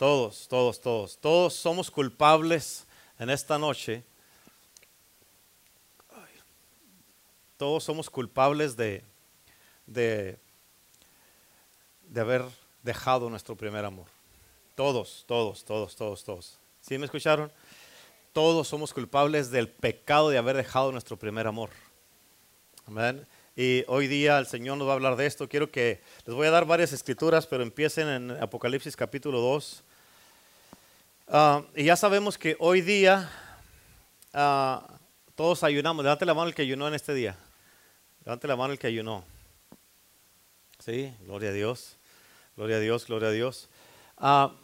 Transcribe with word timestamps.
Todos, 0.00 0.48
todos, 0.48 0.80
todos. 0.80 1.18
Todos 1.18 1.52
somos 1.52 1.90
culpables 1.90 2.86
en 3.18 3.28
esta 3.28 3.58
noche. 3.58 4.02
Todos 7.58 7.84
somos 7.84 8.08
culpables 8.08 8.78
de, 8.78 9.04
de, 9.84 10.38
de 12.08 12.20
haber 12.22 12.46
dejado 12.82 13.28
nuestro 13.28 13.54
primer 13.56 13.84
amor. 13.84 14.06
Todos, 14.74 15.24
todos, 15.26 15.62
todos, 15.66 15.94
todos, 15.94 16.24
todos. 16.24 16.58
¿Sí 16.80 16.96
me 16.96 17.04
escucharon? 17.04 17.52
Todos 18.32 18.68
somos 18.68 18.94
culpables 18.94 19.50
del 19.50 19.68
pecado 19.68 20.30
de 20.30 20.38
haber 20.38 20.56
dejado 20.56 20.92
nuestro 20.92 21.18
primer 21.18 21.46
amor. 21.46 21.68
Amén. 22.86 23.26
Y 23.54 23.84
hoy 23.86 24.06
día 24.06 24.38
el 24.38 24.46
Señor 24.46 24.78
nos 24.78 24.88
va 24.88 24.92
a 24.92 24.94
hablar 24.94 25.16
de 25.16 25.26
esto. 25.26 25.46
Quiero 25.46 25.70
que 25.70 26.00
les 26.24 26.34
voy 26.34 26.46
a 26.46 26.50
dar 26.50 26.64
varias 26.64 26.94
escrituras, 26.94 27.46
pero 27.46 27.62
empiecen 27.62 28.08
en 28.08 28.30
Apocalipsis 28.30 28.96
capítulo 28.96 29.40
2. 29.40 29.84
Ah, 31.32 31.62
y 31.76 31.84
ya 31.84 31.94
sabemos 31.94 32.36
que 32.36 32.56
hoy 32.58 32.80
día 32.80 33.30
ah, 34.32 34.98
todos 35.36 35.62
ayunamos. 35.62 36.02
Levante 36.02 36.26
la 36.26 36.34
mano 36.34 36.48
el 36.48 36.56
que 36.56 36.62
ayunó 36.62 36.88
en 36.88 36.94
este 36.94 37.14
día. 37.14 37.36
Levante 38.24 38.48
la 38.48 38.56
mano 38.56 38.72
el 38.72 38.80
que 38.80 38.88
ayunó. 38.88 39.22
Sí, 40.80 41.14
gloria 41.20 41.50
a 41.50 41.52
Dios. 41.52 41.96
Gloria 42.56 42.78
a 42.78 42.80
Dios, 42.80 43.06
gloria 43.06 43.28
a 43.28 43.30
Dios. 43.30 43.68
Ah, 44.18 44.56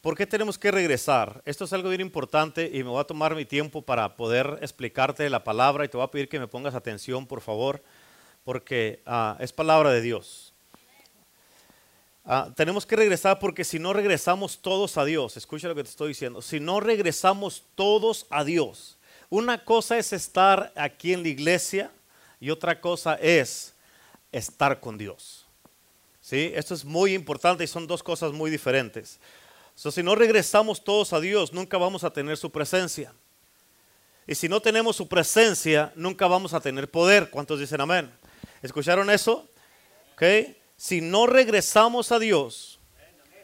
¿Por 0.00 0.16
qué 0.16 0.26
tenemos 0.26 0.56
que 0.56 0.70
regresar? 0.70 1.42
Esto 1.44 1.66
es 1.66 1.74
algo 1.74 1.90
bien 1.90 2.00
importante 2.00 2.70
y 2.72 2.82
me 2.82 2.88
voy 2.88 3.00
a 3.02 3.04
tomar 3.04 3.34
mi 3.34 3.44
tiempo 3.44 3.82
para 3.82 4.16
poder 4.16 4.58
explicarte 4.62 5.28
la 5.28 5.44
palabra 5.44 5.84
y 5.84 5.88
te 5.88 5.98
voy 5.98 6.04
a 6.04 6.10
pedir 6.10 6.30
que 6.30 6.40
me 6.40 6.48
pongas 6.48 6.74
atención, 6.74 7.26
por 7.26 7.42
favor, 7.42 7.82
porque 8.42 9.02
es 9.38 9.52
palabra 9.52 9.90
de 9.90 10.00
Dios. 10.00 10.45
Ah, 12.28 12.50
tenemos 12.56 12.84
que 12.84 12.96
regresar 12.96 13.38
porque 13.38 13.62
si 13.62 13.78
no 13.78 13.92
regresamos 13.92 14.58
todos 14.58 14.98
a 14.98 15.04
Dios, 15.04 15.36
escucha 15.36 15.68
lo 15.68 15.76
que 15.76 15.84
te 15.84 15.90
estoy 15.90 16.08
diciendo, 16.08 16.42
si 16.42 16.58
no 16.58 16.80
regresamos 16.80 17.62
todos 17.76 18.26
a 18.30 18.42
Dios, 18.42 18.98
una 19.30 19.64
cosa 19.64 19.96
es 19.96 20.12
estar 20.12 20.72
aquí 20.74 21.12
en 21.12 21.22
la 21.22 21.28
iglesia 21.28 21.92
y 22.40 22.50
otra 22.50 22.80
cosa 22.80 23.14
es 23.14 23.74
estar 24.32 24.80
con 24.80 24.98
Dios. 24.98 25.46
¿Sí? 26.20 26.50
Esto 26.56 26.74
es 26.74 26.84
muy 26.84 27.14
importante 27.14 27.62
y 27.62 27.68
son 27.68 27.86
dos 27.86 28.02
cosas 28.02 28.32
muy 28.32 28.50
diferentes. 28.50 29.20
si 29.76 30.02
no 30.02 30.16
regresamos 30.16 30.82
todos 30.82 31.12
a 31.12 31.20
Dios, 31.20 31.52
nunca 31.52 31.78
vamos 31.78 32.02
a 32.02 32.10
tener 32.10 32.36
su 32.36 32.50
presencia. 32.50 33.12
Y 34.26 34.34
si 34.34 34.48
no 34.48 34.60
tenemos 34.60 34.96
su 34.96 35.06
presencia, 35.06 35.92
nunca 35.94 36.26
vamos 36.26 36.54
a 36.54 36.60
tener 36.60 36.90
poder. 36.90 37.30
¿Cuántos 37.30 37.60
dicen 37.60 37.80
amén? 37.80 38.10
¿Escucharon 38.62 39.08
eso? 39.10 39.48
¿Okay? 40.14 40.56
Si 40.76 41.00
no 41.00 41.26
regresamos 41.26 42.12
a 42.12 42.18
Dios, 42.18 42.78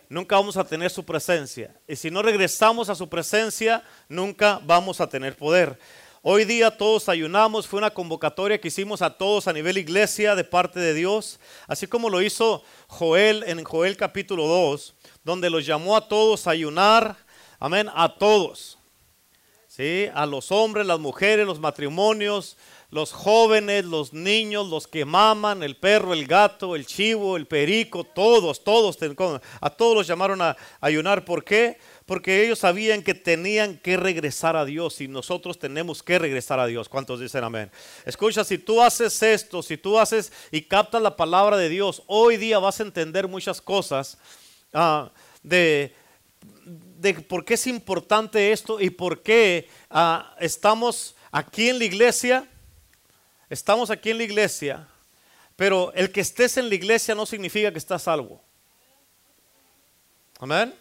nunca 0.09 0.37
vamos 0.37 0.57
a 0.57 0.65
tener 0.65 0.91
su 0.91 1.05
presencia. 1.05 1.75
Y 1.89 1.97
si 1.97 2.11
no 2.11 2.23
regresamos 2.23 2.89
a 2.89 2.95
su 2.95 3.09
presencia, 3.09 3.83
nunca 4.09 4.61
vamos 4.65 5.01
a 5.01 5.09
tener 5.09 5.37
poder. 5.37 5.79
Hoy 6.25 6.45
día 6.45 6.71
todos 6.71 7.09
ayunamos, 7.09 7.67
fue 7.67 7.79
una 7.79 7.91
convocatoria 7.91 8.61
que 8.61 8.69
hicimos 8.69 9.03
a 9.03 9.11
todos 9.11 9.49
a 9.49 9.53
nivel 9.53 9.77
iglesia 9.77 10.37
de 10.37 10.45
parte 10.45 10.79
de 10.79 10.95
Dios, 10.95 11.41
así 11.67 11.89
como 11.89 12.11
lo 12.11 12.23
hizo 12.23 12.63
Joel 12.87 13.43
en 13.45 13.65
Joel 13.65 13.97
capítulo 13.97 14.47
2, 14.47 14.95
donde 15.25 15.51
los 15.51 15.67
llamó 15.67 15.97
a 15.97 16.07
todos 16.07 16.47
a 16.47 16.51
ayunar, 16.51 17.17
amén, 17.59 17.89
a 17.93 18.15
todos. 18.15 18.79
¿Sí? 19.67 20.07
A 20.15 20.27
los 20.27 20.53
hombres, 20.53 20.87
las 20.87 21.01
mujeres, 21.01 21.47
los 21.47 21.59
matrimonios, 21.59 22.57
los 22.93 23.11
jóvenes, 23.11 23.87
los 23.87 24.13
niños, 24.13 24.69
los 24.69 24.87
que 24.87 25.07
maman, 25.07 25.63
el 25.63 25.77
perro, 25.77 26.13
el 26.13 26.27
gato, 26.27 26.77
el 26.77 26.85
chivo, 26.85 27.39
el 27.39 27.47
perico, 27.47 28.05
todos, 28.05 28.63
todos, 28.63 28.99
a 29.63 29.71
todos 29.71 29.97
los 29.97 30.07
llamaron 30.07 30.43
a 30.43 30.55
ayunar. 30.79 31.25
¿Por 31.25 31.43
qué? 31.43 31.79
Porque 32.05 32.45
ellos 32.45 32.59
sabían 32.59 33.03
que 33.03 33.15
tenían 33.15 33.79
que 33.79 33.97
regresar 33.97 34.57
a 34.57 34.67
Dios 34.67 35.01
y 35.01 35.09
nosotros 35.09 35.59
tenemos 35.59 36.03
que 36.03 36.19
regresar 36.19 36.61
a 36.61 36.67
Dios. 36.67 36.91
¿Cuántos 36.91 37.19
dicen 37.19 37.43
amén? 37.43 37.71
Escucha, 38.05 38.45
si 38.45 38.59
tú 38.59 38.83
haces 38.83 39.23
esto, 39.23 39.63
si 39.63 39.79
tú 39.79 39.99
haces 39.99 40.31
y 40.51 40.61
captas 40.61 41.01
la 41.01 41.17
palabra 41.17 41.57
de 41.57 41.71
Dios, 41.71 42.03
hoy 42.09 42.37
día 42.37 42.59
vas 42.59 42.79
a 42.79 42.83
entender 42.83 43.27
muchas 43.27 43.63
cosas 43.63 44.19
ah, 44.75 45.11
de, 45.43 45.95
de 46.99 47.15
por 47.15 47.47
qué 47.47 47.55
es 47.55 47.67
importante 47.67 48.53
esto 48.53 48.79
y 48.79 48.91
por 48.91 49.23
qué 49.23 49.71
ah, 49.89 50.37
estamos 50.41 51.15
aquí 51.31 51.71
en 51.71 51.79
la 51.79 51.87
iglesia 51.87 52.47
Estamos 53.53 53.91
aquí 53.91 54.09
en 54.09 54.17
la 54.17 54.25
iglesia, 54.25 54.89
pero 55.57 55.93
el 55.93 56.11
que 56.11 56.23
estés 56.23 56.57
en 56.57 56.71
la 56.71 56.75
iglesia 56.75 57.15
no 57.15 57.27
significa 57.27 57.71
que 57.71 57.77
estás 57.77 58.05
salvo. 58.05 58.41
Amén. 60.41 60.75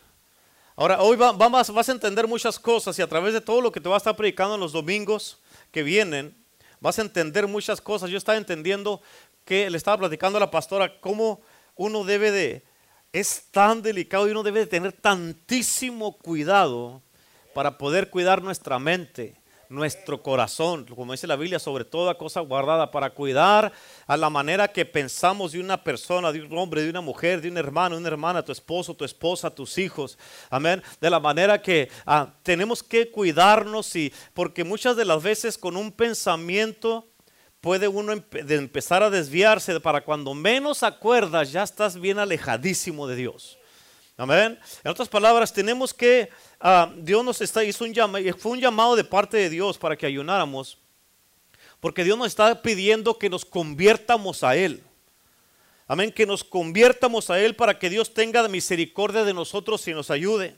Ahora, 0.77 1.01
hoy 1.01 1.17
vas 1.17 1.89
a 1.89 1.91
entender 1.91 2.27
muchas 2.27 2.57
cosas 2.57 2.97
y 2.97 3.01
a 3.01 3.07
través 3.07 3.33
de 3.33 3.41
todo 3.41 3.59
lo 3.59 3.73
que 3.73 3.81
te 3.81 3.89
va 3.89 3.95
a 3.95 3.97
estar 3.97 4.15
predicando 4.15 4.55
en 4.55 4.61
los 4.61 4.71
domingos 4.71 5.41
que 5.73 5.83
vienen, 5.83 6.33
vas 6.79 6.97
a 6.97 7.01
entender 7.01 7.45
muchas 7.45 7.81
cosas. 7.81 8.09
Yo 8.09 8.17
estaba 8.17 8.37
entendiendo 8.37 9.01
que 9.43 9.69
le 9.69 9.75
estaba 9.75 9.97
platicando 9.97 10.37
a 10.37 10.39
la 10.39 10.49
pastora 10.49 10.97
cómo 11.01 11.41
uno 11.75 12.05
debe 12.05 12.31
de, 12.31 12.63
es 13.11 13.47
tan 13.51 13.81
delicado 13.81 14.29
y 14.29 14.31
uno 14.31 14.43
debe 14.43 14.61
de 14.61 14.67
tener 14.67 14.93
tantísimo 14.93 16.17
cuidado 16.19 17.01
para 17.53 17.77
poder 17.77 18.09
cuidar 18.09 18.41
nuestra 18.41 18.79
mente 18.79 19.40
nuestro 19.71 20.21
corazón, 20.21 20.85
como 20.85 21.13
dice 21.13 21.27
la 21.27 21.35
Biblia, 21.35 21.57
sobre 21.57 21.85
toda 21.85 22.17
cosa 22.17 22.41
guardada, 22.41 22.91
para 22.91 23.11
cuidar 23.11 23.71
a 24.05 24.17
la 24.17 24.29
manera 24.29 24.67
que 24.67 24.85
pensamos 24.85 25.53
de 25.53 25.59
una 25.59 25.81
persona, 25.81 26.31
de 26.31 26.41
un 26.41 26.57
hombre, 26.57 26.83
de 26.83 26.89
una 26.89 27.01
mujer, 27.01 27.41
de 27.41 27.49
un 27.49 27.57
hermano, 27.57 27.97
una 27.97 28.07
hermana, 28.07 28.43
tu 28.43 28.51
esposo, 28.51 28.93
tu 28.93 29.05
esposa, 29.05 29.49
tus 29.49 29.77
hijos. 29.77 30.17
Amén. 30.49 30.83
De 30.99 31.09
la 31.09 31.19
manera 31.19 31.61
que 31.61 31.89
ah, 32.05 32.33
tenemos 32.43 32.83
que 32.83 33.09
cuidarnos 33.09 33.95
y 33.95 34.13
porque 34.33 34.63
muchas 34.63 34.95
de 34.95 35.05
las 35.05 35.23
veces 35.23 35.57
con 35.57 35.77
un 35.77 35.91
pensamiento 35.91 37.07
puede 37.61 37.87
uno 37.87 38.13
empezar 38.33 39.03
a 39.03 39.09
desviarse 39.09 39.79
para 39.79 40.03
cuando 40.03 40.33
menos 40.33 40.83
acuerdas 40.83 41.51
ya 41.51 41.63
estás 41.63 41.99
bien 41.99 42.19
alejadísimo 42.19 43.07
de 43.07 43.15
Dios. 43.15 43.57
Amén. 44.17 44.59
En 44.83 44.91
otras 44.91 45.09
palabras, 45.09 45.51
tenemos 45.51 45.93
que, 45.93 46.29
ah, 46.59 46.91
Dios 46.97 47.23
nos 47.25 47.41
está, 47.41 47.63
hizo 47.63 47.83
un 47.85 47.93
llamado, 47.93 48.25
fue 48.37 48.51
un 48.51 48.59
llamado 48.59 48.95
de 48.95 49.03
parte 49.03 49.37
de 49.37 49.49
Dios 49.49 49.77
para 49.77 49.95
que 49.95 50.05
ayunáramos, 50.05 50.77
porque 51.79 52.03
Dios 52.03 52.17
nos 52.17 52.27
está 52.27 52.61
pidiendo 52.61 53.17
que 53.17 53.29
nos 53.29 53.45
conviertamos 53.45 54.43
a 54.43 54.55
Él. 54.55 54.83
Amén, 55.87 56.11
que 56.11 56.25
nos 56.25 56.43
conviertamos 56.43 57.29
a 57.29 57.39
Él 57.39 57.55
para 57.55 57.77
que 57.77 57.89
Dios 57.89 58.13
tenga 58.13 58.47
misericordia 58.47 59.23
de 59.23 59.33
nosotros 59.33 59.87
y 59.87 59.93
nos 59.93 60.11
ayude. 60.11 60.55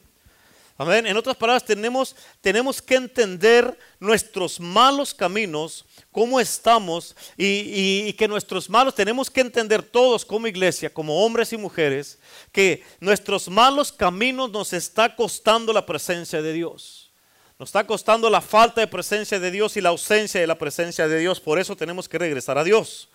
En 0.79 1.17
otras 1.17 1.37
palabras, 1.37 1.63
tenemos, 1.63 2.15
tenemos 2.41 2.81
que 2.81 2.95
entender 2.95 3.77
nuestros 3.99 4.59
malos 4.59 5.13
caminos, 5.13 5.85
cómo 6.11 6.39
estamos 6.39 7.15
y, 7.37 8.07
y, 8.07 8.13
que 8.13 8.27
nuestros 8.27 8.69
malos, 8.69 8.95
tenemos 8.95 9.29
que 9.29 9.41
entender 9.41 9.83
todos 9.83 10.25
como 10.25 10.47
iglesia, 10.47 10.91
como 10.91 11.23
hombres 11.23 11.53
y 11.53 11.57
mujeres, 11.57 12.17
que 12.51 12.83
nuestros 12.99 13.47
malos 13.49 13.91
caminos 13.91 14.51
nos 14.51 14.73
está 14.73 15.15
costando 15.15 15.71
la 15.73 15.85
presencia 15.85 16.41
de 16.41 16.53
Dios. 16.53 17.11
Nos 17.59 17.69
está 17.69 17.85
costando 17.85 18.27
la 18.29 18.41
falta 18.41 18.81
de 18.81 18.87
presencia 18.87 19.39
de 19.39 19.51
Dios 19.51 19.77
y 19.77 19.81
la 19.81 19.89
ausencia 19.89 20.41
de 20.41 20.47
la 20.47 20.57
presencia 20.57 21.07
de 21.07 21.19
Dios. 21.19 21.39
Por 21.39 21.59
eso 21.59 21.75
tenemos 21.75 22.09
que 22.09 22.17
regresar 22.17 22.57
a 22.57 22.63
Dios. 22.63 23.09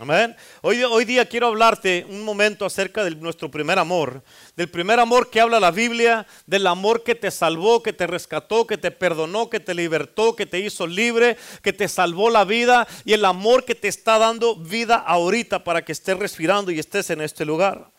Amén. 0.00 0.34
Hoy, 0.62 0.82
hoy 0.82 1.04
día 1.04 1.28
quiero 1.28 1.48
hablarte 1.48 2.06
un 2.08 2.24
momento 2.24 2.64
acerca 2.64 3.04
de 3.04 3.10
nuestro 3.16 3.50
primer 3.50 3.78
amor, 3.78 4.22
del 4.56 4.70
primer 4.70 4.98
amor 4.98 5.28
que 5.28 5.42
habla 5.42 5.60
la 5.60 5.70
Biblia, 5.70 6.26
del 6.46 6.66
amor 6.68 7.02
que 7.02 7.14
te 7.14 7.30
salvó, 7.30 7.82
que 7.82 7.92
te 7.92 8.06
rescató, 8.06 8.66
que 8.66 8.78
te 8.78 8.92
perdonó, 8.92 9.50
que 9.50 9.60
te 9.60 9.74
libertó, 9.74 10.34
que 10.34 10.46
te 10.46 10.58
hizo 10.58 10.86
libre, 10.86 11.36
que 11.62 11.74
te 11.74 11.86
salvó 11.86 12.30
la 12.30 12.46
vida 12.46 12.88
y 13.04 13.12
el 13.12 13.26
amor 13.26 13.66
que 13.66 13.74
te 13.74 13.88
está 13.88 14.16
dando 14.16 14.56
vida 14.56 14.94
ahorita 14.96 15.64
para 15.64 15.84
que 15.84 15.92
estés 15.92 16.18
respirando 16.18 16.70
y 16.70 16.78
estés 16.78 17.10
en 17.10 17.20
este 17.20 17.44
lugar. 17.44 17.90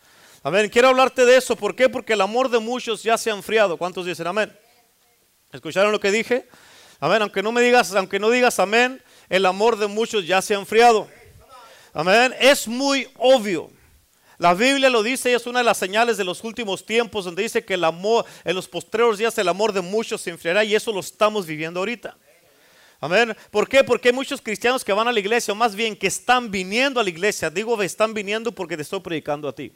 Amén. 0.41 0.69
Quiero 0.69 0.87
hablarte 0.87 1.23
de 1.23 1.37
eso. 1.37 1.55
¿Por 1.55 1.75
qué? 1.75 1.87
Porque 1.87 2.13
el 2.13 2.21
amor 2.21 2.49
de 2.49 2.57
muchos 2.57 3.03
ya 3.03 3.15
se 3.15 3.29
ha 3.29 3.35
enfriado. 3.35 3.77
¿Cuántos 3.77 4.07
dicen 4.07 4.25
amén? 4.25 4.51
¿Escucharon 5.51 5.91
lo 5.91 5.99
que 5.99 6.09
dije? 6.09 6.49
Amén. 6.99 7.21
Aunque 7.21 7.43
no 7.43 7.51
me 7.51 7.61
digas, 7.61 7.93
aunque 7.93 8.17
no 8.17 8.31
digas 8.31 8.57
amén, 8.57 9.03
el 9.29 9.45
amor 9.45 9.77
de 9.77 9.85
muchos 9.85 10.25
ya 10.25 10.41
se 10.41 10.55
ha 10.55 10.57
enfriado. 10.57 11.07
Amén. 11.93 12.33
Es 12.39 12.67
muy 12.67 13.07
obvio. 13.17 13.69
La 14.37 14.53
Biblia 14.55 14.89
lo 14.89 15.03
dice 15.03 15.29
y 15.29 15.33
es 15.33 15.45
una 15.45 15.59
de 15.59 15.65
las 15.65 15.77
señales 15.77 16.17
de 16.17 16.23
los 16.23 16.43
últimos 16.43 16.83
tiempos 16.83 17.25
donde 17.25 17.43
dice 17.43 17.63
que 17.63 17.75
el 17.75 17.83
amor, 17.83 18.25
en 18.43 18.55
los 18.55 18.67
postreros 18.67 19.19
días 19.19 19.37
el 19.37 19.47
amor 19.47 19.71
de 19.71 19.81
muchos 19.81 20.21
se 20.21 20.31
enfriará 20.31 20.63
y 20.63 20.73
eso 20.73 20.91
lo 20.91 21.01
estamos 21.01 21.45
viviendo 21.45 21.79
ahorita. 21.79 22.17
Amén. 22.99 23.35
¿Por 23.49 23.67
qué? 23.67 23.83
Porque 23.83 24.09
hay 24.09 24.15
muchos 24.15 24.41
cristianos 24.41 24.83
que 24.83 24.93
van 24.93 25.07
a 25.07 25.11
la 25.11 25.19
iglesia, 25.19 25.51
o 25.51 25.55
más 25.55 25.75
bien 25.75 25.95
que 25.95 26.07
están 26.07 26.49
viniendo 26.49 26.99
a 26.99 27.03
la 27.03 27.09
iglesia. 27.09 27.49
Digo, 27.49 27.81
están 27.81 28.13
viniendo 28.13 28.51
porque 28.51 28.75
te 28.75 28.83
estoy 28.83 28.99
predicando 28.99 29.47
a 29.47 29.53
ti. 29.53 29.71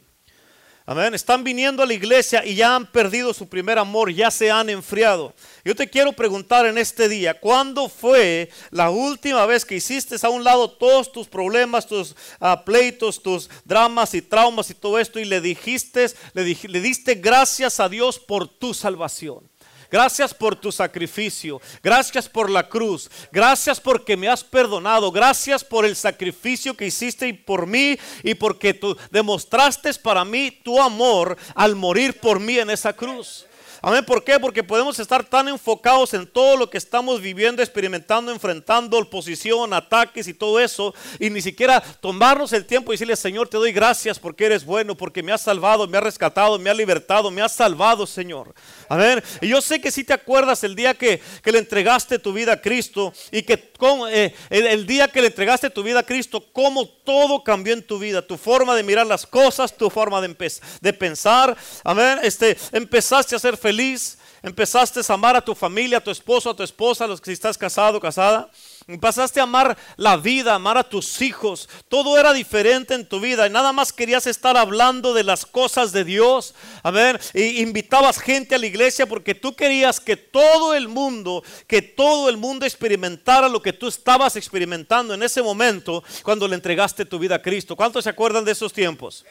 Amén. 0.88 1.14
Están 1.14 1.42
viniendo 1.42 1.82
a 1.82 1.86
la 1.86 1.94
iglesia 1.94 2.46
y 2.46 2.54
ya 2.54 2.76
han 2.76 2.86
perdido 2.86 3.34
su 3.34 3.48
primer 3.48 3.76
amor, 3.76 4.12
ya 4.12 4.30
se 4.30 4.52
han 4.52 4.70
enfriado. 4.70 5.34
Yo 5.64 5.74
te 5.74 5.90
quiero 5.90 6.12
preguntar 6.12 6.64
en 6.64 6.78
este 6.78 7.08
día, 7.08 7.34
¿cuándo 7.40 7.88
fue 7.88 8.50
la 8.70 8.90
última 8.90 9.44
vez 9.46 9.64
que 9.64 9.74
hiciste 9.74 10.14
a 10.22 10.28
un 10.28 10.44
lado 10.44 10.70
todos 10.70 11.10
tus 11.10 11.26
problemas, 11.26 11.88
tus 11.88 12.12
uh, 12.40 12.64
pleitos, 12.64 13.20
tus 13.20 13.50
dramas 13.64 14.14
y 14.14 14.22
traumas 14.22 14.70
y 14.70 14.74
todo 14.74 15.00
esto 15.00 15.18
y 15.18 15.24
le 15.24 15.40
dijiste, 15.40 16.06
le, 16.34 16.56
le 16.62 16.80
diste 16.80 17.16
gracias 17.16 17.80
a 17.80 17.88
Dios 17.88 18.20
por 18.20 18.46
tu 18.46 18.72
salvación? 18.72 19.50
Gracias 19.96 20.34
por 20.34 20.54
tu 20.54 20.70
sacrificio. 20.70 21.58
Gracias 21.82 22.28
por 22.28 22.50
la 22.50 22.68
cruz. 22.68 23.10
Gracias 23.32 23.80
porque 23.80 24.14
me 24.14 24.28
has 24.28 24.44
perdonado. 24.44 25.10
Gracias 25.10 25.64
por 25.64 25.86
el 25.86 25.96
sacrificio 25.96 26.76
que 26.76 26.88
hiciste 26.88 27.32
por 27.32 27.66
mí 27.66 27.98
y 28.22 28.34
porque 28.34 28.74
tú 28.74 28.94
demostraste 29.10 29.94
para 29.94 30.22
mí 30.22 30.50
tu 30.50 30.78
amor 30.82 31.38
al 31.54 31.76
morir 31.76 32.20
por 32.20 32.38
mí 32.38 32.58
en 32.58 32.68
esa 32.68 32.92
cruz. 32.92 33.46
Amén. 33.82 34.04
¿Por 34.04 34.24
qué? 34.24 34.40
Porque 34.40 34.64
podemos 34.64 34.98
estar 34.98 35.24
tan 35.24 35.48
enfocados 35.48 36.12
en 36.12 36.26
todo 36.26 36.56
lo 36.56 36.68
que 36.68 36.76
estamos 36.76 37.20
viviendo, 37.20 37.62
experimentando, 37.62 38.32
enfrentando 38.32 38.98
oposición, 38.98 39.72
ataques 39.72 40.28
y 40.28 40.34
todo 40.34 40.60
eso, 40.60 40.94
y 41.20 41.30
ni 41.30 41.40
siquiera 41.40 41.80
tomarnos 41.80 42.52
el 42.52 42.66
tiempo 42.66 42.92
y 42.92 42.94
decirle, 42.94 43.16
Señor, 43.16 43.48
te 43.48 43.56
doy 43.56 43.72
gracias 43.72 44.18
porque 44.18 44.46
eres 44.46 44.64
bueno, 44.64 44.96
porque 44.96 45.22
me 45.22 45.32
has 45.32 45.42
salvado, 45.42 45.86
me 45.86 45.98
has 45.98 46.04
rescatado, 46.04 46.58
me 46.58 46.68
has 46.68 46.76
libertado, 46.76 47.30
me 47.30 47.42
has 47.42 47.54
salvado, 47.54 48.06
Señor. 48.06 48.54
Amén. 48.88 49.22
Y 49.40 49.48
yo 49.48 49.60
sé 49.60 49.80
que 49.80 49.90
si 49.90 50.04
te 50.04 50.12
acuerdas 50.12 50.64
el 50.64 50.74
día 50.74 50.94
que, 50.94 51.20
le 51.44 51.58
entregaste 51.58 52.18
tu 52.18 52.32
vida 52.32 52.54
a 52.54 52.60
Cristo 52.60 53.12
y 53.30 53.42
que 53.42 53.70
con, 53.78 54.08
eh, 54.12 54.34
el, 54.50 54.86
día 54.86 55.08
que 55.08 55.20
le 55.20 55.28
entregaste 55.28 55.70
tu 55.70 55.82
vida 55.82 56.00
a 56.00 56.02
Cristo, 56.02 56.44
cómo 56.52 56.88
todo 56.88 57.42
cambió 57.42 57.72
en 57.72 57.82
tu 57.82 57.98
vida, 57.98 58.26
tu 58.26 58.36
forma 58.36 58.74
de 58.74 58.82
mirar 58.82 59.06
las 59.06 59.26
cosas, 59.26 59.76
tu 59.76 59.90
forma 59.90 60.20
de, 60.20 60.52
de 60.80 60.92
pensar. 60.92 61.56
Amén. 61.84 62.18
Este, 62.22 62.56
empezaste 62.72 63.36
a 63.36 63.38
ser 63.38 63.56
feliz 63.56 64.18
empezaste 64.46 65.00
a 65.00 65.14
amar 65.14 65.34
a 65.34 65.44
tu 65.44 65.56
familia, 65.56 65.98
a 65.98 66.00
tu 66.00 66.10
esposo, 66.10 66.50
a 66.50 66.54
tu 66.54 66.62
esposa, 66.62 67.04
a 67.04 67.08
los 67.08 67.20
que 67.20 67.26
si 67.26 67.32
estás 67.32 67.58
casado, 67.58 68.00
casada. 68.00 68.48
Empezaste 68.86 69.40
a 69.40 69.42
amar 69.42 69.76
la 69.96 70.16
vida, 70.16 70.54
amar 70.54 70.78
a 70.78 70.88
tus 70.88 71.20
hijos. 71.20 71.68
Todo 71.88 72.16
era 72.16 72.32
diferente 72.32 72.94
en 72.94 73.08
tu 73.08 73.18
vida 73.18 73.48
y 73.48 73.50
nada 73.50 73.72
más 73.72 73.92
querías 73.92 74.28
estar 74.28 74.56
hablando 74.56 75.12
de 75.12 75.24
las 75.24 75.44
cosas 75.44 75.90
de 75.90 76.04
Dios. 76.04 76.54
Amén. 76.84 77.18
Y 77.34 77.60
invitabas 77.60 78.20
gente 78.20 78.54
a 78.54 78.58
la 78.58 78.66
iglesia 78.66 79.06
porque 79.06 79.34
tú 79.34 79.56
querías 79.56 79.98
que 79.98 80.16
todo 80.16 80.74
el 80.74 80.86
mundo, 80.86 81.42
que 81.66 81.82
todo 81.82 82.28
el 82.28 82.36
mundo 82.36 82.64
experimentara 82.64 83.48
lo 83.48 83.60
que 83.60 83.72
tú 83.72 83.88
estabas 83.88 84.36
experimentando 84.36 85.12
en 85.12 85.24
ese 85.24 85.42
momento 85.42 86.04
cuando 86.22 86.46
le 86.46 86.54
entregaste 86.54 87.04
tu 87.04 87.18
vida 87.18 87.34
a 87.34 87.42
Cristo. 87.42 87.74
¿Cuántos 87.74 88.04
se 88.04 88.10
acuerdan 88.10 88.44
de 88.44 88.52
esos 88.52 88.72
tiempos? 88.72 89.24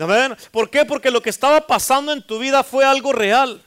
Amén. 0.00 0.36
¿Por 0.50 0.68
qué? 0.68 0.84
Porque 0.84 1.12
lo 1.12 1.22
que 1.22 1.30
estaba 1.30 1.64
pasando 1.64 2.12
en 2.12 2.26
tu 2.26 2.40
vida 2.40 2.64
fue 2.64 2.84
algo 2.84 3.12
real. 3.12 3.62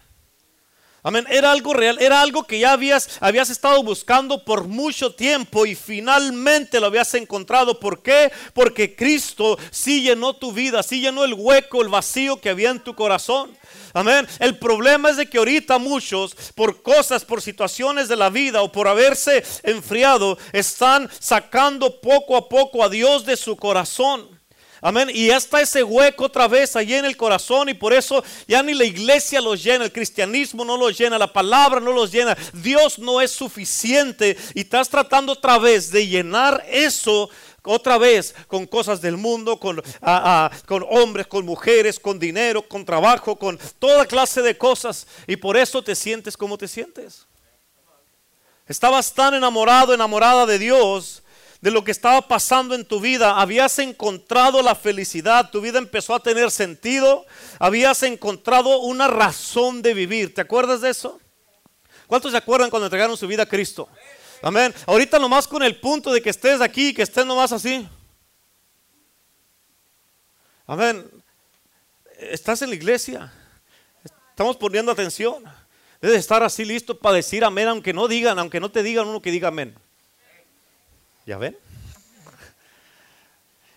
Amén. 1.03 1.25
Era 1.29 1.51
algo 1.51 1.73
real, 1.73 1.97
era 1.99 2.21
algo 2.21 2.43
que 2.43 2.59
ya 2.59 2.73
habías, 2.73 3.17
habías 3.21 3.49
estado 3.49 3.81
buscando 3.81 4.45
por 4.45 4.67
mucho 4.67 5.15
tiempo 5.15 5.65
y 5.65 5.73
finalmente 5.73 6.79
lo 6.79 6.85
habías 6.85 7.13
encontrado. 7.15 7.79
¿Por 7.79 8.03
qué? 8.03 8.31
Porque 8.53 8.95
Cristo 8.95 9.57
sí 9.71 10.03
llenó 10.03 10.35
tu 10.35 10.51
vida, 10.51 10.83
sí 10.83 11.01
llenó 11.01 11.23
el 11.23 11.33
hueco, 11.33 11.81
el 11.81 11.89
vacío 11.89 12.39
que 12.39 12.51
había 12.51 12.69
en 12.69 12.79
tu 12.79 12.93
corazón. 12.93 13.57
Amén. 13.93 14.27
El 14.37 14.59
problema 14.59 15.09
es 15.09 15.17
de 15.17 15.27
que 15.27 15.39
ahorita 15.39 15.79
muchos, 15.79 16.35
por 16.53 16.83
cosas, 16.83 17.25
por 17.25 17.41
situaciones 17.41 18.07
de 18.07 18.15
la 18.15 18.29
vida 18.29 18.61
o 18.61 18.71
por 18.71 18.87
haberse 18.87 19.43
enfriado, 19.63 20.37
están 20.53 21.09
sacando 21.19 21.99
poco 21.99 22.37
a 22.37 22.47
poco 22.47 22.83
a 22.83 22.89
Dios 22.89 23.25
de 23.25 23.37
su 23.37 23.57
corazón. 23.57 24.40
Amén. 24.83 25.11
Y 25.13 25.27
ya 25.27 25.37
está 25.37 25.61
ese 25.61 25.83
hueco 25.83 26.25
otra 26.25 26.47
vez 26.47 26.75
allí 26.75 26.95
en 26.95 27.05
el 27.05 27.15
corazón 27.15 27.69
y 27.69 27.75
por 27.75 27.93
eso 27.93 28.23
ya 28.47 28.63
ni 28.63 28.73
la 28.73 28.83
iglesia 28.83 29.39
los 29.39 29.63
llena, 29.63 29.85
el 29.85 29.91
cristianismo 29.91 30.65
no 30.65 30.75
los 30.75 30.97
llena, 30.97 31.19
la 31.19 31.31
palabra 31.31 31.79
no 31.79 31.91
los 31.91 32.11
llena. 32.11 32.35
Dios 32.51 32.97
no 32.97 33.21
es 33.21 33.31
suficiente 33.31 34.35
y 34.55 34.61
estás 34.61 34.89
tratando 34.89 35.33
otra 35.33 35.59
vez 35.59 35.91
de 35.91 36.07
llenar 36.07 36.65
eso 36.67 37.29
otra 37.63 37.99
vez 37.99 38.33
con 38.47 38.65
cosas 38.65 39.01
del 39.01 39.17
mundo, 39.17 39.59
con, 39.59 39.83
con 40.65 40.85
hombres, 40.89 41.27
con 41.27 41.45
mujeres, 41.45 41.99
con 41.99 42.17
dinero, 42.17 42.67
con 42.67 42.83
trabajo, 42.83 43.35
con 43.35 43.59
toda 43.77 44.07
clase 44.07 44.41
de 44.41 44.57
cosas. 44.57 45.05
Y 45.27 45.35
por 45.35 45.55
eso 45.57 45.83
te 45.83 45.93
sientes 45.93 46.35
como 46.35 46.57
te 46.57 46.67
sientes. 46.67 47.27
Estabas 48.67 49.13
tan 49.13 49.35
enamorado, 49.35 49.93
enamorada 49.93 50.47
de 50.47 50.57
Dios 50.57 51.20
de 51.61 51.69
lo 51.69 51.83
que 51.83 51.91
estaba 51.91 52.27
pasando 52.27 52.73
en 52.73 52.83
tu 52.83 52.99
vida, 52.99 53.39
habías 53.39 53.77
encontrado 53.77 54.63
la 54.63 54.73
felicidad, 54.73 55.51
tu 55.51 55.61
vida 55.61 55.77
empezó 55.77 56.15
a 56.15 56.19
tener 56.19 56.49
sentido, 56.49 57.25
habías 57.59 58.01
encontrado 58.01 58.79
una 58.79 59.07
razón 59.07 59.83
de 59.83 59.93
vivir. 59.93 60.33
¿Te 60.33 60.41
acuerdas 60.41 60.81
de 60.81 60.89
eso? 60.89 61.19
¿Cuántos 62.07 62.31
se 62.31 62.37
acuerdan 62.37 62.71
cuando 62.71 62.87
entregaron 62.87 63.15
su 63.15 63.27
vida 63.27 63.43
a 63.43 63.45
Cristo? 63.45 63.87
Amén. 64.41 64.73
Ahorita 64.87 65.19
nomás 65.19 65.47
con 65.47 65.61
el 65.61 65.79
punto 65.79 66.11
de 66.11 66.19
que 66.19 66.31
estés 66.31 66.61
aquí, 66.61 66.95
que 66.95 67.03
estés 67.03 67.25
nomás 67.27 67.51
así. 67.51 67.87
Amén. 70.65 71.07
Estás 72.17 72.63
en 72.63 72.69
la 72.69 72.75
iglesia. 72.75 73.31
Estamos 74.03 74.57
poniendo 74.57 74.91
atención. 74.91 75.43
Debes 76.01 76.17
estar 76.17 76.41
así 76.41 76.65
listo 76.65 76.97
para 76.97 77.17
decir 77.17 77.45
amén, 77.45 77.67
aunque 77.67 77.93
no 77.93 78.07
digan, 78.07 78.39
aunque 78.39 78.59
no 78.59 78.71
te 78.71 78.81
digan 78.81 79.07
uno 79.07 79.21
que 79.21 79.29
diga 79.29 79.49
amén. 79.49 79.75
¿Ya 81.25 81.37
ven? 81.37 81.57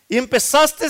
Y 0.09 0.19
empezaste 0.19 0.89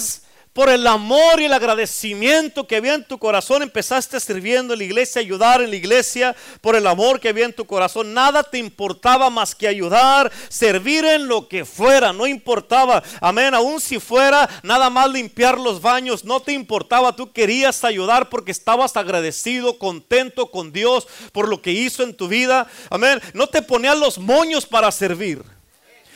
por 0.55 0.69
el 0.69 0.87
amor 0.87 1.41
y 1.41 1.47
el 1.47 1.53
agradecimiento 1.53 2.69
que 2.69 2.77
había 2.77 2.95
en 2.95 3.05
tu 3.05 3.19
corazón, 3.19 3.62
empezaste 3.62 4.21
sirviendo 4.21 4.73
en 4.73 4.79
la 4.79 4.85
iglesia, 4.85 5.21
ayudar 5.21 5.61
en 5.61 5.71
la 5.71 5.77
iglesia, 5.77 6.37
por 6.61 6.77
el 6.77 6.87
amor 6.87 7.19
que 7.19 7.31
había 7.31 7.45
en 7.45 7.53
tu 7.53 7.67
corazón. 7.67 8.15
Nada 8.15 8.45
te 8.45 8.59
importaba 8.59 9.31
más 9.31 9.53
que 9.56 9.67
ayudar, 9.67 10.31
servir 10.49 11.05
en 11.06 11.27
lo 11.27 11.49
que 11.49 11.65
fuera, 11.65 12.12
no 12.12 12.25
importaba. 12.29 13.03
Amén, 13.21 13.53
aún 13.53 13.81
si 13.81 13.99
fuera 13.99 14.49
nada 14.62 14.91
más 14.91 15.11
limpiar 15.11 15.59
los 15.59 15.83
baños, 15.83 16.25
no 16.25 16.39
te 16.39 16.53
importaba, 16.53 17.17
tú 17.17 17.33
querías 17.33 17.83
ayudar 17.83 18.29
porque 18.29 18.53
estabas 18.53 18.97
agradecido, 18.97 19.77
contento 19.81 20.53
con 20.53 20.73
Dios 20.73 21.09
por 21.33 21.49
lo 21.49 21.61
que 21.62 21.73
hizo 21.73 22.05
en 22.05 22.17
tu 22.17 22.29
vida. 22.29 22.69
Amén, 22.91 23.21
no 23.33 23.49
te 23.49 23.61
ponías 23.61 23.99
los 23.99 24.19
moños 24.19 24.67
para 24.67 24.93
servir. 24.93 25.43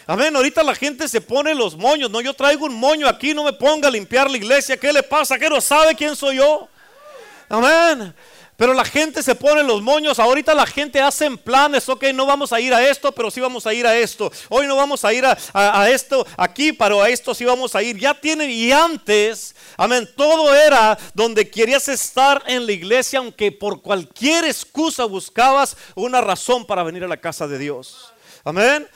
Amén. 0.09 0.35
Ahorita 0.35 0.63
la 0.63 0.75
gente 0.75 1.07
se 1.07 1.21
pone 1.21 1.55
los 1.55 1.77
moños. 1.77 2.11
No, 2.11 2.23
yo 2.23 2.33
traigo 2.33 2.65
un 2.65 2.75
moño 2.75 3.07
aquí, 3.07 3.35
no 3.35 3.45
me 3.45 3.53
ponga 3.53 3.89
a 3.89 3.91
limpiar 3.91 4.31
la 4.31 4.39
iglesia. 4.39 4.79
¿Qué 4.79 4.91
le 4.91 5.03
pasa? 5.03 5.39
¿Qué 5.39 5.51
no 5.51 5.61
sabe 5.61 5.95
quién 5.95 6.17
soy 6.17 6.37
yo? 6.37 6.67
Amén. 7.47 8.15
Pero 8.57 8.73
la 8.73 8.87
gente 8.87 9.23
se 9.23 9.35
pone 9.35 9.63
los 9.63 9.83
moños. 9.83 10.19
Ahorita 10.19 10.55
la 10.55 10.65
gente 10.65 10.99
hace 10.99 11.31
planes. 11.37 11.87
Ok, 11.91 12.05
no 12.15 12.25
vamos 12.25 12.55
a 12.55 12.61
ir 12.61 12.73
a 12.73 12.89
esto, 12.89 13.13
pero 13.13 13.31
sí 13.31 13.39
vamos 13.39 13.67
a 13.67 13.75
ir 13.75 13.87
a 13.87 13.95
esto. 13.99 14.33
Hoy 14.49 14.67
no 14.67 14.77
vamos 14.77 15.05
a 15.05 15.13
ir 15.13 15.27
a, 15.27 15.91
esto 15.91 16.27
aquí, 16.39 16.73
pero 16.73 17.03
a 17.03 17.11
esto 17.11 17.35
sí 17.35 17.45
vamos 17.45 17.75
a 17.75 17.83
ir. 17.83 17.99
Ya 17.99 18.15
tienen, 18.15 18.49
y 18.49 18.73
antes, 18.73 19.55
amén, 19.77 20.09
todo 20.17 20.55
era 20.55 20.97
donde 21.13 21.51
querías 21.51 21.87
estar 21.87 22.43
en 22.47 22.65
la 22.65 22.73
iglesia, 22.73 23.19
aunque 23.19 23.53
por 23.53 23.83
cualquier 23.83 24.47
excusa 24.47 25.05
buscabas 25.05 25.77
una 25.95 26.23
razón 26.23 26.67
para 26.67 26.83
venir 26.83 27.05
a 27.05 27.09
la 27.09 27.19
casa 27.19 27.47
de 27.47 27.59
Dios. 27.59 28.11
Amén. 28.43 28.89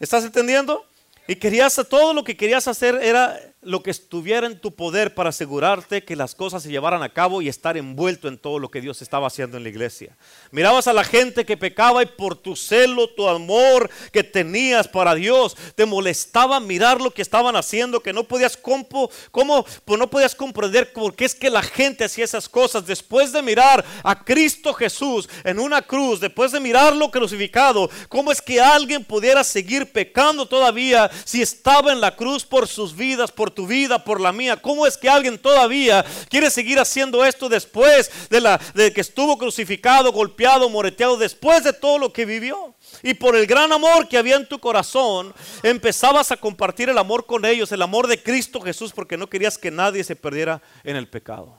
¿Estás 0.00 0.24
entendiendo? 0.24 0.84
Y 1.26 1.36
querías, 1.36 1.80
todo 1.88 2.12
lo 2.12 2.24
que 2.24 2.36
querías 2.36 2.68
hacer 2.68 2.96
era 2.96 3.40
lo 3.64 3.82
que 3.82 3.90
estuviera 3.90 4.46
en 4.46 4.58
tu 4.58 4.74
poder 4.74 5.14
para 5.14 5.30
asegurarte 5.30 6.04
que 6.04 6.16
las 6.16 6.34
cosas 6.34 6.62
se 6.62 6.70
llevaran 6.70 7.02
a 7.02 7.12
cabo 7.12 7.42
y 7.42 7.48
estar 7.48 7.76
envuelto 7.76 8.28
en 8.28 8.38
todo 8.38 8.58
lo 8.58 8.70
que 8.70 8.80
Dios 8.80 9.02
estaba 9.02 9.26
haciendo 9.26 9.56
en 9.56 9.62
la 9.62 9.68
iglesia. 9.68 10.16
Mirabas 10.50 10.86
a 10.86 10.92
la 10.92 11.04
gente 11.04 11.44
que 11.44 11.56
pecaba 11.56 12.02
y 12.02 12.06
por 12.06 12.36
tu 12.36 12.56
celo, 12.56 13.08
tu 13.08 13.28
amor 13.28 13.90
que 14.12 14.22
tenías 14.22 14.88
para 14.88 15.14
Dios, 15.14 15.56
te 15.74 15.86
molestaba 15.86 16.60
mirar 16.60 17.00
lo 17.00 17.10
que 17.10 17.22
estaban 17.22 17.56
haciendo, 17.56 18.00
que 18.00 18.12
no 18.12 18.24
podías 18.24 18.56
compo, 18.56 19.10
cómo, 19.30 19.64
pues 19.84 19.98
no 19.98 20.10
podías 20.10 20.34
comprender 20.34 20.92
por 20.92 21.14
qué 21.14 21.24
es 21.24 21.34
que 21.34 21.50
la 21.50 21.62
gente 21.62 22.04
hacía 22.04 22.24
esas 22.24 22.48
cosas. 22.48 22.86
Después 22.86 23.32
de 23.32 23.42
mirar 23.42 23.84
a 24.02 24.24
Cristo 24.24 24.74
Jesús 24.74 25.28
en 25.44 25.58
una 25.58 25.82
cruz, 25.82 26.20
después 26.20 26.52
de 26.52 26.60
mirarlo 26.60 27.10
crucificado, 27.10 27.90
cómo 28.08 28.30
es 28.30 28.40
que 28.42 28.60
alguien 28.60 29.04
pudiera 29.04 29.44
seguir 29.44 29.90
pecando 29.92 30.46
todavía 30.46 31.10
si 31.24 31.42
estaba 31.42 31.92
en 31.92 32.00
la 32.00 32.16
cruz 32.16 32.44
por 32.44 32.68
sus 32.68 32.94
vidas, 32.94 33.32
por 33.32 33.50
tu 33.54 33.66
vida, 33.66 34.04
por 34.04 34.20
la 34.20 34.32
mía. 34.32 34.56
¿Cómo 34.56 34.86
es 34.86 34.98
que 34.98 35.08
alguien 35.08 35.38
todavía 35.38 36.04
quiere 36.28 36.50
seguir 36.50 36.78
haciendo 36.78 37.24
esto 37.24 37.48
después 37.48 38.10
de, 38.28 38.40
la, 38.40 38.60
de 38.74 38.92
que 38.92 39.00
estuvo 39.00 39.38
crucificado, 39.38 40.12
golpeado, 40.12 40.68
moreteado, 40.68 41.16
después 41.16 41.64
de 41.64 41.72
todo 41.72 41.98
lo 41.98 42.12
que 42.12 42.24
vivió? 42.24 42.74
Y 43.02 43.14
por 43.14 43.36
el 43.36 43.46
gran 43.46 43.72
amor 43.72 44.08
que 44.08 44.18
había 44.18 44.36
en 44.36 44.48
tu 44.48 44.58
corazón, 44.58 45.34
empezabas 45.62 46.32
a 46.32 46.36
compartir 46.36 46.88
el 46.88 46.98
amor 46.98 47.26
con 47.26 47.44
ellos, 47.44 47.72
el 47.72 47.82
amor 47.82 48.06
de 48.06 48.22
Cristo 48.22 48.60
Jesús, 48.60 48.92
porque 48.92 49.16
no 49.16 49.28
querías 49.28 49.58
que 49.58 49.70
nadie 49.70 50.04
se 50.04 50.16
perdiera 50.16 50.60
en 50.82 50.96
el 50.96 51.08
pecado. 51.08 51.56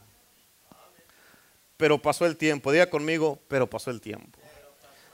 Pero 1.78 2.02
pasó 2.02 2.26
el 2.26 2.38
tiempo, 2.38 2.72
diga 2.72 2.90
conmigo, 2.90 3.40
pero 3.48 3.70
pasó 3.70 3.92
el 3.92 4.02
tiempo. 4.02 4.40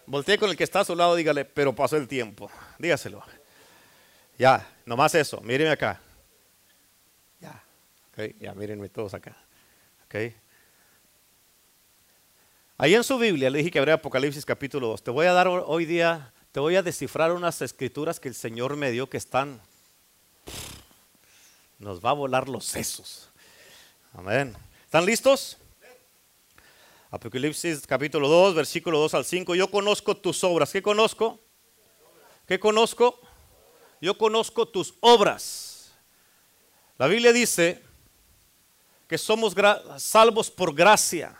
Voltee 0.05 0.37
con 0.37 0.49
el 0.49 0.57
que 0.57 0.63
está 0.63 0.81
a 0.81 0.85
su 0.85 0.95
lado, 0.95 1.15
dígale, 1.15 1.45
pero 1.45 1.73
pasó 1.73 1.97
el 1.97 2.07
tiempo. 2.07 2.51
Dígaselo. 2.77 3.23
Ya, 4.37 4.67
nomás 4.85 5.15
eso, 5.15 5.39
míreme 5.41 5.71
acá 5.71 5.99
ya, 8.39 8.53
mírenme 8.53 8.89
todos 8.89 9.13
acá. 9.13 9.35
Okay. 10.05 10.35
Ahí 12.77 12.95
en 12.95 13.03
su 13.03 13.17
Biblia 13.17 13.49
le 13.49 13.59
dije 13.59 13.71
que 13.71 13.79
habría 13.79 13.95
Apocalipsis 13.95 14.45
capítulo 14.45 14.87
2. 14.87 15.03
Te 15.03 15.11
voy 15.11 15.27
a 15.27 15.33
dar 15.33 15.47
hoy 15.47 15.85
día, 15.85 16.33
te 16.51 16.59
voy 16.59 16.75
a 16.75 16.83
descifrar 16.83 17.31
unas 17.31 17.61
escrituras 17.61 18.19
que 18.19 18.27
el 18.27 18.35
Señor 18.35 18.75
me 18.75 18.91
dio 18.91 19.09
que 19.09 19.17
están, 19.17 19.61
nos 21.79 22.03
va 22.03 22.09
a 22.09 22.13
volar 22.13 22.49
los 22.49 22.65
sesos. 22.65 23.29
Amén. 24.13 24.55
¿Están 24.83 25.05
listos? 25.05 25.57
Apocalipsis 27.11 27.85
capítulo 27.87 28.27
2, 28.27 28.55
versículo 28.55 28.99
2 28.99 29.13
al 29.13 29.25
5. 29.25 29.55
Yo 29.55 29.69
conozco 29.69 30.17
tus 30.17 30.43
obras. 30.43 30.71
¿Qué 30.71 30.81
conozco? 30.81 31.39
¿Qué 32.47 32.59
conozco? 32.59 33.19
Yo 34.01 34.17
conozco 34.17 34.67
tus 34.67 34.95
obras. 35.01 35.91
La 36.97 37.07
Biblia 37.07 37.31
dice 37.31 37.81
que 39.11 39.17
somos 39.17 39.53
salvos 39.97 40.49
por 40.49 40.73
gracia. 40.73 41.35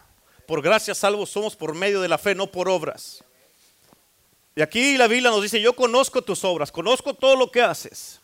Por 0.45 0.61
gracia 0.61 0.93
salvos 0.93 1.29
somos 1.29 1.55
por 1.55 1.73
medio 1.73 2.01
de 2.01 2.09
la 2.09 2.17
fe, 2.17 2.35
no 2.35 2.45
por 2.45 2.67
obras. 2.67 3.23
Y 4.57 4.61
aquí 4.61 4.97
la 4.97 5.07
Biblia 5.07 5.31
nos 5.31 5.41
dice, 5.41 5.61
yo 5.61 5.73
conozco 5.73 6.21
tus 6.21 6.43
obras, 6.43 6.69
conozco 6.69 7.13
todo 7.13 7.37
lo 7.37 7.49
que 7.49 7.61
haces. 7.61 8.19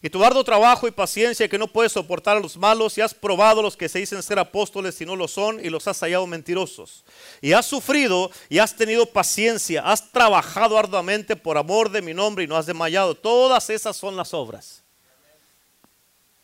Y 0.00 0.08
tu 0.10 0.24
arduo 0.24 0.44
trabajo 0.44 0.86
y 0.86 0.92
paciencia 0.92 1.48
que 1.48 1.58
no 1.58 1.66
puedes 1.66 1.90
soportar 1.90 2.36
a 2.36 2.40
los 2.40 2.56
malos 2.56 2.96
y 2.96 3.00
has 3.00 3.14
probado 3.14 3.58
a 3.58 3.62
los 3.64 3.76
que 3.76 3.88
se 3.88 3.98
dicen 3.98 4.22
ser 4.22 4.38
apóstoles 4.38 5.00
y 5.00 5.04
no 5.04 5.16
lo 5.16 5.26
son 5.26 5.58
y 5.58 5.68
los 5.68 5.88
has 5.88 5.98
hallado 5.98 6.24
mentirosos. 6.28 7.04
Y 7.40 7.50
has 7.50 7.66
sufrido 7.66 8.30
y 8.48 8.60
has 8.60 8.76
tenido 8.76 9.06
paciencia, 9.06 9.82
has 9.82 10.12
trabajado 10.12 10.78
arduamente 10.78 11.34
por 11.34 11.58
amor 11.58 11.90
de 11.90 12.00
mi 12.00 12.14
nombre 12.14 12.44
y 12.44 12.46
no 12.46 12.56
has 12.56 12.66
desmayado. 12.66 13.16
Todas 13.16 13.70
esas 13.70 13.96
son 13.96 14.14
las 14.14 14.32
obras. 14.34 14.84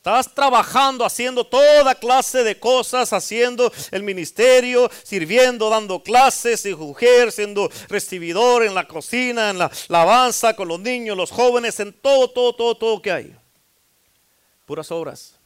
Estás 0.04 0.34
trabajando, 0.34 1.02
haciendo 1.02 1.46
toda 1.46 1.94
clase 1.94 2.44
de 2.44 2.60
cosas, 2.60 3.14
haciendo 3.14 3.72
el 3.90 4.02
ministerio, 4.02 4.90
sirviendo, 5.02 5.70
dando 5.70 6.02
clases, 6.02 6.66
y 6.66 6.74
mujer, 6.74 7.32
siendo 7.32 7.70
recibidor 7.88 8.64
en 8.64 8.74
la 8.74 8.86
cocina, 8.86 9.48
en 9.48 9.56
la 9.56 9.70
alabanza, 9.88 10.54
con 10.54 10.68
los 10.68 10.78
niños, 10.78 11.16
los 11.16 11.30
jóvenes, 11.30 11.80
en 11.80 11.90
todo, 11.94 12.28
todo, 12.28 12.54
todo, 12.54 12.76
todo 12.76 13.00
que 13.00 13.12
hay. 13.12 13.34
Puras 14.66 14.90
obras. 14.90 15.40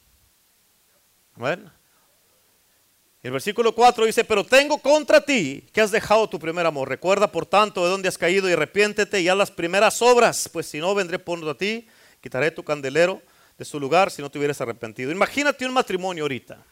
Amén. 1.37 1.71
El 3.23 3.31
versículo 3.31 3.73
4 3.73 4.07
dice, 4.07 4.25
pero 4.25 4.43
tengo 4.43 4.77
contra 4.79 5.21
ti 5.21 5.65
que 5.71 5.79
has 5.79 5.91
dejado 5.91 6.27
tu 6.27 6.37
primer 6.37 6.65
amor. 6.65 6.89
Recuerda, 6.89 7.31
por 7.31 7.45
tanto, 7.45 7.85
de 7.85 7.91
dónde 7.91 8.09
has 8.09 8.17
caído 8.17 8.49
y 8.49 8.51
arrepiéntete 8.51 9.21
y 9.21 9.29
haz 9.29 9.37
las 9.37 9.51
primeras 9.51 10.01
obras, 10.01 10.49
pues 10.51 10.65
si 10.65 10.79
no, 10.79 10.93
vendré 10.93 11.17
por 11.17 11.47
a 11.47 11.53
ti, 11.53 11.87
quitaré 12.19 12.51
tu 12.51 12.61
candelero 12.61 13.21
de 13.59 13.65
su 13.65 13.77
lugar 13.77 14.09
si 14.09 14.21
no 14.21 14.31
te 14.31 14.37
hubieras 14.37 14.61
arrepentido. 14.61 15.11
Imagínate 15.11 15.65
un 15.65 15.73
matrimonio 15.73 16.23
ahorita. 16.23 16.63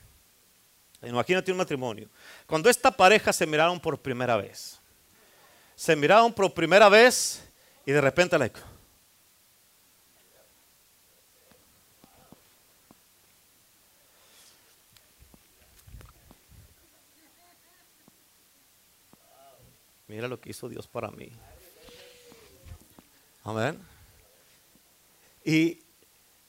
Imagínate 1.03 1.51
un 1.51 1.57
matrimonio. 1.57 2.09
Cuando 2.45 2.69
esta 2.69 2.89
pareja 2.89 3.33
se 3.33 3.45
miraron 3.45 3.77
por 3.77 3.99
primera 3.99 4.37
vez. 4.37 4.79
Se 5.75 5.97
miraron 5.97 6.33
por 6.33 6.53
primera 6.53 6.87
vez 6.87 7.43
y 7.85 7.91
de 7.91 7.99
repente 7.99 8.39
la... 8.39 8.49
Mira 20.07 20.29
lo 20.29 20.39
que 20.39 20.51
hizo 20.51 20.69
Dios 20.69 20.87
para 20.87 21.11
mí. 21.11 21.29
Amén. 23.43 23.77
Y 25.43 25.81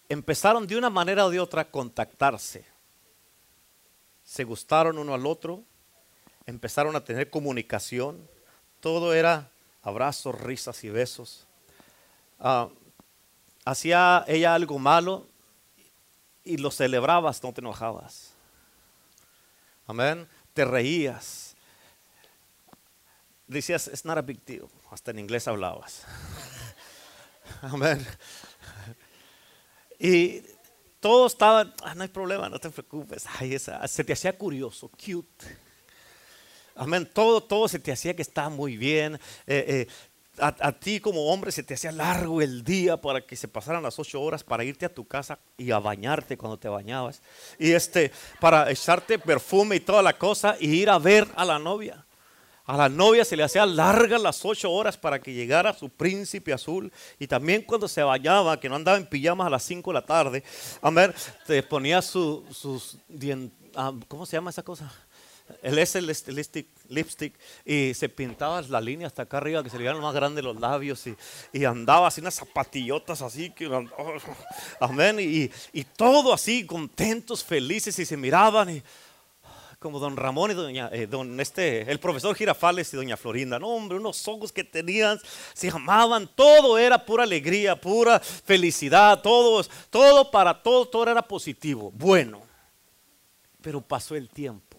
empezaron 0.08 0.66
de 0.66 0.76
una 0.76 0.90
manera 0.90 1.26
o 1.26 1.30
de 1.30 1.40
otra 1.40 1.62
a 1.62 1.70
contactarse. 1.70 2.64
Se 4.24 4.44
gustaron 4.44 4.98
uno 4.98 5.14
al 5.14 5.26
otro, 5.26 5.62
empezaron 6.46 6.96
a 6.96 7.04
tener 7.04 7.30
comunicación. 7.30 8.28
Todo 8.80 9.14
era 9.14 9.50
abrazos, 9.82 10.38
risas 10.40 10.82
y 10.84 10.90
besos. 10.90 11.46
Ah, 12.38 12.68
hacía 13.64 14.24
ella 14.28 14.54
algo 14.54 14.78
malo 14.78 15.26
y 16.44 16.56
lo 16.56 16.70
celebrabas, 16.70 17.42
no 17.42 17.52
te 17.52 17.60
enojabas. 17.60 18.32
Amén. 19.86 20.28
Te 20.54 20.64
reías. 20.64 21.54
Decías, 23.46 23.88
it's 23.88 24.04
not 24.04 24.18
a 24.18 24.22
big 24.22 24.44
deal. 24.44 24.68
Hasta 24.90 25.10
en 25.10 25.18
inglés 25.18 25.48
hablabas. 25.48 26.02
Amén. 27.62 28.06
Y 29.98 30.42
todo 31.00 31.26
estaba, 31.26 31.74
ah, 31.82 31.94
no 31.94 32.02
hay 32.02 32.08
problema, 32.08 32.48
no 32.48 32.58
te 32.58 32.70
preocupes. 32.70 33.24
Ay, 33.38 33.54
esa, 33.54 33.86
se 33.88 34.04
te 34.04 34.12
hacía 34.12 34.36
curioso, 34.36 34.88
cute. 34.90 35.46
Amén. 36.74 37.08
Todo, 37.12 37.42
todo 37.42 37.68
se 37.68 37.78
te 37.78 37.90
hacía 37.90 38.14
que 38.14 38.22
estaba 38.22 38.48
muy 38.48 38.76
bien. 38.76 39.14
Eh, 39.46 39.64
eh, 39.68 39.88
a, 40.40 40.72
ti 40.72 41.00
como 41.00 41.32
hombre 41.32 41.50
se 41.52 41.62
te 41.62 41.74
hacía 41.74 41.92
largo 41.92 42.40
el 42.40 42.62
día 42.62 42.96
para 43.00 43.20
que 43.20 43.36
se 43.36 43.48
pasaran 43.48 43.82
las 43.82 43.98
ocho 43.98 44.22
horas 44.22 44.44
para 44.44 44.64
irte 44.64 44.86
a 44.86 44.94
tu 44.94 45.06
casa 45.06 45.38
y 45.56 45.70
a 45.72 45.78
bañarte 45.78 46.36
cuando 46.36 46.58
te 46.58 46.68
bañabas. 46.68 47.20
Y 47.58 47.72
este, 47.72 48.12
para 48.40 48.70
echarte 48.70 49.18
perfume 49.18 49.76
y 49.76 49.80
toda 49.80 50.02
la 50.02 50.16
cosa 50.16 50.56
y 50.60 50.68
ir 50.68 50.90
a 50.90 50.98
ver 50.98 51.26
a 51.34 51.44
la 51.44 51.58
novia. 51.58 52.04
A 52.68 52.76
la 52.76 52.90
novia 52.90 53.24
se 53.24 53.34
le 53.34 53.42
hacía 53.42 53.64
largas 53.64 54.20
las 54.20 54.44
ocho 54.44 54.70
horas 54.70 54.98
para 54.98 55.18
que 55.18 55.32
llegara 55.32 55.72
su 55.72 55.88
príncipe 55.88 56.52
azul. 56.52 56.92
Y 57.18 57.26
también 57.26 57.62
cuando 57.62 57.88
se 57.88 58.02
bañaba, 58.02 58.60
que 58.60 58.68
no 58.68 58.74
andaba 58.74 58.98
en 58.98 59.06
pijamas 59.06 59.46
a 59.46 59.50
las 59.50 59.62
cinco 59.62 59.90
de 59.90 59.94
la 59.94 60.04
tarde, 60.04 60.44
a 60.82 60.90
ver, 60.90 61.14
te 61.46 61.62
ponía 61.62 62.02
su, 62.02 62.44
sus 62.50 62.98
ah, 63.74 63.94
¿cómo 64.06 64.26
se 64.26 64.36
llama 64.36 64.50
esa 64.50 64.62
cosa? 64.62 64.92
El 65.62 65.78
es 65.78 65.96
el 65.96 66.04
lipstick, 66.06 66.68
lipstick 66.90 67.34
y 67.64 67.94
se 67.94 68.10
pintaba 68.10 68.60
la 68.60 68.82
línea 68.82 69.06
hasta 69.06 69.22
acá 69.22 69.38
arriba 69.38 69.62
que 69.62 69.70
se 69.70 69.78
le 69.78 69.84
iban 69.84 69.98
más 70.02 70.14
grandes 70.14 70.44
los 70.44 70.60
labios 70.60 71.06
y, 71.06 71.16
y, 71.54 71.64
andaba 71.64 72.08
así 72.08 72.20
unas 72.20 72.34
zapatillotas 72.34 73.22
así 73.22 73.48
que 73.48 73.66
amén 74.80 75.16
y, 75.20 75.50
y 75.72 75.84
todo 75.84 76.34
así 76.34 76.66
contentos 76.66 77.42
felices 77.42 77.98
y 77.98 78.04
se 78.04 78.18
miraban 78.18 78.68
y 78.68 78.82
como 79.78 80.00
don 80.00 80.16
Ramón 80.16 80.50
y 80.50 80.54
doña, 80.54 80.90
eh, 80.92 81.06
don 81.06 81.38
este, 81.38 81.90
el 81.90 82.00
profesor 82.00 82.34
Girafales 82.34 82.92
y 82.92 82.96
doña 82.96 83.16
Florinda. 83.16 83.58
No, 83.58 83.68
hombre, 83.68 83.98
unos 83.98 84.26
ojos 84.26 84.52
que 84.52 84.64
tenían, 84.64 85.20
se 85.54 85.68
amaban, 85.68 86.28
todo 86.34 86.78
era 86.78 87.04
pura 87.04 87.22
alegría, 87.22 87.80
pura 87.80 88.18
felicidad, 88.18 89.22
todo, 89.22 89.64
todo 89.90 90.30
para 90.30 90.62
todo, 90.62 90.86
todo 90.86 91.08
era 91.08 91.22
positivo, 91.22 91.92
bueno. 91.94 92.42
Pero 93.60 93.80
pasó 93.80 94.16
el 94.16 94.28
tiempo. 94.28 94.78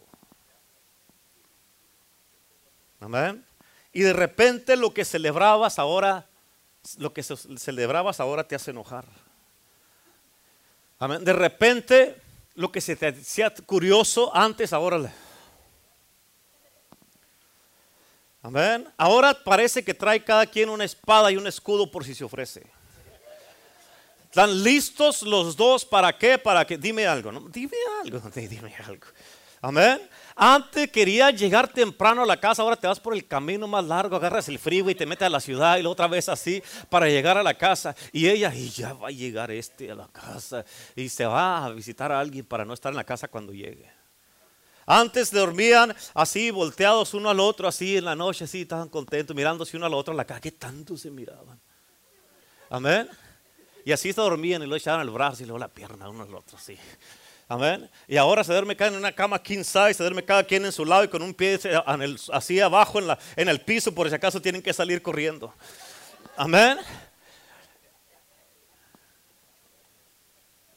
Amén. 2.99 3.45
Y 3.93 4.01
de 4.01 4.13
repente 4.13 4.75
lo 4.75 4.93
que 4.93 5.05
celebrabas 5.05 5.79
ahora, 5.79 6.27
lo 6.97 7.13
que 7.13 7.23
celebrabas 7.23 8.19
ahora 8.19 8.45
te 8.45 8.55
hace 8.55 8.71
enojar. 8.71 9.05
Amén. 10.99 11.23
De 11.23 11.31
repente 11.31 12.17
lo 12.59 12.69
que 12.69 12.81
se 12.81 12.93
te 12.97 13.07
hacía 13.07 13.53
curioso 13.65 14.35
antes, 14.35 14.73
ahora. 14.73 15.13
Amén. 18.41 18.85
Ahora 18.97 19.33
parece 19.33 19.81
que 19.81 19.93
trae 19.93 20.21
cada 20.21 20.45
quien 20.45 20.67
una 20.67 20.83
espada 20.83 21.31
y 21.31 21.37
un 21.37 21.47
escudo 21.47 21.89
por 21.89 22.03
si 22.03 22.13
se 22.13 22.25
ofrece. 22.25 22.67
Están 24.25 24.61
listos 24.61 25.21
los 25.21 25.55
dos 25.55 25.85
para 25.85 26.17
qué? 26.17 26.37
Para 26.37 26.67
que 26.67 26.77
dime 26.77 27.07
algo, 27.07 27.31
¿no? 27.31 27.47
Dime 27.47 27.77
algo, 28.03 28.19
dime 28.35 28.75
algo. 28.85 29.07
Amén. 29.61 30.01
Antes 30.41 30.89
quería 30.89 31.31
llegar 31.31 31.67
temprano 31.67 32.23
a 32.23 32.25
la 32.25 32.39
casa, 32.39 32.61
ahora 32.61 32.77
te 32.77 32.87
vas 32.87 32.97
por 32.97 33.13
el 33.13 33.27
camino 33.27 33.67
más 33.67 33.83
largo, 33.83 34.15
agarras 34.15 34.47
el 34.47 34.57
frío 34.57 34.89
y 34.89 34.95
te 34.95 35.05
metes 35.05 35.25
a 35.25 35.29
la 35.29 35.41
ciudad 35.41 35.77
y 35.77 35.83
la 35.83 35.89
otra 35.89 36.07
vez 36.07 36.29
así 36.29 36.63
para 36.89 37.09
llegar 37.09 37.37
a 37.37 37.43
la 37.43 37.55
casa. 37.55 37.93
Y 38.13 38.25
ella, 38.29 38.55
y 38.55 38.69
ya 38.69 38.93
va 38.93 39.09
a 39.09 39.11
llegar 39.11 39.51
este 39.51 39.91
a 39.91 39.95
la 39.95 40.07
casa 40.07 40.63
y 40.95 41.09
se 41.09 41.25
va 41.25 41.65
a 41.65 41.69
visitar 41.71 42.13
a 42.13 42.21
alguien 42.21 42.45
para 42.45 42.63
no 42.63 42.73
estar 42.73 42.89
en 42.89 42.95
la 42.95 43.03
casa 43.03 43.27
cuando 43.27 43.51
llegue. 43.51 43.91
Antes 44.85 45.29
dormían 45.29 45.93
así, 46.13 46.51
volteados 46.51 47.13
uno 47.13 47.29
al 47.29 47.41
otro, 47.41 47.67
así 47.67 47.97
en 47.97 48.05
la 48.05 48.15
noche, 48.15 48.45
así, 48.45 48.61
estaban 48.61 48.87
contentos, 48.87 49.35
mirándose 49.35 49.75
uno 49.75 49.87
al 49.87 49.93
otro 49.93 50.13
en 50.13 50.17
la 50.17 50.25
casa. 50.25 50.39
¿Qué 50.39 50.53
tanto 50.53 50.95
se 50.95 51.11
miraban? 51.11 51.59
Amén. 52.69 53.09
Y 53.83 53.91
así 53.91 54.13
se 54.13 54.21
dormían 54.21 54.63
y 54.63 54.67
lo 54.67 54.77
echaban 54.77 55.01
el 55.01 55.09
brazo 55.09 55.43
y 55.43 55.47
luego 55.47 55.59
la 55.59 55.67
pierna 55.67 56.07
uno 56.07 56.23
al 56.23 56.33
otro, 56.33 56.57
así. 56.57 56.77
Amén. 57.51 57.89
Y 58.07 58.15
ahora 58.15 58.43
se 58.43 58.53
duerme 58.53 58.75
cada 58.75 58.91
en 58.91 58.97
una 58.97 59.11
cama 59.11 59.41
king 59.41 59.63
size, 59.63 59.95
se 59.95 60.03
duerme 60.03 60.23
cada 60.23 60.43
quien 60.43 60.63
en 60.65 60.71
su 60.71 60.85
lado 60.85 61.03
y 61.03 61.07
con 61.07 61.23
un 61.23 61.33
pie 61.33 61.59
así 62.31 62.59
abajo 62.59 62.99
en, 63.35 63.49
el 63.49 63.59
piso 63.61 63.91
por 63.91 64.07
si 64.07 64.13
acaso 64.13 64.39
tienen 64.39 64.61
que 64.61 64.71
salir 64.71 65.01
corriendo. 65.01 65.51
Amén. 66.37 66.77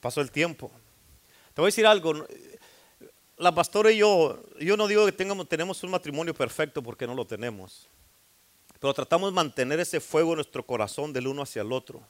Pasó 0.01 0.23
el 0.23 0.31
tiempo. 0.31 0.73
Te 1.53 1.61
voy 1.61 1.67
a 1.67 1.69
decir 1.69 1.87
algo. 1.87 2.27
La 3.37 3.55
pastora 3.55 3.93
y 3.93 3.99
yo, 3.99 4.43
yo 4.59 4.75
no 4.79 4.87
digo 4.87 5.05
que 5.05 5.13
tengamos, 5.13 5.47
tenemos 5.51 5.83
un 5.85 5.91
matrimonio 5.91 6.33
perfecto 6.33 6.83
porque 6.83 7.07
no 7.07 7.15
lo 7.15 7.27
tenemos. 7.27 7.87
Pero 8.81 8.95
tratamos 8.95 9.31
de 9.31 9.35
mantener 9.35 9.79
ese 9.79 10.01
fuego 10.01 10.31
en 10.31 10.37
nuestro 10.37 10.65
corazón 10.65 11.13
del 11.13 11.27
uno 11.27 11.43
hacia 11.43 11.61
el 11.61 11.71
otro. 11.71 12.03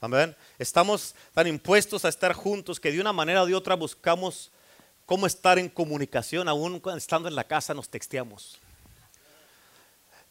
Amén. 0.00 0.34
Estamos 0.58 1.14
tan 1.34 1.46
impuestos 1.46 2.06
a 2.06 2.08
estar 2.08 2.32
juntos 2.32 2.80
que 2.80 2.90
de 2.90 3.00
una 3.00 3.12
manera 3.12 3.42
o 3.42 3.46
de 3.46 3.54
otra 3.54 3.74
buscamos 3.74 4.50
cómo 5.04 5.26
estar 5.26 5.58
en 5.58 5.68
comunicación, 5.68 6.48
aún 6.48 6.80
estando 6.96 7.28
en 7.28 7.34
la 7.34 7.44
casa 7.44 7.74
nos 7.74 7.88
texteamos. 7.88 8.58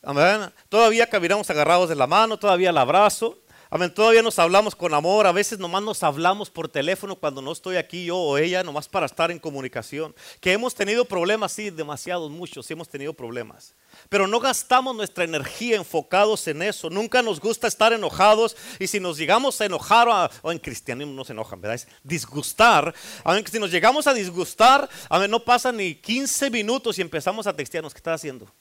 Amén. 0.01 0.51
Todavía 0.69 1.07
caminamos 1.07 1.49
agarrados 1.49 1.89
de 1.89 1.95
la 1.95 2.07
mano, 2.07 2.38
todavía 2.39 2.71
el 2.71 2.77
abrazo. 2.77 3.38
Amén. 3.71 3.93
Todavía 3.93 4.23
nos 4.23 4.39
hablamos 4.39 4.75
con 4.75 4.95
amor. 4.95 5.27
A 5.27 5.31
veces 5.31 5.59
nomás 5.59 5.83
nos 5.83 6.01
hablamos 6.01 6.49
por 6.49 6.67
teléfono 6.67 7.15
cuando 7.15 7.39
no 7.39 7.51
estoy 7.51 7.77
aquí 7.77 8.05
yo 8.05 8.17
o 8.17 8.35
ella, 8.39 8.63
nomás 8.63 8.89
para 8.89 9.05
estar 9.05 9.29
en 9.29 9.38
comunicación. 9.38 10.15
Que 10.41 10.53
hemos 10.53 10.73
tenido 10.73 11.05
problemas, 11.05 11.51
sí, 11.51 11.69
demasiados, 11.69 12.31
muchos, 12.31 12.65
sí 12.65 12.73
hemos 12.73 12.89
tenido 12.89 13.13
problemas. 13.13 13.75
Pero 14.09 14.25
no 14.25 14.39
gastamos 14.39 14.95
nuestra 14.95 15.23
energía 15.23 15.75
enfocados 15.75 16.47
en 16.47 16.63
eso. 16.63 16.89
Nunca 16.89 17.21
nos 17.21 17.39
gusta 17.39 17.67
estar 17.67 17.93
enojados. 17.93 18.57
Y 18.79 18.88
si 18.88 18.99
nos 18.99 19.19
llegamos 19.19 19.61
a 19.61 19.65
enojar, 19.65 20.31
o 20.41 20.51
en 20.51 20.57
cristianismo 20.57 21.13
no 21.13 21.23
se 21.23 21.33
enojan, 21.33 21.61
¿verdad? 21.61 21.75
Es 21.75 21.88
disgustar. 22.01 22.95
Amén. 23.23 23.45
Si 23.51 23.59
nos 23.59 23.69
llegamos 23.69 24.07
a 24.07 24.15
disgustar, 24.15 24.89
amén, 25.09 25.29
no 25.29 25.41
pasan 25.41 25.77
ni 25.77 25.93
15 25.93 26.49
minutos 26.49 26.97
y 26.97 27.03
empezamos 27.03 27.45
a 27.45 27.55
textearnos. 27.55 27.93
¿Qué 27.93 27.99
estás 27.99 28.15
haciendo? 28.15 28.51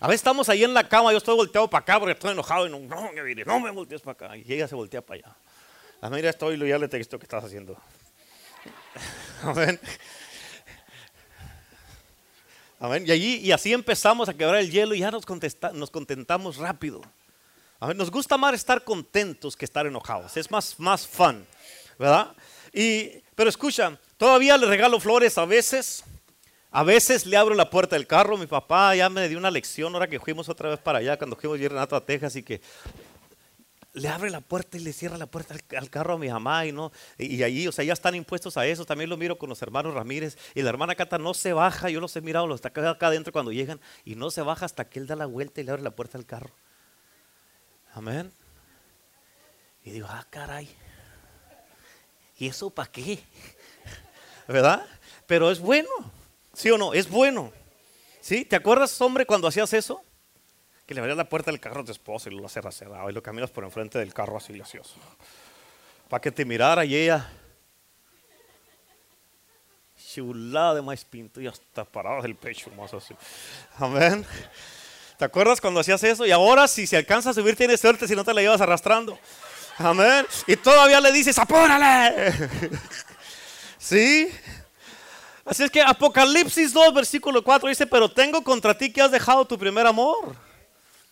A 0.00 0.06
veces 0.08 0.20
estamos 0.20 0.48
ahí 0.48 0.64
en 0.64 0.72
la 0.72 0.88
cama, 0.88 1.12
yo 1.12 1.18
estoy 1.18 1.36
volteado 1.36 1.68
para 1.68 1.82
acá 1.82 1.98
porque 1.98 2.12
estoy 2.12 2.32
enojado 2.32 2.66
y 2.66 2.70
no, 2.70 2.78
no, 2.78 3.10
no 3.46 3.60
me 3.60 3.70
voltees 3.70 4.00
para 4.00 4.12
acá. 4.12 4.36
Y 4.36 4.50
ella 4.50 4.66
se 4.66 4.74
voltea 4.74 5.02
para 5.02 5.20
allá. 5.20 5.36
A 6.00 6.08
mí 6.08 6.22
ya 6.22 6.30
estoy, 6.30 6.58
ya 6.66 6.78
le 6.78 6.88
texto 6.88 7.18
que 7.18 7.24
estás 7.24 7.44
haciendo. 7.44 7.76
Amén. 9.42 9.78
Amén. 12.78 13.04
Y 13.06 13.10
allí, 13.10 13.36
y 13.40 13.52
así 13.52 13.74
empezamos 13.74 14.30
a 14.30 14.34
quebrar 14.34 14.56
el 14.56 14.70
hielo 14.70 14.94
y 14.94 15.00
ya 15.00 15.10
nos, 15.10 15.26
nos 15.74 15.90
contentamos 15.90 16.56
rápido. 16.56 17.02
Amén. 17.78 17.98
Nos 17.98 18.10
gusta 18.10 18.38
más 18.38 18.54
estar 18.54 18.82
contentos 18.82 19.54
que 19.54 19.66
estar 19.66 19.86
enojados. 19.86 20.34
Es 20.38 20.50
más, 20.50 20.80
más 20.80 21.06
fun, 21.06 21.46
¿verdad? 21.98 22.34
Y, 22.72 23.22
pero 23.34 23.50
escucha, 23.50 23.98
todavía 24.16 24.56
le 24.56 24.64
regalo 24.64 24.98
flores 24.98 25.36
a 25.36 25.44
veces. 25.44 26.04
A 26.72 26.84
veces 26.84 27.26
le 27.26 27.36
abro 27.36 27.54
la 27.54 27.68
puerta 27.68 27.96
del 27.96 28.06
carro, 28.06 28.36
mi 28.36 28.46
papá 28.46 28.94
ya 28.94 29.08
me 29.08 29.28
dio 29.28 29.38
una 29.38 29.50
lección 29.50 29.92
ahora 29.92 30.06
que 30.06 30.20
fuimos 30.20 30.48
otra 30.48 30.70
vez 30.70 30.78
para 30.78 30.98
allá, 30.98 31.16
cuando 31.16 31.34
fuimos 31.34 31.58
a 31.58 31.68
Renato 31.68 31.96
a 31.96 32.04
Texas 32.04 32.36
y 32.36 32.44
que 32.44 32.60
le 33.92 34.08
abre 34.08 34.30
la 34.30 34.40
puerta 34.40 34.76
y 34.76 34.80
le 34.80 34.92
cierra 34.92 35.18
la 35.18 35.26
puerta 35.26 35.54
al, 35.76 35.90
carro 35.90 36.14
a 36.14 36.18
mi 36.18 36.28
mamá 36.28 36.64
y 36.64 36.70
no 36.70 36.92
y, 37.18 37.42
ahí, 37.42 37.66
o 37.66 37.72
sea, 37.72 37.84
ya 37.84 37.92
están 37.92 38.14
impuestos 38.14 38.56
a 38.56 38.66
eso. 38.66 38.84
También 38.84 39.10
lo 39.10 39.16
miro 39.16 39.36
con 39.36 39.48
los 39.48 39.60
hermanos 39.62 39.94
Ramírez 39.94 40.38
y 40.54 40.62
la 40.62 40.68
hermana 40.68 40.94
Cata 40.94 41.18
no 41.18 41.34
se 41.34 41.52
baja. 41.52 41.90
Yo 41.90 42.00
los 42.00 42.14
he 42.14 42.20
mirado, 42.20 42.46
los 42.46 42.62
está 42.62 42.68
acá 42.68 43.06
adentro 43.08 43.32
cuando 43.32 43.50
llegan 43.50 43.80
y 44.04 44.14
no 44.14 44.30
se 44.30 44.42
baja 44.42 44.64
hasta 44.64 44.88
que 44.88 45.00
él 45.00 45.08
da 45.08 45.16
la 45.16 45.26
vuelta 45.26 45.60
y 45.60 45.64
le 45.64 45.72
abre 45.72 45.82
la 45.82 45.90
puerta 45.90 46.18
al 46.18 46.24
carro. 46.24 46.54
Amén. 47.94 48.32
Y 49.82 49.90
digo, 49.90 50.06
ah, 50.08 50.24
caray. 50.30 50.68
¿Y 52.38 52.46
eso 52.46 52.70
para 52.70 52.92
qué? 52.92 53.18
¿Verdad? 54.46 54.86
Pero 55.26 55.50
es 55.50 55.58
bueno. 55.58 55.90
¿Sí 56.52 56.70
o 56.70 56.78
no? 56.78 56.92
Es 56.92 57.08
bueno. 57.08 57.52
¿Sí? 58.20 58.44
¿Te 58.44 58.56
acuerdas, 58.56 59.00
hombre, 59.00 59.26
cuando 59.26 59.48
hacías 59.48 59.72
eso? 59.72 60.04
Que 60.86 60.94
le 60.94 61.00
abrías 61.00 61.16
la 61.16 61.28
puerta 61.28 61.50
del 61.50 61.60
carro 61.60 61.80
a 61.80 61.84
tu 61.84 61.92
esposo 61.92 62.28
y 62.28 62.34
lo 62.34 62.48
cerras 62.48 62.74
cerrado 62.74 63.08
y 63.08 63.12
lo 63.12 63.22
caminas 63.22 63.50
por 63.50 63.64
enfrente 63.64 63.98
del 63.98 64.12
carro 64.12 64.36
así. 64.36 64.60
Para 66.08 66.20
que 66.20 66.30
te 66.30 66.44
mirara 66.44 66.84
y 66.84 66.96
ella. 66.96 67.30
Chulada 70.12 70.74
de 70.74 70.82
más 70.82 71.04
pinto 71.04 71.40
y 71.40 71.46
hasta 71.46 71.84
parado 71.84 72.22
del 72.22 72.34
pecho, 72.34 72.70
más 72.76 72.92
así. 72.92 73.14
Amén. 73.78 74.26
¿Te 75.16 75.24
acuerdas 75.24 75.60
cuando 75.60 75.80
hacías 75.80 76.02
eso? 76.02 76.26
Y 76.26 76.32
ahora, 76.32 76.66
si 76.66 76.86
se 76.86 76.96
alcanza 76.96 77.30
a 77.30 77.34
subir, 77.34 77.54
tienes 77.54 77.80
suerte 77.80 78.08
si 78.08 78.16
no 78.16 78.24
te 78.24 78.34
la 78.34 78.40
llevas 78.40 78.60
arrastrando. 78.60 79.18
Amén. 79.78 80.26
Y 80.46 80.56
todavía 80.56 81.00
le 81.00 81.12
dices, 81.12 81.38
apúrale. 81.38 82.32
¿Sí? 83.78 84.30
Así 85.44 85.62
es 85.64 85.70
que 85.70 85.80
Apocalipsis 85.80 86.72
2, 86.72 86.94
versículo 86.94 87.42
4 87.42 87.68
dice, 87.68 87.86
pero 87.86 88.10
tengo 88.10 88.42
contra 88.42 88.76
ti 88.76 88.92
que 88.92 89.00
has 89.00 89.10
dejado 89.10 89.44
tu 89.44 89.58
primer 89.58 89.86
amor. 89.86 90.36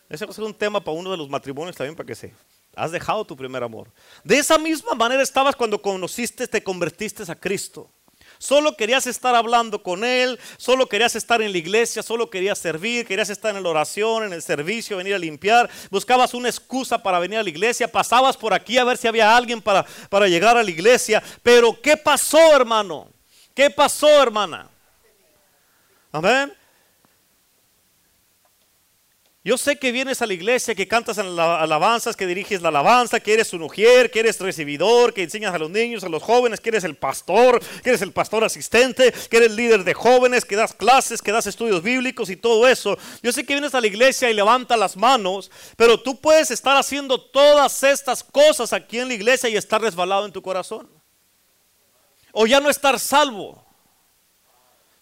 Ese 0.08 0.24
va 0.24 0.30
a 0.30 0.34
ser 0.34 0.44
un 0.44 0.54
tema 0.54 0.80
para 0.80 0.96
uno 0.96 1.10
de 1.10 1.16
los 1.16 1.28
matrimonios 1.28 1.76
también, 1.76 1.96
para 1.96 2.06
que 2.06 2.14
se... 2.14 2.34
Has 2.76 2.92
dejado 2.92 3.24
tu 3.24 3.36
primer 3.36 3.62
amor. 3.64 3.90
De 4.22 4.38
esa 4.38 4.56
misma 4.56 4.94
manera 4.94 5.20
estabas 5.20 5.56
cuando 5.56 5.82
conociste, 5.82 6.46
te 6.46 6.62
convertiste 6.62 7.24
a 7.30 7.34
Cristo. 7.34 7.90
Solo 8.38 8.76
querías 8.76 9.08
estar 9.08 9.34
hablando 9.34 9.82
con 9.82 10.04
Él, 10.04 10.38
solo 10.58 10.88
querías 10.88 11.16
estar 11.16 11.42
en 11.42 11.50
la 11.50 11.58
iglesia, 11.58 12.04
solo 12.04 12.30
querías 12.30 12.58
servir, 12.58 13.04
querías 13.04 13.30
estar 13.30 13.56
en 13.56 13.64
la 13.64 13.68
oración, 13.68 14.22
en 14.22 14.32
el 14.32 14.42
servicio, 14.42 14.96
venir 14.96 15.14
a 15.14 15.18
limpiar. 15.18 15.68
Buscabas 15.90 16.34
una 16.34 16.48
excusa 16.48 17.02
para 17.02 17.18
venir 17.18 17.38
a 17.38 17.42
la 17.42 17.48
iglesia, 17.48 17.90
pasabas 17.90 18.36
por 18.36 18.54
aquí 18.54 18.78
a 18.78 18.84
ver 18.84 18.96
si 18.96 19.08
había 19.08 19.36
alguien 19.36 19.60
para, 19.60 19.84
para 20.08 20.28
llegar 20.28 20.56
a 20.56 20.62
la 20.62 20.70
iglesia. 20.70 21.20
Pero 21.42 21.80
¿qué 21.82 21.96
pasó, 21.96 22.54
hermano? 22.54 23.08
¿Qué 23.58 23.70
pasó, 23.70 24.22
hermana? 24.22 24.70
Amén. 26.12 26.54
Yo 29.42 29.58
sé 29.58 29.76
que 29.76 29.90
vienes 29.90 30.22
a 30.22 30.26
la 30.26 30.34
iglesia, 30.34 30.76
que 30.76 30.86
cantas 30.86 31.18
en 31.18 31.34
las 31.34 31.60
alabanzas, 31.60 32.14
que 32.14 32.28
diriges 32.28 32.62
la 32.62 32.68
alabanza, 32.68 33.18
que 33.18 33.34
eres 33.34 33.52
un 33.52 33.64
ujier, 33.64 34.12
que 34.12 34.20
eres 34.20 34.38
recibidor, 34.38 35.12
que 35.12 35.24
enseñas 35.24 35.52
a 35.52 35.58
los 35.58 35.70
niños, 35.70 36.04
a 36.04 36.08
los 36.08 36.22
jóvenes, 36.22 36.60
que 36.60 36.68
eres 36.68 36.84
el 36.84 36.94
pastor, 36.94 37.60
que 37.82 37.88
eres 37.88 38.02
el 38.02 38.12
pastor 38.12 38.44
asistente, 38.44 39.12
que 39.28 39.38
eres 39.38 39.50
líder 39.50 39.82
de 39.82 39.92
jóvenes, 39.92 40.44
que 40.44 40.54
das 40.54 40.72
clases, 40.72 41.20
que 41.20 41.32
das 41.32 41.48
estudios 41.48 41.82
bíblicos 41.82 42.30
y 42.30 42.36
todo 42.36 42.68
eso. 42.68 42.96
Yo 43.24 43.32
sé 43.32 43.44
que 43.44 43.54
vienes 43.54 43.74
a 43.74 43.80
la 43.80 43.88
iglesia 43.88 44.30
y 44.30 44.34
levanta 44.34 44.76
las 44.76 44.96
manos, 44.96 45.50
pero 45.76 46.00
tú 46.00 46.20
puedes 46.20 46.52
estar 46.52 46.76
haciendo 46.76 47.20
todas 47.20 47.82
estas 47.82 48.22
cosas 48.22 48.72
aquí 48.72 49.00
en 49.00 49.08
la 49.08 49.14
iglesia 49.14 49.48
y 49.48 49.56
estar 49.56 49.82
resbalado 49.82 50.26
en 50.26 50.32
tu 50.32 50.42
corazón 50.42 50.97
o 52.40 52.46
ya 52.46 52.60
no 52.60 52.70
estar 52.70 53.00
salvo. 53.00 53.60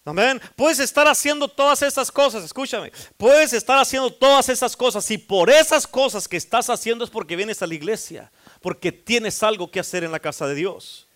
Amén. 0.03 0.41
Puedes 0.55 0.79
estar 0.79 1.07
haciendo 1.07 1.47
todas 1.47 1.83
esas 1.83 2.11
cosas, 2.11 2.43
escúchame. 2.43 2.91
Puedes 3.15 3.53
estar 3.53 3.77
haciendo 3.77 4.09
todas 4.09 4.49
esas 4.49 4.75
cosas 4.75 5.11
y 5.11 5.19
por 5.19 5.51
esas 5.51 5.85
cosas 5.85 6.27
que 6.27 6.37
estás 6.37 6.67
haciendo 6.71 7.03
es 7.03 7.11
porque 7.11 7.35
vienes 7.35 7.61
a 7.61 7.67
la 7.67 7.75
iglesia, 7.75 8.31
porque 8.59 8.91
tienes 8.91 9.43
algo 9.43 9.69
que 9.69 9.79
hacer 9.79 10.03
en 10.03 10.11
la 10.11 10.19
casa 10.19 10.47
de 10.47 10.55
Dios. 10.55 11.07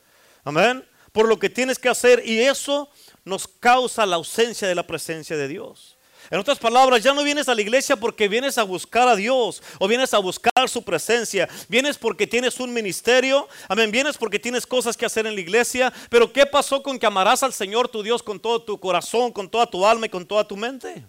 Amén. 0.43 0.87
Por 1.11 1.27
lo 1.27 1.39
que 1.39 1.49
tienes 1.49 1.79
que 1.79 1.89
hacer 1.89 2.21
y 2.23 2.39
eso 2.39 2.91
nos 3.25 3.47
causa 3.47 4.05
la 4.05 4.17
ausencia 4.17 4.67
de 4.67 4.75
la 4.75 4.85
presencia 4.85 5.35
de 5.35 5.47
Dios. 5.47 5.97
En 6.31 6.39
otras 6.39 6.57
palabras, 6.57 7.03
ya 7.03 7.13
no 7.13 7.23
vienes 7.23 7.49
a 7.49 7.53
la 7.53 7.61
iglesia 7.61 7.97
porque 7.97 8.29
vienes 8.29 8.57
a 8.57 8.63
buscar 8.63 9.05
a 9.05 9.17
Dios 9.17 9.61
o 9.79 9.87
vienes 9.89 10.13
a 10.13 10.19
buscar 10.19 10.69
su 10.69 10.81
presencia. 10.81 11.49
Vienes 11.67 11.97
porque 11.97 12.25
tienes 12.25 12.57
un 12.61 12.71
ministerio. 12.73 13.49
Amén. 13.67 13.91
Vienes 13.91 14.17
porque 14.17 14.39
tienes 14.39 14.65
cosas 14.65 14.95
que 14.95 15.05
hacer 15.05 15.27
en 15.27 15.35
la 15.35 15.41
iglesia. 15.41 15.91
Pero 16.09 16.31
¿qué 16.31 16.45
pasó 16.45 16.81
con 16.81 16.97
que 16.97 17.05
amarás 17.05 17.43
al 17.43 17.51
Señor 17.51 17.89
tu 17.89 18.01
Dios 18.01 18.23
con 18.23 18.39
todo 18.39 18.61
tu 18.61 18.79
corazón, 18.79 19.33
con 19.33 19.49
toda 19.49 19.69
tu 19.69 19.85
alma 19.85 20.05
y 20.05 20.09
con 20.09 20.25
toda 20.25 20.47
tu 20.47 20.55
mente? 20.55 21.05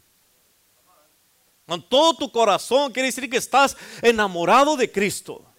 Con 1.69 1.89
todo 1.89 2.15
tu 2.15 2.33
corazón 2.33 2.91
quiere 2.93 3.07
decir 3.07 3.31
que 3.31 3.37
estás 3.37 3.77
enamorado 4.03 4.77
de 4.77 4.91
Cristo. 4.91 5.52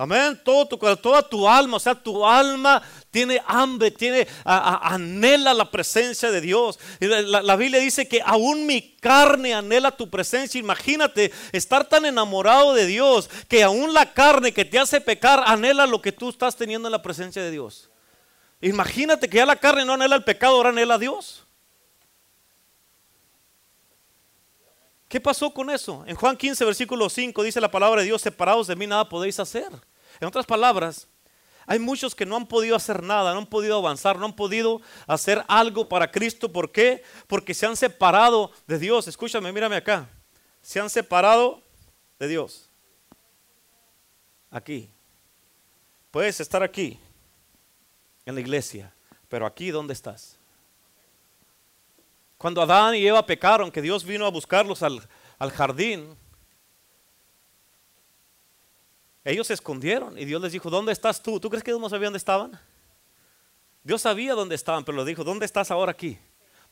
Amén. 0.00 0.40
Toda 0.42 1.22
tu 1.28 1.46
alma, 1.46 1.76
o 1.76 1.80
sea, 1.80 1.94
tu 1.94 2.26
alma 2.26 2.80
tiene 3.10 3.42
hambre, 3.46 3.90
tiene, 3.90 4.26
anhela 4.46 5.52
la 5.52 5.70
presencia 5.70 6.30
de 6.30 6.40
Dios. 6.40 6.78
La, 7.00 7.42
la, 7.42 7.54
Biblia 7.54 7.80
dice 7.80 8.08
que 8.08 8.22
aún 8.24 8.64
mi 8.64 8.96
carne 8.96 9.52
anhela 9.52 9.90
tu 9.90 10.08
presencia. 10.08 10.58
Imagínate 10.58 11.30
estar 11.52 11.86
tan 11.86 12.06
enamorado 12.06 12.72
de 12.72 12.86
Dios 12.86 13.28
que 13.46 13.62
aún 13.62 13.92
la 13.92 14.14
carne 14.14 14.54
que 14.54 14.64
te 14.64 14.78
hace 14.78 15.02
pecar 15.02 15.44
anhela 15.44 15.86
lo 15.86 16.00
que 16.00 16.12
tú 16.12 16.30
estás 16.30 16.56
teniendo 16.56 16.88
en 16.88 16.92
la 16.92 17.02
presencia 17.02 17.42
de 17.42 17.50
Dios. 17.50 17.90
Imagínate 18.62 19.28
que 19.28 19.36
ya 19.36 19.44
la 19.44 19.56
carne 19.56 19.84
no 19.84 19.92
anhela 19.92 20.16
el 20.16 20.24
pecado, 20.24 20.56
ahora 20.56 20.70
anhela 20.70 20.94
a 20.94 20.98
Dios. 20.98 21.44
¿Qué 25.08 25.20
pasó 25.20 25.52
con 25.52 25.68
eso? 25.68 26.04
En 26.06 26.16
Juan 26.16 26.38
15, 26.38 26.64
versículo 26.64 27.10
5 27.10 27.42
dice 27.42 27.60
la 27.60 27.70
palabra 27.70 28.00
de 28.00 28.06
Dios, 28.06 28.22
separados 28.22 28.66
de 28.66 28.76
mí 28.76 28.86
nada 28.86 29.06
podéis 29.06 29.38
hacer. 29.38 29.68
En 30.20 30.28
otras 30.28 30.46
palabras, 30.46 31.08
hay 31.66 31.78
muchos 31.78 32.14
que 32.14 32.26
no 32.26 32.36
han 32.36 32.46
podido 32.46 32.76
hacer 32.76 33.02
nada, 33.02 33.32
no 33.32 33.38
han 33.38 33.46
podido 33.46 33.78
avanzar, 33.78 34.18
no 34.18 34.26
han 34.26 34.34
podido 34.34 34.80
hacer 35.06 35.44
algo 35.48 35.88
para 35.88 36.10
Cristo. 36.10 36.52
¿Por 36.52 36.72
qué? 36.72 37.02
Porque 37.26 37.54
se 37.54 37.66
han 37.66 37.76
separado 37.76 38.50
de 38.66 38.78
Dios. 38.78 39.06
Escúchame, 39.08 39.52
mírame 39.52 39.76
acá. 39.76 40.08
Se 40.60 40.80
han 40.80 40.90
separado 40.90 41.62
de 42.18 42.28
Dios. 42.28 42.68
Aquí. 44.50 44.90
Puedes 46.10 46.40
estar 46.40 46.62
aquí, 46.62 46.98
en 48.26 48.34
la 48.34 48.40
iglesia, 48.40 48.92
pero 49.28 49.46
aquí, 49.46 49.70
¿dónde 49.70 49.92
estás? 49.92 50.36
Cuando 52.36 52.62
Adán 52.62 52.96
y 52.96 53.06
Eva 53.06 53.24
pecaron, 53.24 53.70
que 53.70 53.80
Dios 53.80 54.04
vino 54.04 54.26
a 54.26 54.30
buscarlos 54.30 54.82
al, 54.82 55.06
al 55.38 55.52
jardín, 55.52 56.16
ellos 59.24 59.46
se 59.46 59.54
escondieron 59.54 60.18
y 60.18 60.24
Dios 60.24 60.40
les 60.40 60.52
dijo, 60.52 60.70
¿dónde 60.70 60.92
estás 60.92 61.22
tú? 61.22 61.38
¿Tú 61.38 61.50
crees 61.50 61.62
que 61.62 61.70
Dios 61.70 61.80
no 61.80 61.88
sabía 61.88 62.06
dónde 62.06 62.18
estaban? 62.18 62.58
Dios 63.82 64.02
sabía 64.02 64.34
dónde 64.34 64.54
estaban, 64.54 64.84
pero 64.84 64.98
le 64.98 65.04
dijo, 65.04 65.24
¿dónde 65.24 65.46
estás 65.46 65.70
ahora 65.70 65.92
aquí? 65.92 66.18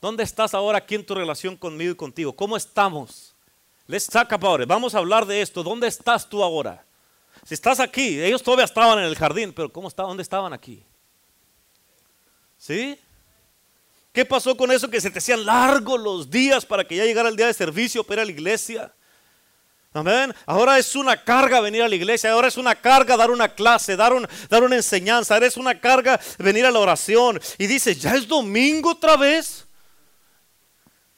¿Dónde 0.01 0.23
estás 0.23 0.53
ahora 0.53 0.77
aquí 0.77 0.95
en 0.95 1.05
tu 1.05 1.13
relación 1.13 1.55
conmigo 1.57 1.91
y 1.91 1.95
contigo? 1.95 2.33
¿Cómo 2.35 2.55
estamos? 2.55 3.35
Let's 3.87 4.07
talk 4.07 4.31
about 4.33 4.65
Vamos 4.67 4.93
a 4.95 4.99
hablar 4.99 5.25
de 5.25 5.41
esto. 5.41 5.63
¿Dónde 5.63 5.87
estás 5.87 6.29
tú 6.29 6.43
ahora? 6.43 6.85
Si 7.43 7.53
estás 7.53 7.79
aquí, 7.79 8.21
ellos 8.21 8.43
todavía 8.43 8.65
estaban 8.65 8.99
en 8.99 9.05
el 9.05 9.15
jardín, 9.15 9.51
pero 9.53 9.71
¿cómo 9.71 9.87
está? 9.87 10.03
¿Dónde 10.03 10.23
estaban 10.23 10.53
aquí? 10.53 10.83
¿Sí? 12.57 12.99
¿Qué 14.11 14.25
pasó 14.25 14.55
con 14.55 14.71
eso 14.71 14.89
que 14.89 15.01
se 15.01 15.09
te 15.09 15.19
hacían 15.19 15.45
largos 15.45 15.99
los 15.99 16.29
días 16.29 16.65
para 16.65 16.85
que 16.85 16.95
ya 16.95 17.05
llegara 17.05 17.29
el 17.29 17.35
día 17.35 17.47
de 17.47 17.53
servicio 17.53 18.03
para 18.03 18.25
la 18.25 18.31
iglesia? 18.31 18.93
Amén. 19.91 20.33
Ahora 20.45 20.77
es 20.77 20.95
una 20.95 21.23
carga 21.23 21.59
venir 21.61 21.81
a 21.81 21.87
la 21.87 21.95
iglesia, 21.95 22.31
ahora 22.31 22.47
es 22.47 22.57
una 22.57 22.75
carga 22.75 23.17
dar 23.17 23.31
una 23.31 23.49
clase, 23.49 23.95
dar, 23.95 24.13
dar 24.47 24.63
una 24.63 24.75
enseñanza, 24.75 25.33
ahora 25.33 25.47
es 25.47 25.57
una 25.57 25.79
carga 25.79 26.19
venir 26.37 26.65
a 26.65 26.71
la 26.71 26.79
oración. 26.79 27.39
Y 27.57 27.65
dice, 27.65 27.95
ya 27.95 28.15
es 28.15 28.27
domingo 28.27 28.91
otra 28.91 29.17
vez. 29.17 29.65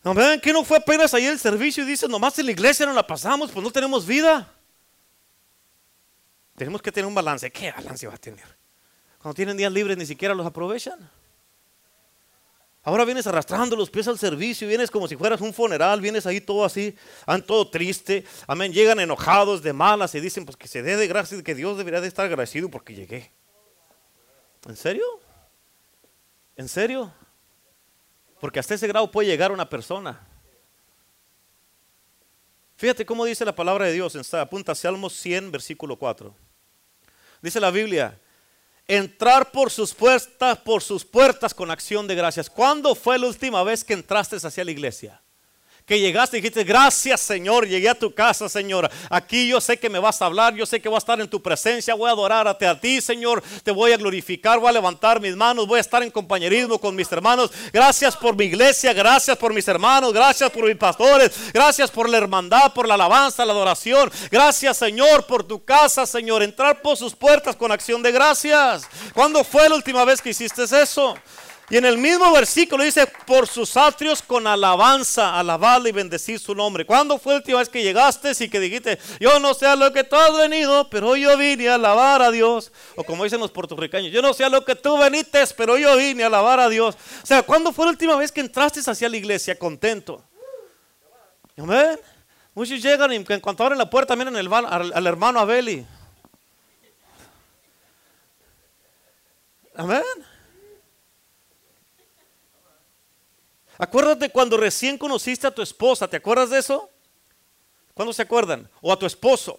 Amén. 0.03 0.39
Que 0.39 0.53
no 0.53 0.63
fue 0.63 0.77
apenas 0.77 1.13
ahí 1.13 1.25
el 1.25 1.38
servicio 1.38 1.84
y 1.84 1.88
dice, 1.88 2.07
nomás 2.07 2.39
en 2.39 2.45
la 2.45 2.53
iglesia 2.53 2.86
no 2.86 2.93
la 2.93 3.05
pasamos, 3.05 3.51
pues 3.51 3.63
no 3.63 3.71
tenemos 3.71 4.05
vida. 4.05 4.49
Tenemos 6.55 6.81
que 6.81 6.91
tener 6.91 7.07
un 7.07 7.15
balance. 7.15 7.51
¿Qué 7.51 7.71
balance 7.71 8.07
va 8.07 8.13
a 8.13 8.17
tener? 8.17 8.45
Cuando 9.17 9.36
tienen 9.36 9.57
días 9.57 9.71
libres 9.71 9.97
ni 9.97 10.05
siquiera 10.05 10.34
los 10.34 10.45
aprovechan. 10.45 11.10
Ahora 12.83 13.05
vienes 13.05 13.27
arrastrando 13.27 13.75
los 13.75 13.91
pies 13.91 14.07
al 14.07 14.17
servicio, 14.17 14.67
vienes 14.67 14.89
como 14.89 15.07
si 15.07 15.15
fueras 15.15 15.39
un 15.41 15.53
funeral, 15.53 16.01
vienes 16.01 16.25
ahí 16.25 16.41
todo 16.41 16.65
así, 16.65 16.95
todo 17.45 17.69
triste, 17.69 18.25
amén, 18.47 18.73
llegan 18.73 18.99
enojados, 18.99 19.61
de 19.61 19.71
malas 19.71 20.15
y 20.15 20.19
dicen 20.19 20.45
pues 20.45 20.57
que 20.57 20.67
se 20.67 20.81
dé 20.81 20.97
de 20.97 21.07
gracias, 21.07 21.43
que 21.43 21.53
Dios 21.53 21.77
debería 21.77 22.01
de 22.01 22.07
estar 22.07 22.25
agradecido 22.25 22.69
porque 22.69 22.95
llegué. 22.95 23.31
¿En 24.67 24.75
serio? 24.75 25.05
¿En 26.55 26.67
serio? 26.67 27.13
Porque 28.39 28.59
hasta 28.59 28.73
ese 28.73 28.87
grado 28.87 29.11
puede 29.11 29.27
llegar 29.27 29.51
una 29.51 29.69
persona. 29.69 30.27
Fíjate 32.77 33.05
cómo 33.05 33.25
dice 33.25 33.45
la 33.45 33.53
palabra 33.53 33.85
de 33.85 33.93
Dios, 33.93 34.33
apunta 34.33 34.73
Salmos 34.73 35.13
100, 35.13 35.51
versículo 35.51 35.97
4. 35.97 36.33
Dice 37.43 37.59
la 37.59 37.69
Biblia, 37.69 38.19
entrar 38.91 39.51
por 39.51 39.71
sus 39.71 39.93
puertas, 39.93 40.58
por 40.60 40.84
sus 40.84 41.06
puertas 41.06 41.54
con 41.54 41.71
acción 41.71 42.08
de 42.08 42.15
gracias. 42.15 42.49
¿Cuándo 42.49 42.93
fue 42.93 43.17
la 43.17 43.27
última 43.27 43.63
vez 43.63 43.86
que 43.86 43.93
entraste 43.93 44.36
hacia 44.36 44.65
la 44.65 44.71
iglesia? 44.71 45.21
Que 45.85 45.99
llegaste 45.99 46.37
y 46.37 46.41
dijiste, 46.41 46.63
gracias 46.63 47.21
Señor, 47.21 47.67
llegué 47.67 47.89
a 47.89 47.95
tu 47.95 48.13
casa 48.13 48.47
Señor. 48.47 48.89
Aquí 49.09 49.47
yo 49.47 49.59
sé 49.59 49.77
que 49.77 49.89
me 49.89 49.99
vas 49.99 50.21
a 50.21 50.25
hablar, 50.25 50.53
yo 50.55 50.65
sé 50.65 50.81
que 50.81 50.89
voy 50.89 50.95
a 50.95 50.99
estar 50.99 51.19
en 51.19 51.27
tu 51.27 51.41
presencia, 51.41 51.93
voy 51.95 52.09
a 52.09 52.13
adorarte 52.13 52.67
a 52.67 52.79
ti 52.79 53.01
Señor, 53.01 53.43
te 53.63 53.71
voy 53.71 53.91
a 53.91 53.97
glorificar, 53.97 54.59
voy 54.59 54.69
a 54.69 54.73
levantar 54.73 55.19
mis 55.19 55.35
manos, 55.35 55.67
voy 55.67 55.77
a 55.77 55.81
estar 55.81 56.03
en 56.03 56.11
compañerismo 56.11 56.79
con 56.79 56.95
mis 56.95 57.11
hermanos. 57.11 57.51
Gracias 57.73 58.15
por 58.15 58.35
mi 58.35 58.45
iglesia, 58.45 58.93
gracias 58.93 59.37
por 59.37 59.53
mis 59.53 59.67
hermanos, 59.67 60.13
gracias 60.13 60.49
por 60.49 60.65
mis 60.65 60.77
pastores, 60.77 61.31
gracias 61.53 61.91
por 61.91 62.09
la 62.09 62.17
hermandad, 62.17 62.73
por 62.73 62.87
la 62.87 62.93
alabanza, 62.93 63.45
la 63.45 63.53
adoración. 63.53 64.11
Gracias 64.29 64.77
Señor 64.77 65.25
por 65.25 65.43
tu 65.43 65.63
casa 65.63 66.05
Señor, 66.05 66.43
entrar 66.43 66.81
por 66.81 66.97
sus 66.97 67.15
puertas 67.15 67.55
con 67.55 67.71
acción 67.71 68.01
de 68.01 68.11
gracias. 68.11 68.87
¿Cuándo 69.13 69.43
fue 69.43 69.67
la 69.69 69.75
última 69.75 70.05
vez 70.05 70.21
que 70.21 70.29
hiciste 70.29 70.63
eso? 70.63 71.15
Y 71.71 71.77
en 71.77 71.86
el 71.86 71.97
mismo 71.97 72.29
versículo 72.34 72.84
dice, 72.84 73.07
por 73.25 73.47
sus 73.47 73.77
atrios 73.77 74.21
con 74.21 74.45
alabanza, 74.45 75.39
alabarle 75.39 75.88
y 75.88 75.93
bendecir 75.93 76.38
su 76.38 76.53
nombre. 76.53 76.86
¿Cuándo 76.86 77.17
fue 77.17 77.31
la 77.31 77.38
última 77.38 77.60
vez 77.60 77.69
que 77.69 77.81
llegaste 77.81 78.34
y 78.38 78.49
que 78.49 78.60
dijiste, 78.60 78.99
yo 79.21 79.39
no 79.39 79.53
sé 79.53 79.67
a 79.67 79.77
lo 79.77 79.93
que 79.93 80.03
tú 80.03 80.17
has 80.17 80.36
venido, 80.36 80.89
pero 80.89 81.15
yo 81.15 81.38
vine 81.38 81.69
a 81.69 81.75
alabar 81.75 82.21
a 82.21 82.29
Dios? 82.29 82.73
O 82.97 83.05
como 83.05 83.23
dicen 83.23 83.39
los 83.39 83.51
puertorriqueños, 83.51 84.12
yo 84.12 84.21
no 84.21 84.34
sé 84.34 84.43
a 84.43 84.49
lo 84.49 84.65
que 84.65 84.75
tú 84.75 84.97
veniste, 84.97 85.41
pero 85.55 85.77
yo 85.77 85.95
vine 85.95 86.23
a 86.23 86.27
alabar 86.27 86.60
a 86.60 86.67
Dios. 86.67 86.97
O 87.23 87.25
sea, 87.25 87.41
¿cuándo 87.41 87.71
fue 87.71 87.86
la 87.86 87.91
última 87.91 88.17
vez 88.17 88.34
que 88.34 88.41
entraste 88.41 88.81
hacia 88.86 89.07
la 89.07 89.15
iglesia 89.15 89.57
contento? 89.57 90.21
Amén. 91.57 91.97
Muchos 92.53 92.81
llegan 92.81 93.13
y 93.13 93.15
en 93.15 93.39
cuanto 93.39 93.63
abren 93.63 93.79
la 93.79 93.89
puerta 93.89 94.13
miren 94.17 94.36
el, 94.36 94.51
al, 94.51 94.91
al 94.93 95.07
hermano 95.07 95.39
Abeli. 95.39 95.86
Amén. 99.73 100.03
Acuérdate 103.81 104.29
cuando 104.29 104.57
recién 104.57 104.95
conociste 104.95 105.47
a 105.47 105.55
tu 105.55 105.63
esposa, 105.63 106.07
¿te 106.07 106.17
acuerdas 106.17 106.51
de 106.51 106.59
eso? 106.59 106.87
¿Cuándo 107.95 108.13
se 108.13 108.21
acuerdan? 108.21 108.69
O 108.79 108.93
a 108.93 108.99
tu 108.99 109.07
esposo. 109.07 109.57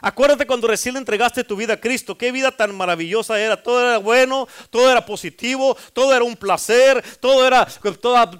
Acuérdate 0.00 0.46
cuando 0.46 0.68
recién 0.68 0.92
le 0.92 1.00
entregaste 1.00 1.42
tu 1.42 1.56
vida 1.56 1.72
a 1.72 1.80
Cristo, 1.80 2.16
qué 2.16 2.30
vida 2.30 2.52
tan 2.52 2.72
maravillosa 2.72 3.36
era. 3.40 3.60
Todo 3.60 3.80
era 3.80 3.98
bueno, 3.98 4.46
todo 4.70 4.88
era 4.88 5.04
positivo, 5.04 5.76
todo 5.92 6.14
era 6.14 6.22
un 6.22 6.36
placer, 6.36 7.02
todo 7.18 7.44
era, 7.44 7.66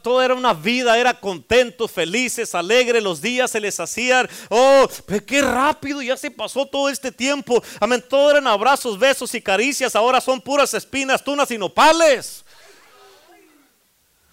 todo 0.04 0.22
era 0.22 0.34
una 0.34 0.54
vida, 0.54 0.96
era 0.96 1.18
contentos, 1.18 1.90
felices, 1.90 2.54
alegres, 2.54 3.02
los 3.02 3.20
días 3.20 3.50
se 3.50 3.60
les 3.60 3.80
hacían. 3.80 4.28
Oh, 4.50 4.86
pero 5.04 5.26
qué 5.26 5.42
rápido 5.42 6.00
ya 6.00 6.16
se 6.16 6.30
pasó 6.30 6.64
todo 6.64 6.88
este 6.88 7.10
tiempo. 7.10 7.60
Amén, 7.80 8.04
todo 8.08 8.30
eran 8.30 8.46
abrazos, 8.46 8.96
besos 8.96 9.34
y 9.34 9.42
caricias, 9.42 9.96
ahora 9.96 10.20
son 10.20 10.40
puras 10.40 10.72
espinas, 10.74 11.24
tunas 11.24 11.50
y 11.50 11.58
nopales. 11.58 12.44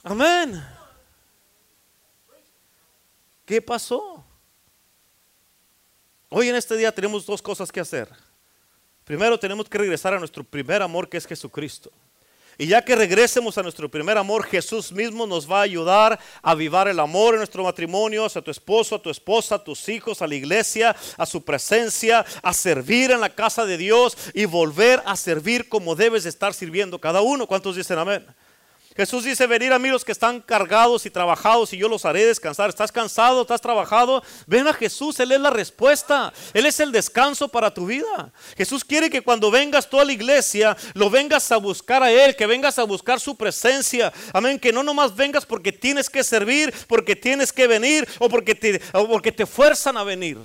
Amén. 0.04 0.75
¿Qué 3.46 3.62
pasó? 3.62 4.24
Hoy 6.30 6.50
en 6.50 6.56
este 6.56 6.76
día 6.76 6.92
tenemos 6.92 7.26
dos 7.26 7.42
cosas 7.42 7.72
que 7.72 7.80
hacer. 7.80 8.10
Primero 9.04 9.40
tenemos 9.40 9.70
que 9.70 9.78
regresar 9.78 10.16
a 10.16 10.20
nuestro 10.20 10.44
primer 10.44 10.82
amor 10.82 11.08
que 11.08 11.18
es 11.18 11.28
Jesucristo. 11.28 11.92
Y 12.58 12.68
ya 12.68 12.84
que 12.84 12.96
regresemos 12.96 13.58
a 13.58 13.64
nuestro 13.64 13.90
primer 13.90 14.18
amor, 14.18 14.46
Jesús 14.46 14.92
mismo 14.92 15.28
nos 15.28 15.50
va 15.50 15.60
a 15.60 15.64
ayudar 15.64 16.20
a 16.42 16.52
avivar 16.52 16.88
el 16.88 17.00
amor 17.00 17.36
en 17.36 17.40
nuestro 17.40 17.64
matrimonio, 17.64 18.26
a 18.26 18.42
tu 18.42 18.50
esposo, 18.50 18.96
a 18.96 19.02
tu 19.02 19.10
esposa, 19.10 19.56
a 19.56 19.64
tus 19.64 19.90
hijos, 19.90 20.22
a 20.22 20.28
la 20.28 20.36
iglesia, 20.36 20.96
a 21.18 21.26
su 21.26 21.44
presencia, 21.44 22.26
a 22.42 22.54
servir 22.54 23.12
en 23.12 23.20
la 23.20 23.30
casa 23.30 23.66
de 23.66 23.78
Dios 23.78 24.18
y 24.34 24.46
volver 24.46 25.04
a 25.06 25.18
servir 25.18 25.70
como 25.70 25.96
debes 25.96 26.26
estar 26.26 26.54
sirviendo 26.54 27.00
cada 27.00 27.22
uno. 27.22 27.46
¿Cuántos 27.46 27.76
dicen 27.76 28.00
amén? 28.00 28.26
Jesús 28.96 29.26
dice, 29.26 29.46
venir 29.46 29.74
a 29.74 29.80
mí 29.80 29.90
los 29.90 30.06
que 30.06 30.14
están 30.14 30.40
cargados 30.40 31.06
y 31.06 31.10
trabajados 31.10 31.74
y 31.74 31.78
yo 31.78 31.90
los 31.90 32.06
haré 32.06 32.26
descansar. 32.26 32.70
¿Estás 32.70 32.94
cansado? 32.94 33.42
¿Estás 33.42 33.60
trabajado? 33.60 34.24
Ven 34.48 34.68
a 34.70 34.74
Jesús, 34.74 35.20
Él 35.20 35.34
es 35.34 35.40
la 35.42 35.50
respuesta. 35.50 36.32
Él 36.54 36.66
es 36.66 36.80
el 36.80 36.94
descanso 36.94 37.50
para 37.50 37.74
tu 37.74 37.86
vida. 37.86 38.32
Jesús 38.56 38.86
quiere 38.86 39.10
que 39.10 39.22
cuando 39.22 39.52
vengas 39.52 39.90
tú 39.90 40.00
a 40.00 40.06
la 40.06 40.14
iglesia, 40.14 40.78
lo 40.94 41.10
vengas 41.10 41.52
a 41.52 41.58
buscar 41.58 42.04
a 42.04 42.12
Él, 42.12 42.38
que 42.38 42.46
vengas 42.46 42.80
a 42.80 42.84
buscar 42.84 43.20
su 43.20 43.36
presencia. 43.36 44.14
Amén, 44.32 44.58
que 44.58 44.72
no 44.72 44.82
nomás 44.82 45.14
vengas 45.14 45.46
porque 45.46 45.74
tienes 45.74 46.10
que 46.10 46.24
servir, 46.24 46.74
porque 46.88 47.18
tienes 47.18 47.52
que 47.52 47.68
venir 47.68 48.08
o 48.20 48.30
porque 48.30 48.56
te, 48.56 48.82
o 48.94 49.10
porque 49.10 49.34
te 49.34 49.46
fuerzan 49.46 49.98
a 49.98 50.06
venir. 50.06 50.38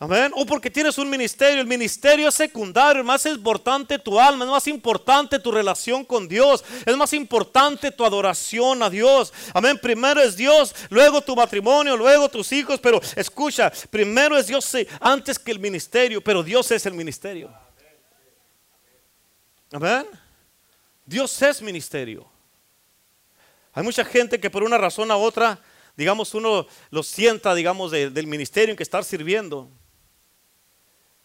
Amén. 0.00 0.30
O 0.36 0.46
porque 0.46 0.70
tienes 0.70 0.96
un 0.96 1.10
ministerio. 1.10 1.60
El 1.60 1.66
ministerio 1.66 2.28
es 2.28 2.34
secundario. 2.34 3.00
Es 3.00 3.06
más 3.06 3.26
importante 3.26 3.98
tu 3.98 4.18
alma. 4.18 4.44
Es 4.44 4.50
más 4.50 4.66
importante 4.68 5.40
tu 5.40 5.50
relación 5.50 6.04
con 6.04 6.28
Dios. 6.28 6.64
Es 6.86 6.96
más 6.96 7.12
importante 7.12 7.90
tu 7.90 8.04
adoración 8.04 8.80
a 8.84 8.90
Dios. 8.90 9.32
Amén. 9.52 9.76
Primero 9.76 10.20
es 10.20 10.36
Dios. 10.36 10.72
Luego 10.88 11.20
tu 11.20 11.34
matrimonio. 11.34 11.96
Luego 11.96 12.28
tus 12.28 12.52
hijos. 12.52 12.78
Pero 12.78 13.00
escucha. 13.16 13.72
Primero 13.90 14.38
es 14.38 14.46
Dios 14.46 14.72
antes 15.00 15.36
que 15.36 15.50
el 15.50 15.58
ministerio. 15.58 16.22
Pero 16.22 16.44
Dios 16.44 16.70
es 16.70 16.86
el 16.86 16.94
ministerio. 16.94 17.52
Amén. 19.72 20.06
Dios 21.04 21.42
es 21.42 21.60
ministerio. 21.60 22.24
Hay 23.72 23.82
mucha 23.82 24.04
gente 24.04 24.38
que 24.38 24.48
por 24.48 24.62
una 24.62 24.78
razón 24.78 25.10
u 25.10 25.14
otra, 25.14 25.60
digamos, 25.96 26.34
uno 26.34 26.68
lo 26.90 27.02
sienta, 27.02 27.52
digamos, 27.54 27.90
del 27.90 28.26
ministerio 28.28 28.70
en 28.72 28.76
que 28.76 28.82
está 28.84 29.02
sirviendo 29.02 29.68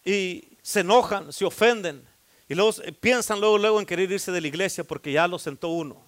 y 0.05 0.57
se 0.61 0.81
enojan, 0.81 1.31
se 1.31 1.45
ofenden 1.45 2.05
y 2.47 2.55
luego 2.55 2.71
piensan 2.99 3.39
luego, 3.39 3.57
luego 3.57 3.79
en 3.79 3.85
querer 3.85 4.11
irse 4.11 4.31
de 4.31 4.41
la 4.41 4.47
iglesia 4.47 4.83
porque 4.83 5.11
ya 5.11 5.27
lo 5.27 5.39
sentó 5.39 5.69
uno. 5.69 6.01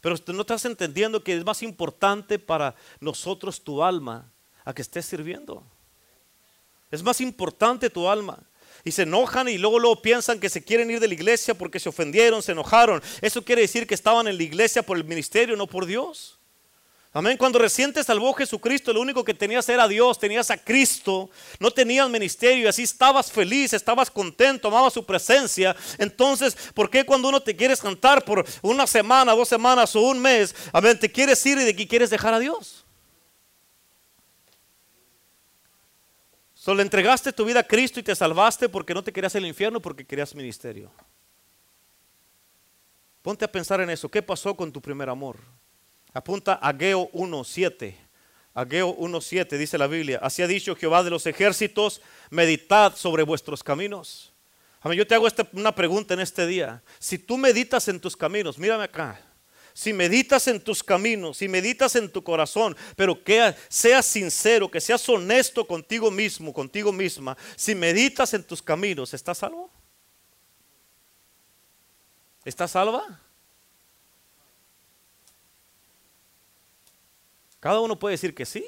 Pero 0.00 0.16
no 0.26 0.42
estás 0.42 0.64
entendiendo 0.66 1.24
que 1.24 1.36
es 1.36 1.44
más 1.44 1.62
importante 1.62 2.38
para 2.38 2.74
nosotros 3.00 3.62
tu 3.62 3.82
alma 3.82 4.30
a 4.64 4.74
que 4.74 4.82
estés 4.82 5.06
sirviendo. 5.06 5.62
Es 6.90 7.02
más 7.02 7.20
importante 7.20 7.88
tu 7.88 8.08
alma. 8.08 8.38
Y 8.84 8.92
se 8.92 9.02
enojan 9.02 9.48
y 9.48 9.56
luego, 9.56 9.78
luego 9.78 10.02
piensan 10.02 10.38
que 10.38 10.50
se 10.50 10.62
quieren 10.62 10.90
ir 10.90 11.00
de 11.00 11.08
la 11.08 11.14
iglesia 11.14 11.54
porque 11.54 11.80
se 11.80 11.88
ofendieron, 11.88 12.42
se 12.42 12.52
enojaron. 12.52 13.02
Eso 13.22 13.42
quiere 13.42 13.62
decir 13.62 13.86
que 13.86 13.94
estaban 13.94 14.28
en 14.28 14.36
la 14.36 14.42
iglesia 14.42 14.82
por 14.82 14.98
el 14.98 15.04
ministerio, 15.04 15.56
no 15.56 15.66
por 15.66 15.86
Dios. 15.86 16.38
Amén. 17.16 17.36
Cuando 17.36 17.60
recién 17.60 17.92
te 17.92 18.02
salvó 18.02 18.34
Jesucristo, 18.34 18.92
lo 18.92 19.00
único 19.00 19.22
que 19.22 19.34
tenías 19.34 19.68
era 19.68 19.86
Dios, 19.86 20.18
tenías 20.18 20.50
a 20.50 20.56
Cristo, 20.58 21.30
no 21.60 21.70
tenías 21.70 22.10
ministerio, 22.10 22.64
y 22.64 22.66
así 22.66 22.82
estabas 22.82 23.30
feliz, 23.30 23.72
estabas 23.72 24.10
contento, 24.10 24.66
amabas 24.66 24.94
su 24.94 25.06
presencia. 25.06 25.76
Entonces, 25.98 26.56
¿por 26.74 26.90
qué 26.90 27.06
cuando 27.06 27.28
uno 27.28 27.40
te 27.40 27.54
quieres 27.54 27.80
cantar 27.80 28.24
por 28.24 28.44
una 28.62 28.84
semana, 28.88 29.32
dos 29.32 29.48
semanas 29.48 29.94
o 29.94 30.00
un 30.00 30.18
mes, 30.18 30.56
amén, 30.72 30.98
te 30.98 31.08
quieres 31.10 31.46
ir 31.46 31.56
y 31.58 31.62
de 31.62 31.76
que 31.76 31.86
quieres 31.86 32.10
dejar 32.10 32.34
a 32.34 32.40
Dios? 32.40 32.84
Solo 36.52 36.82
entregaste 36.82 37.32
tu 37.32 37.44
vida 37.44 37.60
a 37.60 37.62
Cristo 37.62 38.00
y 38.00 38.02
te 38.02 38.16
salvaste 38.16 38.68
porque 38.68 38.92
no 38.92 39.04
te 39.04 39.12
querías 39.12 39.36
el 39.36 39.46
infierno, 39.46 39.80
porque 39.80 40.04
querías 40.04 40.34
ministerio. 40.34 40.90
Ponte 43.22 43.44
a 43.44 43.52
pensar 43.52 43.80
en 43.80 43.90
eso. 43.90 44.08
¿Qué 44.08 44.20
pasó 44.20 44.56
con 44.56 44.72
tu 44.72 44.82
primer 44.82 45.08
amor? 45.08 45.53
Apunta 46.14 46.54
a 46.62 46.68
Ageo 46.68 47.10
1.7. 47.12 47.96
Ageo 48.54 48.96
1.7 48.96 49.58
dice 49.58 49.76
la 49.76 49.88
Biblia. 49.88 50.20
Así 50.22 50.42
ha 50.42 50.46
dicho 50.46 50.76
Jehová 50.76 51.02
de 51.02 51.10
los 51.10 51.26
ejércitos, 51.26 52.00
meditad 52.30 52.94
sobre 52.94 53.24
vuestros 53.24 53.64
caminos. 53.64 54.32
A 54.80 54.88
mí 54.88 54.96
yo 54.96 55.06
te 55.06 55.16
hago 55.16 55.26
esta, 55.26 55.48
una 55.52 55.74
pregunta 55.74 56.14
en 56.14 56.20
este 56.20 56.46
día. 56.46 56.82
Si 57.00 57.18
tú 57.18 57.36
meditas 57.36 57.88
en 57.88 57.98
tus 57.98 58.16
caminos, 58.16 58.58
mírame 58.58 58.84
acá. 58.84 59.20
si 59.76 59.92
meditas 59.92 60.46
en 60.46 60.60
tus 60.60 60.84
caminos, 60.84 61.38
si 61.38 61.48
meditas 61.48 61.96
en 61.96 62.08
tu 62.08 62.22
corazón, 62.22 62.76
pero 62.94 63.24
que 63.24 63.52
seas 63.68 64.06
sincero, 64.06 64.70
que 64.70 64.80
seas 64.80 65.08
honesto 65.08 65.66
contigo 65.66 66.12
mismo, 66.12 66.52
contigo 66.52 66.92
misma, 66.92 67.36
si 67.56 67.74
meditas 67.74 68.34
en 68.34 68.44
tus 68.44 68.62
caminos, 68.62 69.12
¿estás 69.12 69.38
salvo? 69.38 69.68
¿Estás 72.44 72.70
salva? 72.70 73.23
Cada 77.64 77.80
uno 77.80 77.98
puede 77.98 78.12
decir 78.12 78.34
que 78.34 78.44
sí. 78.44 78.62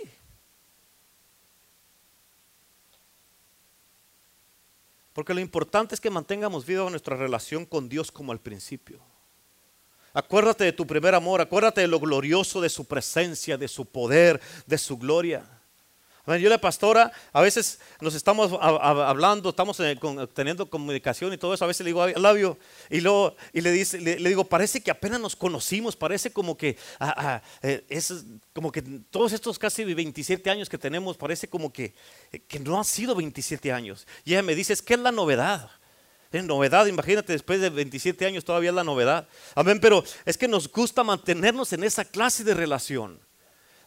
Porque 5.12 5.34
lo 5.34 5.40
importante 5.40 5.94
es 5.94 6.00
que 6.00 6.08
mantengamos 6.08 6.64
viva 6.64 6.88
nuestra 6.88 7.14
relación 7.14 7.66
con 7.66 7.90
Dios 7.90 8.10
como 8.10 8.32
al 8.32 8.40
principio. 8.40 9.02
Acuérdate 10.14 10.64
de 10.64 10.72
tu 10.72 10.86
primer 10.86 11.14
amor, 11.14 11.42
acuérdate 11.42 11.82
de 11.82 11.88
lo 11.88 12.00
glorioso 12.00 12.62
de 12.62 12.70
su 12.70 12.86
presencia, 12.86 13.58
de 13.58 13.68
su 13.68 13.84
poder, 13.84 14.40
de 14.64 14.78
su 14.78 14.96
gloria. 14.96 15.44
Yo 16.26 16.48
la 16.48 16.58
pastora, 16.58 17.12
a 17.32 17.40
veces 17.40 17.78
nos 18.00 18.14
estamos 18.16 18.50
hablando, 18.60 19.50
estamos 19.50 19.80
teniendo 20.34 20.68
comunicación 20.68 21.32
y 21.32 21.38
todo 21.38 21.54
eso, 21.54 21.64
a 21.64 21.68
veces 21.68 21.84
le 21.84 21.90
digo 21.90 22.04
labio 22.04 22.58
y, 22.90 23.00
luego, 23.00 23.36
le, 23.52 24.16
digo, 24.16 24.44
parece 24.44 24.80
que 24.80 24.90
apenas 24.90 25.20
nos 25.20 25.36
conocimos, 25.36 25.94
parece 25.94 26.32
como 26.32 26.56
que, 26.56 26.76
ah, 26.98 27.14
ah, 27.16 27.42
eh, 27.62 27.84
como 28.52 28.72
que 28.72 28.82
todos 28.82 29.32
estos 29.32 29.56
casi 29.56 29.84
27 29.84 30.50
años 30.50 30.68
que 30.68 30.78
tenemos, 30.78 31.16
parece 31.16 31.48
como 31.48 31.72
que, 31.72 31.94
eh, 32.32 32.40
que 32.40 32.58
no 32.58 32.76
han 32.76 32.84
sido 32.84 33.14
27 33.14 33.70
años. 33.70 34.04
Y 34.24 34.32
ella 34.32 34.42
me 34.42 34.56
dice, 34.56 34.72
es 34.72 34.82
que 34.82 34.94
es 34.94 35.00
la 35.00 35.12
novedad. 35.12 35.70
Es 36.32 36.42
novedad, 36.42 36.86
imagínate, 36.86 37.32
después 37.32 37.60
de 37.60 37.70
27 37.70 38.26
años 38.26 38.44
todavía 38.44 38.70
es 38.70 38.76
la 38.76 38.82
novedad. 38.82 39.28
Amén, 39.54 39.78
pero 39.80 40.02
es 40.24 40.36
que 40.36 40.48
nos 40.48 40.68
gusta 40.70 41.04
mantenernos 41.04 41.72
en 41.72 41.84
esa 41.84 42.04
clase 42.04 42.42
de 42.42 42.54
relación. 42.54 43.25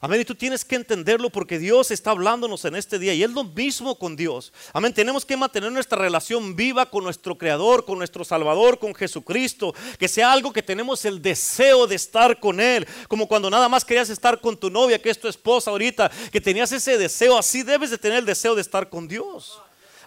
Amén. 0.01 0.21
Y 0.21 0.25
tú 0.25 0.33
tienes 0.33 0.63
que 0.63 0.75
entenderlo 0.75 1.29
porque 1.29 1.59
Dios 1.59 1.91
está 1.91 2.11
hablándonos 2.11 2.63
en 2.63 2.75
este 2.75 2.97
día 2.97 3.13
y 3.13 3.23
es 3.23 3.31
lo 3.31 3.43
mismo 3.43 3.99
con 3.99 4.15
Dios. 4.15 4.53
Amén. 4.71 4.93
Tenemos 4.93 5.25
que 5.25 5.35
mantener 5.35 5.71
nuestra 5.73 5.99
relación 5.99 6.55
viva 6.55 6.89
con 6.89 7.03
nuestro 7.03 7.37
Creador, 7.37 7.83
con 7.83 7.97
nuestro 7.97 8.23
Salvador, 8.23 8.79
con 8.79 8.95
Jesucristo. 8.95 9.75
Que 9.97 10.07
sea 10.07 10.31
algo 10.31 10.53
que 10.53 10.63
tenemos 10.63 11.03
el 11.03 11.21
deseo 11.21 11.85
de 11.85 11.95
estar 11.95 12.39
con 12.39 12.61
Él. 12.61 12.87
Como 13.09 13.27
cuando 13.27 13.49
nada 13.49 13.67
más 13.67 13.83
querías 13.83 14.09
estar 14.09 14.39
con 14.39 14.55
tu 14.55 14.69
novia, 14.69 15.01
que 15.01 15.09
es 15.09 15.19
tu 15.19 15.27
esposa 15.27 15.71
ahorita, 15.71 16.09
que 16.31 16.39
tenías 16.39 16.71
ese 16.71 16.97
deseo. 16.97 17.37
Así 17.37 17.63
debes 17.63 17.89
de 17.89 17.97
tener 17.97 18.19
el 18.19 18.25
deseo 18.25 18.55
de 18.55 18.61
estar 18.61 18.89
con 18.89 19.05
Dios. 19.05 19.59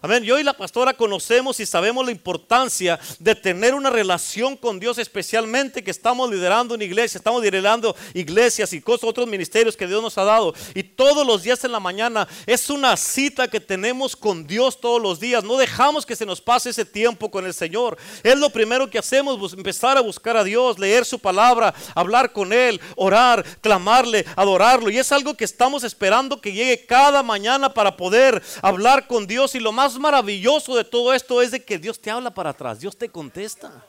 Amén. 0.04 0.24
Yo 0.24 0.36
y 0.36 0.42
la 0.42 0.52
pastora 0.52 0.94
conocemos 0.94 1.60
y 1.60 1.64
sabemos 1.64 2.04
la 2.04 2.10
importancia 2.10 2.98
de 3.20 3.36
tener 3.36 3.72
una 3.72 3.88
relación 3.88 4.56
con 4.56 4.80
Dios, 4.80 4.98
especialmente 4.98 5.84
que 5.84 5.92
estamos 5.92 6.28
liderando 6.28 6.74
una 6.74 6.82
iglesia, 6.82 7.18
estamos 7.18 7.40
liderando 7.40 7.94
iglesias 8.12 8.72
y 8.72 8.80
cosas, 8.80 9.04
otros 9.04 9.28
ministerios 9.28 9.76
que 9.76 9.86
Dios 9.86 10.02
nos 10.02 10.18
ha 10.18 10.24
dado. 10.24 10.54
Y 10.74 10.82
todos 10.82 11.24
los 11.24 11.44
días 11.44 11.62
en 11.62 11.70
la 11.70 11.78
mañana 11.78 12.26
es 12.46 12.68
una 12.68 12.96
cita 12.96 13.46
que 13.46 13.60
tenemos 13.60 14.16
con 14.16 14.44
Dios 14.44 14.80
todos 14.80 15.00
los 15.00 15.20
días. 15.20 15.44
No 15.44 15.56
dejamos 15.56 16.04
que 16.04 16.16
se 16.16 16.26
nos 16.26 16.40
pase 16.40 16.70
ese 16.70 16.84
tiempo 16.84 17.30
con 17.30 17.46
el 17.46 17.54
Señor. 17.54 17.96
Es 18.24 18.36
lo 18.36 18.50
primero 18.50 18.90
que 18.90 18.98
hacemos, 18.98 19.52
empezar 19.52 19.96
a 19.96 20.00
buscar 20.00 20.36
a 20.36 20.42
Dios, 20.42 20.80
leer 20.80 21.04
su 21.04 21.20
palabra, 21.20 21.72
hablar 21.94 22.32
con 22.32 22.52
Él, 22.52 22.80
orar, 22.96 23.44
clamarle, 23.60 24.24
adorarlo. 24.34 24.90
Y 24.90 24.98
es 24.98 25.12
algo 25.12 25.34
que 25.34 25.44
estamos 25.44 25.84
esperando 25.84 26.40
que 26.40 26.52
llegue 26.52 26.86
cada 26.86 27.22
mañana 27.22 27.72
para 27.72 27.96
poder 27.96 28.42
hablar 28.62 29.06
con 29.06 29.28
Dios. 29.28 29.54
Y 29.54 29.60
lo 29.60 29.70
más 29.70 29.91
maravilloso 29.98 30.76
de 30.76 30.85
todo 30.85 31.12
esto 31.12 31.40
es 31.42 31.50
de 31.50 31.64
que 31.64 31.78
Dios 31.78 32.00
te 32.00 32.11
habla 32.11 32.33
para 32.33 32.50
atrás, 32.50 32.81
Dios 32.81 32.96
te 32.96 33.09
contesta. 33.09 33.85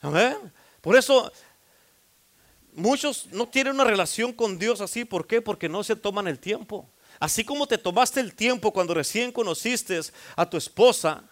Amén. 0.00 0.52
Por 0.80 0.96
eso 0.96 1.32
muchos 2.72 3.26
no 3.32 3.48
tienen 3.48 3.74
una 3.74 3.84
relación 3.84 4.32
con 4.32 4.58
Dios 4.58 4.80
así. 4.80 5.04
¿Por 5.04 5.26
qué? 5.26 5.42
Porque 5.42 5.68
no 5.68 5.82
se 5.82 5.96
toman 5.96 6.28
el 6.28 6.38
tiempo. 6.38 6.88
Así 7.18 7.44
como 7.44 7.66
te 7.66 7.78
tomaste 7.78 8.20
el 8.20 8.34
tiempo 8.34 8.72
cuando 8.72 8.94
recién 8.94 9.32
conociste 9.32 9.98
a 10.36 10.48
tu 10.48 10.56
esposa, 10.56 11.24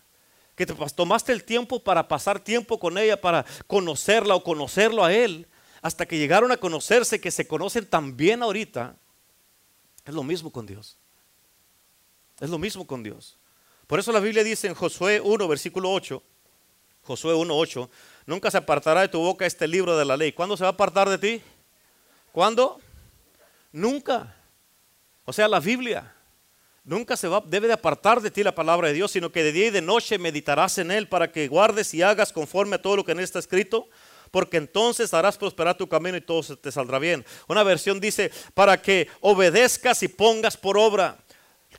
que 0.54 0.64
te 0.66 0.74
tomaste 0.74 1.32
el 1.32 1.44
tiempo 1.44 1.82
para 1.82 2.08
pasar 2.08 2.40
tiempo 2.40 2.78
con 2.78 2.96
ella, 2.96 3.20
para 3.20 3.44
conocerla 3.66 4.34
o 4.34 4.42
conocerlo 4.42 5.04
a 5.04 5.12
él, 5.12 5.46
hasta 5.82 6.06
que 6.06 6.16
llegaron 6.16 6.52
a 6.52 6.56
conocerse, 6.56 7.20
que 7.20 7.30
se 7.30 7.46
conocen 7.46 7.86
tan 7.86 8.16
bien 8.16 8.42
ahorita, 8.42 8.96
es 10.04 10.14
lo 10.14 10.22
mismo 10.22 10.50
con 10.50 10.64
Dios. 10.64 10.96
Es 12.40 12.50
lo 12.50 12.58
mismo 12.58 12.86
con 12.86 13.02
Dios. 13.02 13.38
Por 13.86 13.98
eso 13.98 14.12
la 14.12 14.20
Biblia 14.20 14.42
dice 14.42 14.66
en 14.66 14.74
Josué 14.74 15.20
1, 15.20 15.48
versículo 15.48 15.92
8, 15.92 16.22
Josué 17.02 17.34
1, 17.34 17.56
8, 17.56 17.90
nunca 18.26 18.50
se 18.50 18.56
apartará 18.56 19.02
de 19.02 19.08
tu 19.08 19.20
boca 19.20 19.44
este 19.44 19.68
libro 19.68 19.96
de 19.96 20.04
la 20.04 20.16
ley. 20.16 20.32
¿Cuándo 20.32 20.56
se 20.56 20.64
va 20.64 20.70
a 20.70 20.72
apartar 20.72 21.08
de 21.08 21.18
ti? 21.18 21.42
¿Cuándo? 22.32 22.80
Nunca. 23.72 24.34
O 25.24 25.32
sea, 25.32 25.48
la 25.48 25.60
Biblia. 25.60 26.14
Nunca 26.84 27.16
se 27.16 27.28
va, 27.28 27.42
debe 27.46 27.66
de 27.66 27.72
apartar 27.72 28.20
de 28.20 28.30
ti 28.30 28.42
la 28.42 28.54
palabra 28.54 28.88
de 28.88 28.94
Dios, 28.94 29.10
sino 29.10 29.32
que 29.32 29.42
de 29.42 29.52
día 29.52 29.66
y 29.68 29.70
de 29.70 29.80
noche 29.80 30.18
meditarás 30.18 30.76
en 30.76 30.90
él 30.90 31.08
para 31.08 31.32
que 31.32 31.48
guardes 31.48 31.94
y 31.94 32.02
hagas 32.02 32.30
conforme 32.30 32.76
a 32.76 32.82
todo 32.82 32.96
lo 32.96 33.04
que 33.04 33.12
en 33.12 33.18
él 33.18 33.24
está 33.24 33.38
escrito, 33.38 33.88
porque 34.30 34.58
entonces 34.58 35.14
harás 35.14 35.38
prosperar 35.38 35.78
tu 35.78 35.88
camino 35.88 36.18
y 36.18 36.20
todo 36.20 36.42
te 36.56 36.70
saldrá 36.70 36.98
bien. 36.98 37.24
Una 37.48 37.62
versión 37.62 38.00
dice, 38.00 38.30
para 38.52 38.82
que 38.82 39.08
obedezcas 39.20 40.02
y 40.02 40.08
pongas 40.08 40.58
por 40.58 40.76
obra 40.76 41.23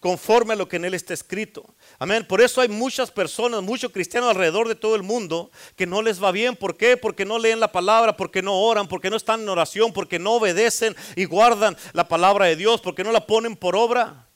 conforme 0.05 0.53
a 0.53 0.55
lo 0.55 0.67
que 0.67 0.75
en 0.75 0.85
él 0.85 0.93
está 0.93 1.15
escrito. 1.15 1.65
Amén. 1.97 2.27
Por 2.27 2.39
eso 2.39 2.61
hay 2.61 2.69
muchas 2.69 3.09
personas, 3.09 3.63
muchos 3.63 3.91
cristianos 3.91 4.29
alrededor 4.29 4.67
de 4.67 4.75
todo 4.75 4.93
el 4.93 5.01
mundo 5.01 5.49
que 5.75 5.87
no 5.87 6.03
les 6.03 6.23
va 6.23 6.31
bien. 6.31 6.55
¿Por 6.55 6.77
qué? 6.77 6.95
Porque 6.95 7.25
no 7.25 7.39
leen 7.39 7.59
la 7.59 7.71
palabra, 7.71 8.15
porque 8.15 8.43
no 8.43 8.53
oran, 8.53 8.87
porque 8.87 9.09
no 9.09 9.15
están 9.15 9.41
en 9.41 9.49
oración, 9.49 9.93
porque 9.93 10.19
no 10.19 10.33
obedecen 10.33 10.95
y 11.15 11.25
guardan 11.25 11.75
la 11.93 12.07
palabra 12.07 12.45
de 12.45 12.55
Dios, 12.55 12.81
porque 12.81 13.03
no 13.03 13.11
la 13.11 13.25
ponen 13.25 13.55
por 13.55 13.75
obra. 13.75 14.27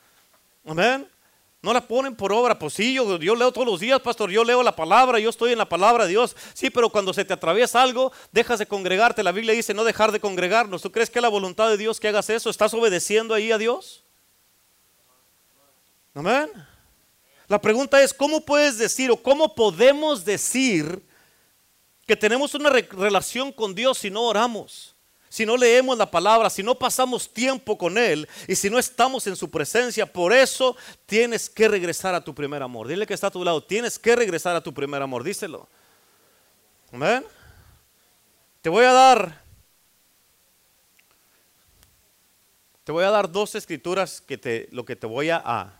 Amén. 0.65 1.07
No 1.61 1.71
la 1.71 1.87
ponen 1.87 2.15
por 2.15 2.33
obra. 2.33 2.57
Pues 2.57 2.73
sí, 2.73 2.95
yo, 2.95 3.19
yo 3.19 3.35
leo 3.35 3.51
todos 3.51 3.67
los 3.67 3.79
días, 3.79 3.99
pastor. 3.99 4.31
Yo 4.31 4.43
leo 4.43 4.63
la 4.63 4.75
palabra, 4.75 5.19
yo 5.19 5.29
estoy 5.29 5.51
en 5.51 5.59
la 5.59 5.69
palabra 5.69 6.05
de 6.05 6.09
Dios. 6.09 6.35
Sí, 6.55 6.71
pero 6.71 6.89
cuando 6.89 7.13
se 7.13 7.25
te 7.25 7.33
atraviesa 7.33 7.83
algo, 7.83 8.11
dejas 8.31 8.57
de 8.57 8.65
congregarte. 8.65 9.21
La 9.21 9.31
Biblia 9.31 9.53
dice 9.53 9.75
no 9.75 9.83
dejar 9.83 10.11
de 10.11 10.19
congregarnos. 10.19 10.81
¿Tú 10.81 10.91
crees 10.91 11.11
que 11.11 11.19
es 11.19 11.23
la 11.23 11.29
voluntad 11.29 11.69
de 11.69 11.77
Dios 11.77 11.99
que 11.99 12.07
hagas 12.07 12.31
eso? 12.31 12.49
¿Estás 12.49 12.73
obedeciendo 12.73 13.35
ahí 13.35 13.51
a 13.51 13.59
Dios? 13.59 14.03
Amén. 16.13 16.49
La 17.47 17.59
pregunta 17.59 18.01
es, 18.01 18.13
¿cómo 18.13 18.41
puedes 18.41 18.77
decir 18.77 19.09
o 19.09 19.17
cómo 19.17 19.55
podemos 19.55 20.23
decir 20.23 21.03
que 22.05 22.15
tenemos 22.15 22.53
una 22.53 22.69
relación 22.69 23.51
con 23.51 23.73
Dios 23.73 23.97
si 23.97 24.09
no 24.09 24.23
oramos? 24.23 24.95
Si 25.29 25.45
no 25.45 25.57
leemos 25.57 25.97
la 25.97 26.09
palabra, 26.09 26.49
si 26.49 26.63
no 26.63 26.73
pasamos 26.73 27.31
tiempo 27.31 27.77
con 27.77 27.97
Él 27.97 28.27
y 28.47 28.55
si 28.55 28.69
no 28.69 28.79
estamos 28.79 29.25
en 29.27 29.35
su 29.35 29.49
presencia, 29.49 30.11
por 30.11 30.33
eso 30.33 30.75
tienes 31.05 31.47
que 31.49 31.67
regresar 31.67 32.15
a 32.15 32.23
tu 32.23 32.33
primer 32.33 32.63
amor. 32.63 32.87
Dile 32.87 33.05
que 33.05 33.13
está 33.13 33.27
a 33.27 33.31
tu 33.31 33.43
lado, 33.43 33.63
tienes 33.63 33.99
que 33.99 34.15
regresar 34.15 34.55
a 34.55 34.61
tu 34.61 34.73
primer 34.73 35.01
amor, 35.01 35.23
díselo. 35.23 35.67
Amén. 36.91 37.23
Te 38.61 38.69
voy 38.69 38.85
a 38.85 38.91
dar, 38.91 39.43
te 42.83 42.91
voy 42.91 43.03
a 43.03 43.11
dar 43.11 43.31
dos 43.31 43.53
escrituras 43.55 44.19
que 44.21 44.37
te, 44.37 44.67
lo 44.71 44.83
que 44.83 44.95
te 44.95 45.05
voy 45.05 45.29
a, 45.29 45.78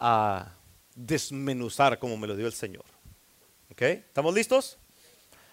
a 0.00 0.54
desmenuzar 0.94 1.98
como 1.98 2.16
me 2.16 2.26
lo 2.26 2.36
dio 2.36 2.46
el 2.46 2.52
Señor. 2.52 2.84
¿Ok? 3.70 3.82
¿Estamos 3.82 4.34
listos? 4.34 4.78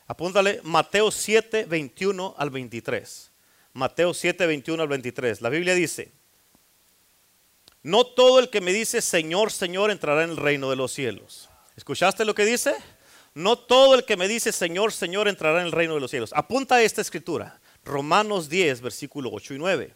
Apúntale 0.07 0.61
Mateo 0.63 1.11
7, 1.11 1.65
21 1.65 2.35
al 2.37 2.49
23. 2.49 3.31
Mateo 3.73 4.13
7, 4.13 4.47
21 4.47 4.81
al 4.81 4.87
23. 4.87 5.41
La 5.41 5.49
Biblia 5.49 5.73
dice, 5.73 6.11
no 7.83 8.05
todo 8.05 8.39
el 8.39 8.49
que 8.49 8.61
me 8.61 8.73
dice 8.73 9.01
Señor, 9.01 9.51
Señor 9.51 9.91
entrará 9.91 10.23
en 10.23 10.31
el 10.31 10.37
reino 10.37 10.69
de 10.69 10.75
los 10.75 10.91
cielos. 10.91 11.49
¿Escuchaste 11.75 12.25
lo 12.25 12.33
que 12.33 12.45
dice? 12.45 12.75
No 13.33 13.57
todo 13.57 13.95
el 13.95 14.05
que 14.05 14.15
me 14.15 14.27
dice 14.27 14.51
Señor, 14.51 14.93
Señor 14.93 15.27
entrará 15.27 15.59
en 15.59 15.67
el 15.67 15.71
reino 15.71 15.93
de 15.95 15.99
los 15.99 16.09
cielos. 16.09 16.31
Apunta 16.33 16.75
a 16.75 16.81
esta 16.81 17.01
escritura. 17.01 17.59
Romanos 17.83 18.49
10, 18.49 18.81
versículo 18.81 19.29
8 19.31 19.55
y 19.55 19.57
9. 19.59 19.93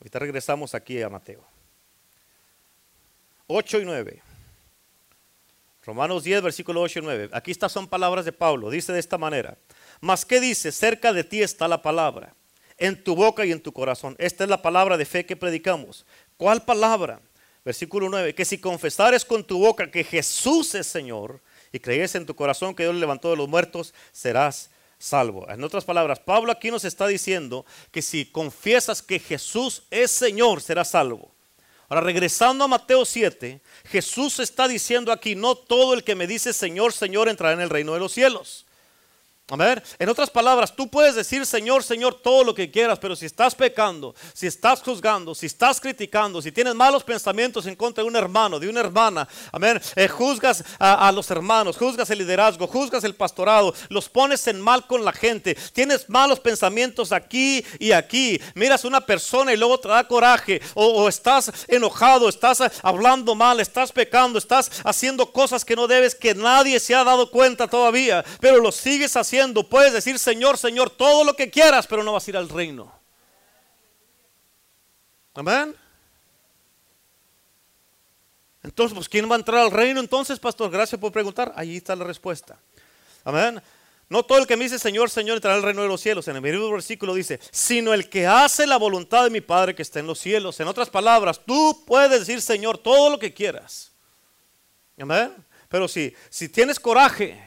Ahorita 0.00 0.18
regresamos 0.18 0.74
aquí 0.74 1.02
a 1.02 1.08
Mateo. 1.08 1.57
8 3.48 3.80
y 3.80 3.84
9. 3.86 4.22
Romanos 5.84 6.22
10, 6.22 6.42
versículo 6.42 6.82
8 6.82 6.98
y 6.98 7.02
9. 7.02 7.30
Aquí 7.32 7.50
estas 7.50 7.72
son 7.72 7.88
palabras 7.88 8.26
de 8.26 8.32
Pablo. 8.32 8.68
Dice 8.68 8.92
de 8.92 9.00
esta 9.00 9.16
manera. 9.16 9.56
Mas, 10.02 10.26
¿qué 10.26 10.38
dice? 10.38 10.70
Cerca 10.70 11.14
de 11.14 11.24
ti 11.24 11.40
está 11.40 11.66
la 11.66 11.80
palabra, 11.80 12.34
en 12.76 13.02
tu 13.02 13.16
boca 13.16 13.46
y 13.46 13.52
en 13.52 13.62
tu 13.62 13.72
corazón. 13.72 14.14
Esta 14.18 14.44
es 14.44 14.50
la 14.50 14.60
palabra 14.60 14.98
de 14.98 15.06
fe 15.06 15.24
que 15.24 15.34
predicamos. 15.34 16.04
¿Cuál 16.36 16.62
palabra? 16.66 17.22
Versículo 17.64 18.10
9. 18.10 18.34
Que 18.34 18.44
si 18.44 18.58
confesares 18.58 19.24
con 19.24 19.42
tu 19.42 19.60
boca 19.60 19.90
que 19.90 20.04
Jesús 20.04 20.74
es 20.74 20.86
Señor 20.86 21.40
y 21.72 21.78
crees 21.78 22.14
en 22.16 22.26
tu 22.26 22.36
corazón 22.36 22.74
que 22.74 22.82
Dios 22.82 22.94
le 22.94 23.00
levantó 23.00 23.30
de 23.30 23.36
los 23.38 23.48
muertos, 23.48 23.94
serás 24.12 24.70
salvo. 24.98 25.48
En 25.48 25.64
otras 25.64 25.86
palabras, 25.86 26.20
Pablo 26.20 26.52
aquí 26.52 26.70
nos 26.70 26.84
está 26.84 27.06
diciendo 27.06 27.64
que 27.90 28.02
si 28.02 28.26
confiesas 28.26 29.00
que 29.00 29.18
Jesús 29.18 29.84
es 29.90 30.10
Señor, 30.10 30.60
serás 30.60 30.90
salvo. 30.90 31.32
Ahora, 31.88 32.02
regresando 32.02 32.64
a 32.64 32.68
Mateo 32.68 33.04
7, 33.04 33.60
Jesús 33.86 34.40
está 34.40 34.68
diciendo 34.68 35.10
aquí, 35.10 35.34
no 35.34 35.54
todo 35.54 35.94
el 35.94 36.04
que 36.04 36.14
me 36.14 36.26
dice 36.26 36.52
Señor, 36.52 36.92
Señor 36.92 37.28
entrará 37.28 37.54
en 37.54 37.62
el 37.62 37.70
reino 37.70 37.94
de 37.94 38.00
los 38.00 38.12
cielos. 38.12 38.66
Amén. 39.50 39.82
En 39.98 40.10
otras 40.10 40.28
palabras, 40.28 40.76
tú 40.76 40.88
puedes 40.88 41.14
decir, 41.14 41.46
Señor, 41.46 41.82
Señor, 41.82 42.20
todo 42.20 42.44
lo 42.44 42.54
que 42.54 42.70
quieras, 42.70 42.98
pero 42.98 43.16
si 43.16 43.24
estás 43.24 43.54
pecando, 43.54 44.14
si 44.34 44.46
estás 44.46 44.82
juzgando, 44.82 45.34
si 45.34 45.46
estás 45.46 45.80
criticando, 45.80 46.42
si 46.42 46.52
tienes 46.52 46.74
malos 46.74 47.02
pensamientos 47.02 47.64
en 47.64 47.74
contra 47.74 48.04
de 48.04 48.08
un 48.10 48.16
hermano, 48.16 48.60
de 48.60 48.68
una 48.68 48.80
hermana, 48.80 49.26
amén, 49.50 49.80
eh, 49.96 50.06
juzgas 50.06 50.62
a, 50.78 51.08
a, 51.08 51.12
los 51.12 51.30
hermanos, 51.30 51.78
juzgas 51.78 52.10
el 52.10 52.18
liderazgo, 52.18 52.66
juzgas 52.66 53.04
el 53.04 53.14
pastorado, 53.14 53.72
los 53.88 54.10
pones 54.10 54.46
en 54.48 54.60
mal 54.60 54.86
con 54.86 55.02
la 55.02 55.14
gente, 55.14 55.56
tienes 55.72 56.10
malos 56.10 56.40
pensamientos 56.40 57.10
aquí 57.10 57.64
y 57.78 57.92
aquí, 57.92 58.38
miras 58.54 58.84
a 58.84 58.88
una 58.88 59.00
persona 59.00 59.54
y 59.54 59.56
luego 59.56 59.80
te 59.80 59.88
da 59.88 60.06
coraje, 60.06 60.60
o, 60.74 60.84
o 60.84 61.08
estás 61.08 61.50
enojado, 61.68 62.28
estás 62.28 62.62
hablando 62.82 63.34
mal, 63.34 63.60
estás 63.60 63.92
pecando, 63.92 64.38
estás 64.38 64.70
haciendo 64.84 65.32
cosas 65.32 65.64
que 65.64 65.74
no 65.74 65.86
debes, 65.86 66.14
que 66.14 66.34
nadie 66.34 66.78
se 66.78 66.94
ha 66.94 67.02
dado 67.02 67.30
cuenta 67.30 67.66
todavía, 67.66 68.22
pero 68.40 68.58
lo 68.58 68.70
sigues 68.72 69.16
haciendo 69.16 69.37
puedes 69.68 69.92
decir, 69.92 70.18
Señor, 70.18 70.58
Señor, 70.58 70.90
todo 70.90 71.24
lo 71.24 71.34
que 71.34 71.50
quieras, 71.50 71.86
pero 71.86 72.02
no 72.02 72.12
vas 72.12 72.26
a 72.26 72.30
ir 72.30 72.36
al 72.36 72.48
reino. 72.48 72.92
Amén. 75.34 75.74
Entonces, 78.62 78.94
pues, 78.94 79.08
¿quién 79.08 79.30
va 79.30 79.36
a 79.36 79.38
entrar 79.38 79.60
al 79.60 79.70
reino 79.70 80.00
entonces, 80.00 80.38
pastor? 80.38 80.70
Gracias 80.70 81.00
por 81.00 81.12
preguntar. 81.12 81.52
Allí 81.56 81.76
está 81.76 81.94
la 81.94 82.04
respuesta. 82.04 82.58
Amén. 83.24 83.62
No 84.10 84.22
todo 84.22 84.38
el 84.38 84.46
que 84.46 84.56
me 84.56 84.64
dice 84.64 84.78
Señor, 84.78 85.10
Señor 85.10 85.36
entrará 85.36 85.56
al 85.56 85.62
reino 85.62 85.82
de 85.82 85.88
los 85.88 86.00
cielos. 86.00 86.26
En 86.28 86.36
el 86.36 86.42
mismo 86.42 86.70
versículo 86.70 87.14
dice, 87.14 87.40
sino 87.50 87.92
el 87.92 88.08
que 88.08 88.26
hace 88.26 88.66
la 88.66 88.78
voluntad 88.78 89.24
de 89.24 89.30
mi 89.30 89.40
Padre 89.40 89.74
que 89.74 89.82
está 89.82 90.00
en 90.00 90.06
los 90.06 90.18
cielos. 90.18 90.58
En 90.60 90.68
otras 90.68 90.88
palabras, 90.88 91.40
tú 91.44 91.84
puedes 91.86 92.20
decir 92.20 92.40
Señor 92.40 92.78
todo 92.78 93.10
lo 93.10 93.18
que 93.18 93.34
quieras. 93.34 93.92
Amén. 94.98 95.34
Pero 95.68 95.86
si, 95.86 96.14
si 96.30 96.48
tienes 96.48 96.80
coraje, 96.80 97.38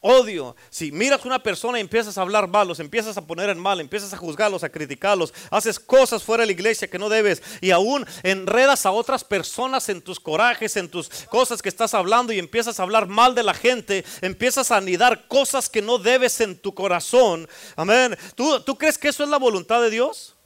odio. 0.00 0.54
Si 0.70 0.92
miras 0.92 1.24
a 1.24 1.28
una 1.28 1.42
persona 1.42 1.78
y 1.78 1.80
empiezas 1.80 2.16
a 2.16 2.22
hablar 2.22 2.48
mal, 2.48 2.68
los 2.68 2.80
empiezas 2.80 3.16
a 3.16 3.26
poner 3.26 3.50
en 3.50 3.58
mal, 3.58 3.80
empiezas 3.80 4.12
a 4.12 4.16
juzgarlos, 4.16 4.62
a 4.62 4.68
criticarlos, 4.68 5.34
haces 5.50 5.78
cosas 5.78 6.22
fuera 6.22 6.42
de 6.42 6.46
la 6.46 6.52
iglesia 6.52 6.88
que 6.88 6.98
no 6.98 7.08
debes 7.08 7.42
y 7.60 7.70
aún 7.70 8.06
enredas 8.22 8.86
a 8.86 8.92
otras 8.92 9.24
personas 9.24 9.88
en 9.88 10.00
tus 10.00 10.20
corajes, 10.20 10.76
en 10.76 10.88
tus 10.88 11.08
cosas 11.30 11.62
que 11.62 11.68
estás 11.68 11.94
hablando 11.94 12.32
y 12.32 12.38
empiezas 12.38 12.78
a 12.78 12.84
hablar 12.84 13.08
mal 13.08 13.34
de 13.34 13.42
la 13.42 13.54
gente, 13.54 14.04
empiezas 14.20 14.70
a 14.70 14.76
anidar 14.76 15.26
cosas 15.26 15.68
que 15.68 15.82
no 15.82 15.98
debes 15.98 16.40
en 16.40 16.58
tu 16.58 16.74
corazón. 16.74 17.48
Amén. 17.76 18.16
¿Tú, 18.34 18.60
¿Tú 18.60 18.76
crees 18.76 18.98
que 18.98 19.08
eso 19.08 19.24
es 19.24 19.28
la 19.28 19.38
voluntad 19.38 19.82
de 19.82 19.90
Dios? 19.90 20.36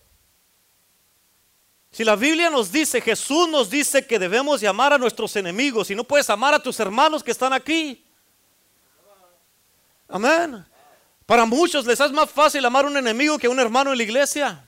Si 1.91 2.05
la 2.05 2.17
Biblia 2.17 2.49
nos 2.49 2.73
dice, 2.73 3.03
Jesús 3.03 3.51
nos 3.51 3.69
dice 3.69 4.07
que 4.07 4.19
debemos 4.19 4.63
llamar 4.63 4.95
a 4.95 4.99
nuestros 4.99 5.37
enemigos 5.37 5.91
y 5.91 5.95
no 5.95 6.05
puedes 6.05 6.31
amar 6.31 6.55
a 6.55 6.63
tus 6.63 6.81
hermanos 6.81 7.23
que 7.23 7.31
están 7.31 7.53
aquí. 7.53 8.03
Amén. 10.13 10.65
Para 11.25 11.47
muchos 11.47 11.87
les 11.87 11.99
es 11.99 12.13
más 12.13 12.31
fácil 12.31 12.65
amar 12.67 12.85
a 12.85 12.89
un 12.89 12.97
enemigo 12.99 13.39
que 13.39 13.47
a 13.47 13.51
un 13.51 13.59
hermano 13.59 13.93
en 13.93 13.97
la 13.97 14.05
iglesia. 14.05 14.63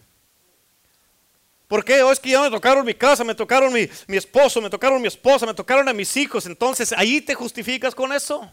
¿Por 1.68 1.85
qué? 1.85 2.02
Oh, 2.02 2.11
es 2.11 2.18
que 2.18 2.30
ya 2.30 2.40
me 2.40 2.50
tocaron 2.50 2.85
mi 2.85 2.94
casa, 2.94 3.24
me 3.24 3.35
tocaron 3.35 3.72
mi, 3.72 3.87
mi 4.07 4.16
esposo, 4.16 4.61
me 4.62 4.70
tocaron 4.70 5.02
mi 5.02 5.09
esposa, 5.09 5.44
me 5.44 5.52
tocaron 5.52 5.88
a 5.88 5.92
mis 5.92 6.16
hijos. 6.16 6.46
Entonces, 6.46 6.92
ahí 6.92 7.20
te 7.20 7.35
justificas 7.35 7.94
con 7.94 8.12
eso. 8.12 8.50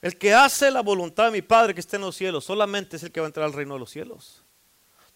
El 0.00 0.16
que 0.18 0.34
hace 0.34 0.70
la 0.70 0.82
voluntad 0.82 1.26
de 1.26 1.30
mi 1.32 1.42
Padre 1.42 1.74
que 1.74 1.80
está 1.80 1.96
en 1.96 2.02
los 2.02 2.16
cielos, 2.16 2.44
solamente 2.44 2.96
es 2.96 3.02
el 3.02 3.10
que 3.10 3.20
va 3.20 3.26
a 3.26 3.28
entrar 3.28 3.46
al 3.46 3.52
reino 3.52 3.74
de 3.74 3.80
los 3.80 3.90
cielos. 3.90 4.44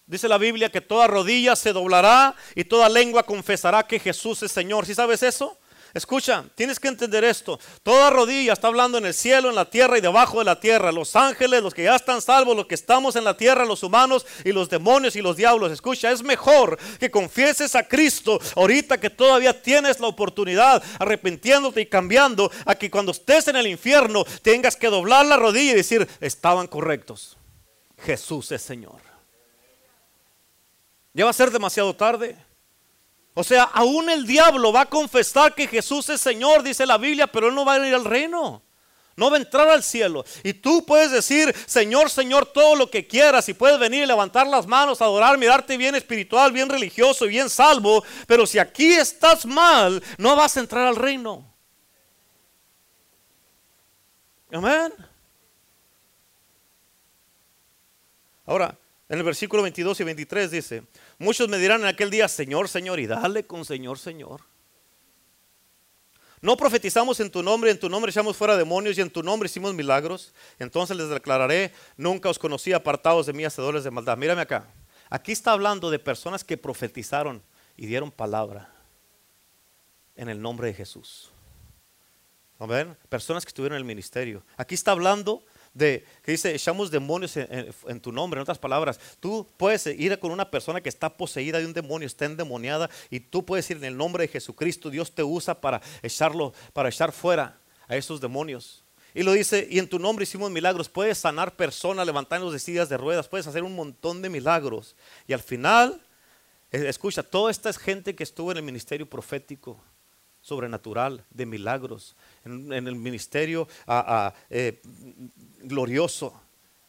Dice 0.07 0.29
la 0.29 0.39
Biblia 0.39 0.71
que 0.71 0.81
toda 0.81 1.07
rodilla 1.09 1.57
se 1.57 1.73
doblará 1.73 2.35
y 2.55 2.65
toda 2.65 2.89
lengua 2.89 3.25
confesará 3.25 3.87
que 3.87 3.99
Jesús 3.99 4.43
es 4.45 4.53
Señor. 4.53 4.87
¿Sí 4.87 4.95
sabes 4.95 5.23
eso? 5.23 5.59
Escucha, 5.97 6.45
tienes 6.55 6.79
que 6.79 6.89
entender 6.89 7.25
esto. 7.25 7.59
Toda 7.83 8.11
rodilla 8.11 8.53
está 8.53 8.67
hablando 8.69 8.99
en 8.99 9.07
el 9.07 9.15
cielo, 9.15 9.49
en 9.49 9.55
la 9.55 9.71
tierra 9.71 9.97
y 9.97 10.03
debajo 10.03 10.41
de 10.41 10.45
la 10.45 10.61
tierra. 10.61 10.93
Los 10.93 11.17
ángeles, 11.17 11.63
los 11.63 11.73
que 11.73 11.85
ya 11.85 11.97
están 11.97 12.21
salvos, 12.21 12.55
los 12.55 12.67
que 12.67 12.75
estamos 12.75 13.17
en 13.17 13.25
la 13.25 13.35
tierra, 13.35 13.65
los 13.65 13.83
humanos 13.83 14.27
y 14.45 14.53
los 14.53 14.69
demonios 14.69 15.17
y 15.17 15.23
los 15.23 15.39
diablos. 15.39 15.73
Escucha, 15.73 16.11
es 16.11 16.23
mejor 16.23 16.79
que 17.01 17.11
confieses 17.11 17.75
a 17.75 17.89
Cristo 17.89 18.39
ahorita 18.57 19.01
que 19.01 19.09
todavía 19.09 19.63
tienes 19.63 19.99
la 19.99 20.09
oportunidad, 20.09 20.85
arrepintiéndote 20.99 21.81
y 21.81 21.87
cambiando, 21.87 22.51
a 22.67 22.75
que 22.75 22.91
cuando 22.91 23.13
estés 23.13 23.49
en 23.49 23.57
el 23.57 23.67
infierno 23.67 24.27
tengas 24.43 24.77
que 24.77 24.89
doblar 24.89 25.25
la 25.25 25.39
rodilla 25.39 25.73
y 25.73 25.77
decir, 25.77 26.07
estaban 26.21 26.67
correctos. 26.67 27.39
Jesús 28.05 28.53
es 28.53 28.61
Señor. 28.61 29.01
Ya 31.15 31.25
va 31.25 31.31
a 31.31 31.33
ser 31.33 31.51
demasiado 31.51 31.97
tarde. 31.97 32.37
O 33.39 33.45
sea, 33.45 33.65
aún 33.65 34.09
el 34.09 34.27
diablo 34.27 34.73
va 34.73 34.81
a 34.81 34.87
confesar 34.89 35.55
que 35.55 35.69
Jesús 35.69 36.09
es 36.09 36.23
Señor, 36.23 36.63
dice 36.63 36.87
la 36.87 36.97
Biblia, 36.97 37.27
pero 37.27 37.49
él 37.49 37.55
no 37.55 37.67
va 37.67 37.75
a 37.75 37.87
ir 37.87 37.95
al 37.95 38.07
reino. 38.07 38.63
No 39.15 39.31
va 39.31 39.37
a 39.37 39.41
entrar 39.41 39.69
al 39.69 39.83
cielo. 39.83 40.25
Y 40.43 40.55
tú 40.55 40.87
puedes 40.87 41.11
decir, 41.11 41.55
Señor, 41.67 42.09
Señor, 42.09 42.47
todo 42.47 42.75
lo 42.77 42.91
que 42.91 43.07
quieras. 43.07 43.47
Y 43.51 43.53
puedes 43.53 43.79
venir 43.79 44.05
y 44.05 44.07
levantar 44.07 44.47
las 44.47 44.67
manos, 44.67 45.03
adorar, 45.03 45.37
mirarte 45.37 45.77
bien 45.77 45.95
espiritual, 45.95 46.51
bien 46.51 46.71
religioso 46.71 47.27
y 47.27 47.29
bien 47.29 47.51
salvo. 47.51 48.03
Pero 48.27 48.47
si 48.47 48.59
aquí 48.59 48.95
estás 48.95 49.45
mal, 49.45 50.03
no 50.17 50.35
vas 50.35 50.57
a 50.57 50.61
entrar 50.61 50.87
al 50.87 50.97
reino. 50.97 51.47
Amén. 54.51 54.95
Ahora, 58.47 58.79
en 59.11 59.19
el 59.19 59.25
versículo 59.25 59.63
22 59.63 60.01
y 60.01 60.05
23 60.05 60.51
dice, 60.51 60.83
muchos 61.19 61.49
me 61.49 61.59
dirán 61.59 61.83
en 61.83 61.89
aquel 61.89 62.11
día, 62.11 62.29
Señor, 62.29 62.69
Señor, 62.69 63.01
y 63.01 63.07
dale 63.07 63.47
con 63.47 63.65
Señor, 63.65 63.99
Señor. 63.99 64.43
No 66.41 66.57
profetizamos 66.57 67.19
en 67.21 67.31
tu 67.31 67.43
nombre, 67.43 67.71
en 67.71 67.81
tu 67.81 67.89
nombre 67.89 68.11
echamos 68.11 68.37
fuera 68.37 68.57
demonios 68.57 68.99
y 68.99 69.01
en 69.01 69.11
tu 69.11 69.23
nombre 69.23 69.47
hicimos 69.47 69.75
milagros. 69.75 70.35
Entonces 70.59 70.97
les 70.97 71.09
declararé, 71.09 71.73
nunca 71.97 72.29
os 72.29 72.39
conocí 72.39 72.73
apartados 72.73 73.27
de 73.27 73.33
mí, 73.33 73.45
hacedores 73.45 73.85
de 73.85 73.91
maldad. 73.91 74.17
Mírame 74.17 74.43
acá. 74.43 74.67
Aquí 75.09 75.33
está 75.33 75.53
hablando 75.53 75.91
de 75.91 75.99
personas 75.99 76.45
que 76.45 76.57
profetizaron 76.57 77.43
y 77.77 77.87
dieron 77.87 78.11
palabra 78.11 78.73
en 80.15 80.29
el 80.29 80.41
nombre 80.41 80.69
de 80.69 80.75
Jesús. 80.75 81.31
¿Ven? 82.59 82.97
Personas 83.09 83.45
que 83.45 83.51
estuvieron 83.51 83.77
en 83.77 83.81
el 83.81 83.85
ministerio. 83.85 84.45
Aquí 84.57 84.75
está 84.75 84.93
hablando 84.93 85.45
de, 85.77 86.05
que 86.23 86.33
dice, 86.33 86.55
echamos 86.55 86.91
demonios 86.91 87.37
en, 87.37 88.01
tu 88.01 88.11
nombre. 88.11 88.39
En 88.39 88.43
otras 88.43 88.59
palabras, 88.59 88.99
tú 89.21 89.47
puedes 89.57 89.87
ir 89.87 90.19
con 90.19 90.31
una 90.31 90.51
persona 90.51 90.81
que 90.81 90.89
está 90.89 91.15
poseída 91.15 91.59
de 91.59 91.67
un 91.67 91.75
demonio, 91.75 92.07
está 92.07 92.25
endemoniada, 92.25 92.89
y 93.11 93.21
tú 93.21 93.45
puedes 93.45 93.71
ir 93.71 93.77
en 93.77 93.85
el 93.85 93.97
nombre 93.97 94.23
de 94.23 94.29
Jesucristo. 94.29 94.89
Dios 94.89 95.15
te 95.15 95.23
usa 95.23 95.61
para 95.61 95.83
echarlo, 96.03 96.55
para 96.73 96.89
echar 96.89 97.13
fuera 97.13 97.59
a 97.89 97.97
esos 97.97 98.21
demonios. 98.21 98.85
Y 99.15 99.23
lo 99.23 99.33
dice, 99.33 99.67
y 99.71 99.79
en 99.79 99.89
tu 99.89 99.99
nombre 99.99 100.23
hicimos 100.23 100.51
milagros. 100.51 100.89
Puedes 100.89 101.19
sanar 101.19 101.57
personas, 101.57 102.07
levantarlos 102.07 102.53
de 102.53 102.59
sillas 102.59 102.89
de 102.89 102.97
ruedas, 102.97 103.29
puedes 103.29 103.47
hacer 103.47 103.63
un 103.63 103.75
montón 103.75 104.23
de 104.23 104.31
milagros. 104.31 104.97
Y 105.27 105.35
al 105.35 105.41
final, 105.41 106.01
escucha, 106.71 107.23
toda 107.23 107.51
esta 107.51 107.69
es 107.69 107.77
gente 107.77 108.15
que 108.15 108.23
estuvo 108.23 108.51
en 108.51 108.59
el 108.59 108.63
ministerio 108.63 109.09
profético 109.09 109.79
sobrenatural, 110.47 111.25
de 111.31 111.45
milagros, 111.45 112.15
en, 112.45 112.73
el 112.73 112.95
ministerio 112.95 113.67
eh, 114.49 114.81
glorioso 115.63 116.41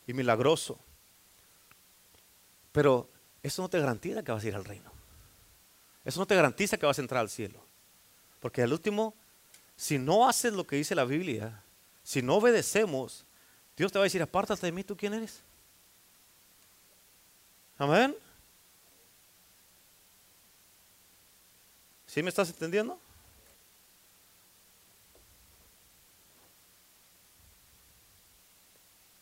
y 0.06 0.14
milagroso. 0.14 0.78
Pero 2.72 3.10
eso 3.42 3.64
no 3.64 3.68
te 3.68 3.80
garantiza 3.80 4.22
que 4.22 4.32
vas 4.32 4.44
a 4.44 4.48
ir 4.48 4.56
al 4.56 4.64
reino. 4.64 4.92
Eso 6.06 6.20
no 6.20 6.28
te 6.28 6.36
garantiza 6.36 6.78
que 6.78 6.86
vas 6.86 7.00
a 7.00 7.02
entrar 7.02 7.20
al 7.20 7.32
cielo. 7.32 7.60
Porque 8.40 8.62
al 8.62 8.72
último, 8.72 9.16
si 9.76 9.98
no 9.98 10.30
haces 10.30 10.54
lo 10.54 10.68
que 10.68 10.76
dice 10.76 10.94
la 10.94 11.06
Biblia, 11.06 11.64
si 12.04 12.22
no 12.22 12.36
obedecemos, 12.36 13.26
Dios 13.76 13.92
te 13.92 13.98
va 13.98 14.04
a 14.04 14.10
decir, 14.12 14.22
apártate 14.22 14.68
de 14.68 14.72
mí, 14.72 14.84
¿tú 14.84 14.96
quién 14.96 15.16
eres? 15.16 15.42
Amén. 17.80 18.16
¿Sí 22.06 22.22
me 22.22 22.30
estás 22.30 22.50
entendiendo? 22.50 23.00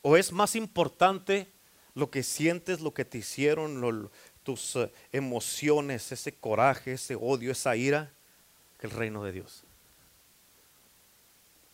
¿O 0.07 0.15
es 0.17 0.31
más 0.31 0.55
importante 0.55 1.51
lo 1.95 2.11
que 2.11 2.21
sientes, 2.21 2.79
lo 2.79 2.93
que 2.93 3.05
te 3.05 3.17
hicieron, 3.17 4.11
tus 4.43 4.75
eh, 4.75 4.93
emociones, 5.11 6.11
ese 6.11 6.31
coraje, 6.31 6.93
ese 6.93 7.15
odio, 7.15 7.51
esa 7.51 7.75
ira, 7.75 8.11
que 8.77 8.85
el 8.85 8.93
reino 8.93 9.23
de 9.23 9.31
Dios? 9.31 9.63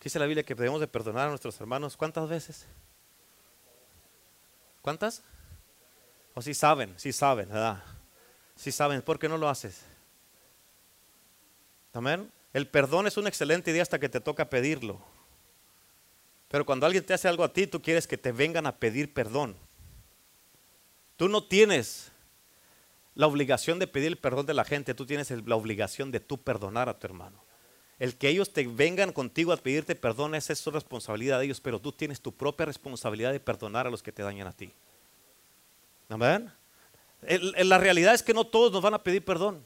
Dice 0.02 0.18
la 0.18 0.28
Biblia 0.28 0.46
que 0.46 0.56
debemos 0.56 0.80
de 0.80 0.88
perdonar 0.88 1.26
a 1.26 1.30
nuestros 1.30 1.60
hermanos. 1.60 1.98
¿Cuántas 1.98 2.30
veces? 2.30 2.66
¿Cuántas? 4.82 5.24
O 6.34 6.42
si 6.42 6.54
saben, 6.54 6.94
si 6.98 7.12
saben, 7.12 7.50
¿verdad? 7.50 7.84
Si 8.56 8.72
saben, 8.72 9.02
¿por 9.02 9.20
qué 9.20 9.28
no 9.28 9.38
lo 9.38 9.50
haces? 9.50 9.82
Amén. 11.92 12.32
El 12.54 12.66
perdón 12.70 13.08
es 13.08 13.18
una 13.18 13.28
excelente 13.28 13.72
idea 13.72 13.82
hasta 13.82 14.00
que 14.00 14.08
te 14.08 14.22
toca 14.22 14.50
pedirlo. 14.50 15.02
Pero 16.52 16.66
cuando 16.66 16.86
alguien 16.86 17.06
te 17.06 17.14
hace 17.14 17.30
algo 17.30 17.46
a 17.46 17.54
ti, 17.54 17.66
tú 17.66 17.82
quieres 17.82 18.06
que 18.06 18.18
te 18.18 18.34
vengan 18.34 18.68
a 18.68 18.76
pedir 18.76 19.14
perdón. 19.14 19.56
Tú 21.16 21.30
no 21.30 21.46
tienes 21.46 22.12
la 23.16 23.28
obligación 23.28 23.80
de 23.80 23.88
pedir 23.88 24.08
el 24.08 24.18
perdón 24.18 24.46
de 24.46 24.54
la 24.54 24.66
gente, 24.66 24.94
tú 24.94 25.06
tienes 25.06 25.32
la 25.32 25.56
obligación 25.56 26.12
de 26.12 26.20
tú 26.20 26.38
perdonar 26.38 26.90
a 26.90 27.00
tu 27.00 27.08
hermano. 27.08 27.42
el 28.00 28.16
que 28.16 28.30
ellos 28.30 28.52
te 28.52 28.66
vengan 28.66 29.14
contigo 29.14 29.54
a 29.54 29.58
pedirte 29.58 29.96
perdón, 29.96 30.34
esa 30.34 30.54
es 30.54 30.60
su 30.60 30.72
responsabilidad 30.72 31.38
de 31.38 31.46
ellos, 31.46 31.62
pero 31.62 31.80
tú 31.80 31.92
tienes 31.92 32.20
tu 32.20 32.34
propia 32.34 32.66
responsabilidad 32.66 33.32
de 33.32 33.40
perdonar 33.40 33.86
a 33.86 33.92
los 33.92 34.02
que 34.02 34.12
te 34.12 34.24
dañan 34.24 34.48
a 34.48 34.54
ti. 34.54 34.74
Amén. 36.10 36.52
La 37.64 37.78
realidad 37.78 38.16
es 38.16 38.24
que 38.24 38.34
no 38.34 38.44
todos 38.44 38.72
nos 38.72 38.82
van 38.82 38.96
a 38.96 39.04
pedir 39.04 39.24
perdón, 39.24 39.64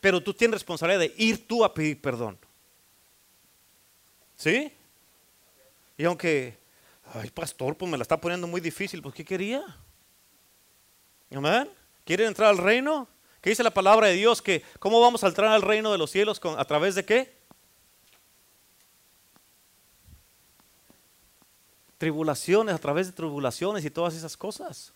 pero 0.00 0.22
tú 0.22 0.32
tienes 0.32 0.54
responsabilidad 0.54 1.00
de 1.00 1.14
ir 1.18 1.46
tú 1.46 1.64
a 1.64 1.72
pedir 1.72 2.00
perdón. 2.00 2.38
¿Sí? 4.36 4.72
Y 5.96 6.04
aunque, 6.04 6.58
ay 7.14 7.30
pastor, 7.30 7.76
pues 7.76 7.90
me 7.90 7.96
la 7.96 8.02
está 8.02 8.20
poniendo 8.20 8.46
muy 8.46 8.60
difícil, 8.60 9.02
pues 9.02 9.14
¿qué 9.14 9.24
quería? 9.24 9.62
Amén. 11.32 11.68
¿Quieren 12.04 12.28
entrar 12.28 12.50
al 12.50 12.58
reino? 12.58 13.08
¿Qué 13.40 13.50
dice 13.50 13.62
la 13.62 13.72
palabra 13.72 14.08
de 14.08 14.14
Dios? 14.14 14.40
Que 14.40 14.62
¿Cómo 14.78 15.00
vamos 15.00 15.24
a 15.24 15.28
entrar 15.28 15.50
al 15.50 15.62
reino 15.62 15.92
de 15.92 15.98
los 15.98 16.10
cielos? 16.10 16.40
Con, 16.40 16.58
¿A 16.58 16.64
través 16.64 16.94
de 16.94 17.04
qué? 17.04 17.36
Tribulaciones, 21.98 22.74
a 22.74 22.78
través 22.78 23.06
de 23.06 23.12
tribulaciones 23.12 23.84
y 23.84 23.90
todas 23.90 24.14
esas 24.14 24.36
cosas. 24.36 24.92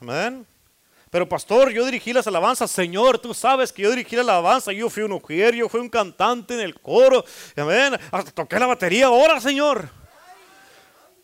Amén. 0.00 0.46
Pero 1.10 1.28
pastor, 1.28 1.70
yo 1.70 1.84
dirigí 1.84 2.12
las 2.12 2.28
alabanzas, 2.28 2.70
Señor, 2.70 3.18
tú 3.18 3.34
sabes 3.34 3.72
que 3.72 3.82
yo 3.82 3.90
dirigí 3.90 4.14
la 4.14 4.22
alabanza, 4.22 4.72
yo 4.72 4.88
fui 4.88 5.02
un 5.02 5.10
mujer, 5.10 5.54
yo 5.56 5.68
fui 5.68 5.80
un 5.80 5.88
cantante 5.88 6.54
en 6.54 6.60
el 6.60 6.80
coro, 6.80 7.24
amén, 7.56 7.98
hasta 8.12 8.30
toqué 8.30 8.60
la 8.60 8.66
batería 8.66 9.06
ahora, 9.06 9.40
Señor. 9.40 9.88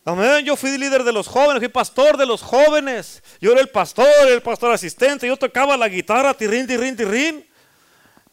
Amén. 0.03 0.45
Yo 0.45 0.55
fui 0.55 0.77
líder 0.77 1.03
de 1.03 1.11
los 1.11 1.27
jóvenes, 1.27 1.57
fui 1.57 1.67
pastor 1.67 2.15
de 2.15 2.25
los 2.25 2.41
jóvenes. 2.41 3.21
Yo 3.41 3.51
era 3.51 3.59
el 3.59 3.67
pastor, 3.67 4.05
el 4.29 4.41
pastor 4.41 4.71
asistente. 4.71 5.27
Yo 5.27 5.35
tocaba 5.35 5.75
la 5.75 5.89
guitarra, 5.89 6.33
tirrín, 6.33 6.65
tirrín, 6.65 6.95
tirrín. 6.95 7.45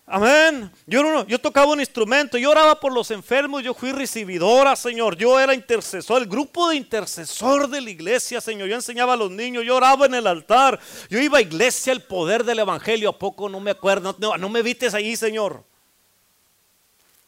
Amén. 0.07 0.71
Yo, 0.87 1.41
tocaba 1.41 1.73
un 1.73 1.81
instrumento, 1.81 2.37
yo 2.37 2.51
oraba 2.51 2.79
por 2.79 2.93
los 2.93 3.11
enfermos, 3.11 3.63
yo 3.63 3.73
fui 3.73 3.91
recibidora, 3.91 4.77
Señor. 4.77 5.17
Yo 5.17 5.41
era 5.41 5.55
intercesor, 5.55 6.21
el 6.21 6.29
grupo 6.29 6.69
de 6.69 6.77
intercesor 6.77 7.69
de 7.69 7.81
la 7.81 7.89
iglesia, 7.89 8.41
Señor. 8.41 8.69
Yo 8.69 8.75
enseñaba 8.75 9.15
a 9.15 9.17
los 9.17 9.31
niños, 9.31 9.65
yo 9.65 9.77
oraba 9.77 10.05
en 10.05 10.15
el 10.15 10.27
altar. 10.27 10.79
Yo 11.09 11.19
iba 11.19 11.39
a 11.39 11.43
iglesia, 11.43 11.93
el 11.93 12.03
poder 12.03 12.45
del 12.45 12.59
evangelio. 12.59 13.09
¿A 13.09 13.19
poco 13.19 13.49
no 13.49 13.61
me 13.61 13.71
acuerdo? 13.71 14.15
No, 14.19 14.37
no 14.37 14.49
me 14.51 14.63
vistes 14.63 14.93
ahí, 14.93 15.17
Señor. 15.17 15.65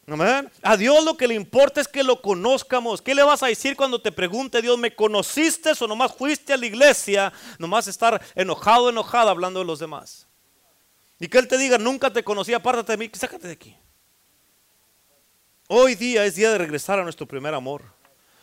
Amén. 0.05 0.49
A 0.61 0.77
Dios 0.77 1.03
lo 1.03 1.17
que 1.17 1.27
le 1.27 1.33
importa 1.33 1.81
es 1.81 1.87
que 1.87 2.03
lo 2.03 2.21
conozcamos. 2.21 3.01
¿Qué 3.01 3.15
le 3.15 3.23
vas 3.23 3.41
a 3.41 3.47
decir 3.47 3.75
cuando 3.75 3.99
te 3.99 4.11
pregunte 4.11 4.61
Dios, 4.61 4.77
¿me 4.77 4.95
conociste 4.95 5.71
o 5.79 5.87
nomás 5.87 6.15
fuiste 6.15 6.53
a 6.53 6.57
la 6.57 6.65
iglesia? 6.67 7.33
Nomás 7.57 7.87
estar 7.87 8.21
enojado, 8.35 8.89
enojada 8.89 9.31
hablando 9.31 9.59
de 9.59 9.65
los 9.65 9.79
demás. 9.79 10.26
Y 11.19 11.27
que 11.27 11.37
Él 11.39 11.47
te 11.47 11.57
diga, 11.57 11.77
nunca 11.77 12.11
te 12.11 12.23
conocí, 12.23 12.53
apártate 12.53 12.93
de 12.93 12.97
mí, 12.97 13.09
sácate 13.13 13.47
de 13.47 13.53
aquí. 13.53 13.75
Hoy 15.67 15.95
día 15.95 16.25
es 16.25 16.35
día 16.35 16.51
de 16.51 16.57
regresar 16.57 16.99
a 16.99 17.03
nuestro 17.03 17.25
primer 17.25 17.53
amor. 17.53 17.83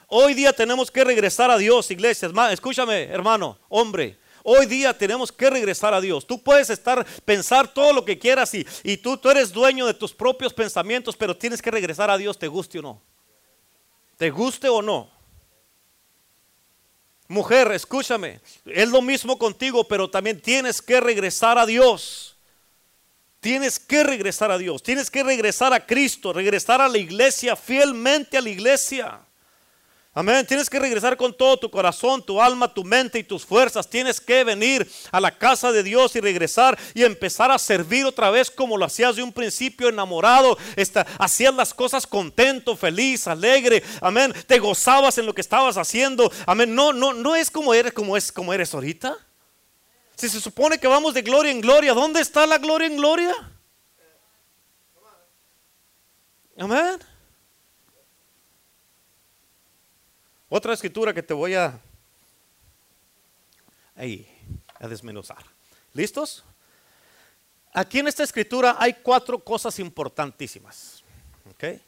Hoy 0.09 0.35
día 0.35 0.53
tenemos 0.53 0.91
que 0.91 1.05
regresar 1.05 1.51
a 1.51 1.57
Dios, 1.57 1.91
iglesias. 1.91 2.33
Escúchame, 2.51 3.05
hermano, 3.05 3.59
hombre. 3.69 4.19
Hoy 4.43 4.67
día 4.67 4.97
tenemos 4.97 5.33
que 5.33 5.49
regresar 5.49 5.95
a 5.95 6.01
Dios. 6.03 6.27
Tú 6.27 6.43
puedes 6.43 6.69
estar, 6.69 7.07
pensar 7.25 7.73
todo 7.73 7.95
lo 7.95 8.05
que 8.05 8.19
quieras 8.19 8.53
y, 8.53 8.67
y 8.83 8.99
tú, 8.99 9.17
tú 9.17 9.31
eres 9.31 9.53
dueño 9.53 9.87
de 9.87 9.95
tus 9.95 10.13
propios 10.13 10.53
pensamientos, 10.53 11.17
pero 11.17 11.35
tienes 11.35 11.63
que 11.63 11.71
regresar 11.71 12.11
a 12.11 12.19
Dios, 12.19 12.39
te 12.39 12.49
guste 12.49 12.79
o 12.81 12.83
no. 12.83 13.03
Te 14.19 14.31
guste 14.31 14.69
o 14.69 14.83
no. 14.83 15.11
Mujer, 17.27 17.73
escúchame, 17.73 18.41
es 18.67 18.89
lo 18.91 19.01
mismo 19.01 19.39
contigo, 19.39 19.89
pero 19.89 20.11
también 20.11 20.41
tienes 20.41 20.83
que 20.83 21.01
regresar 21.01 21.57
a 21.57 21.65
Dios. 21.65 22.34
Tienes 23.45 23.79
que 23.79 24.03
regresar 24.03 24.51
a 24.51 24.57
Dios, 24.57 24.83
tienes 24.83 25.11
que 25.11 25.23
regresar 25.23 25.75
a 25.75 25.85
Cristo, 25.85 26.33
regresar 26.33 26.81
a 26.81 26.89
la 26.89 26.97
iglesia, 26.97 27.55
fielmente 27.57 28.39
a 28.39 28.41
la 28.41 28.49
iglesia. 28.49 29.21
Amén. 30.15 30.47
Tienes 30.47 30.71
que 30.71 30.79
regresar 30.79 31.15
con 31.19 31.37
todo 31.37 31.59
tu 31.59 31.71
corazón, 31.71 32.25
tu 32.25 32.41
alma, 32.41 32.73
tu 32.73 32.85
mente 32.85 33.19
y 33.19 33.23
tus 33.23 33.45
fuerzas. 33.45 33.91
Tienes 33.91 34.19
que 34.19 34.45
venir 34.45 34.91
a 35.13 35.21
la 35.21 35.37
casa 35.37 35.73
de 35.73 35.83
Dios 35.83 36.17
y 36.17 36.21
regresar 36.21 36.79
y 36.95 37.03
empezar 37.03 37.51
a 37.51 37.59
servir 37.59 38.07
otra 38.07 38.31
vez 38.31 38.51
como 38.51 38.79
lo 38.79 38.87
hacías 38.87 39.17
de 39.17 39.23
un 39.23 39.31
principio 39.31 39.91
enamorado. 39.91 40.57
hacías 41.19 41.55
las 41.55 41.75
cosas 41.75 42.07
contento, 42.07 42.79
feliz, 42.79 43.27
alegre. 43.27 43.83
Amén. 44.01 44.33
Te 44.47 44.59
gozabas 44.59 45.19
en 45.19 45.27
lo 45.27 45.35
que 45.35 45.43
estabas 45.43 45.77
haciendo. 45.77 46.33
Amén. 46.47 46.75
No, 46.75 46.95
no, 46.95 47.13
no 47.13 47.37
es 47.37 47.51
como 47.51 47.75
eres, 47.75 47.93
como 47.93 48.17
es, 48.17 48.33
como 48.33 48.55
eres 48.55 48.73
ahorita. 48.73 49.19
Si 50.17 50.29
se 50.29 50.41
supone 50.41 50.79
que 50.79 50.87
vamos 50.87 51.15
de 51.15 51.23
gloria 51.23 51.51
en 51.51 51.61
gloria, 51.61 51.93
¿dónde 51.93 52.21
está 52.21 52.47
la 52.47 52.59
gloria 52.59 52.87
en 52.87 52.97
gloria? 52.97 53.35
Amén. 56.57 56.99
Otra 60.49 60.73
escritura 60.73 61.13
que 61.13 61.23
te 61.23 61.35
voy 61.35 61.55
a, 61.55 61.81
ahí, 63.97 64.29
a 64.79 64.87
desmenuzar. 64.87 65.45
¿Listos? 65.93 66.45
Aquí 67.73 67.99
en 67.99 68.07
esta 68.07 68.23
escritura 68.23 68.77
hay 68.79 68.95
cuatro 68.95 69.41
cosas 69.41 69.81
importantísimas. 69.81 71.03
¿Ok? 71.51 71.81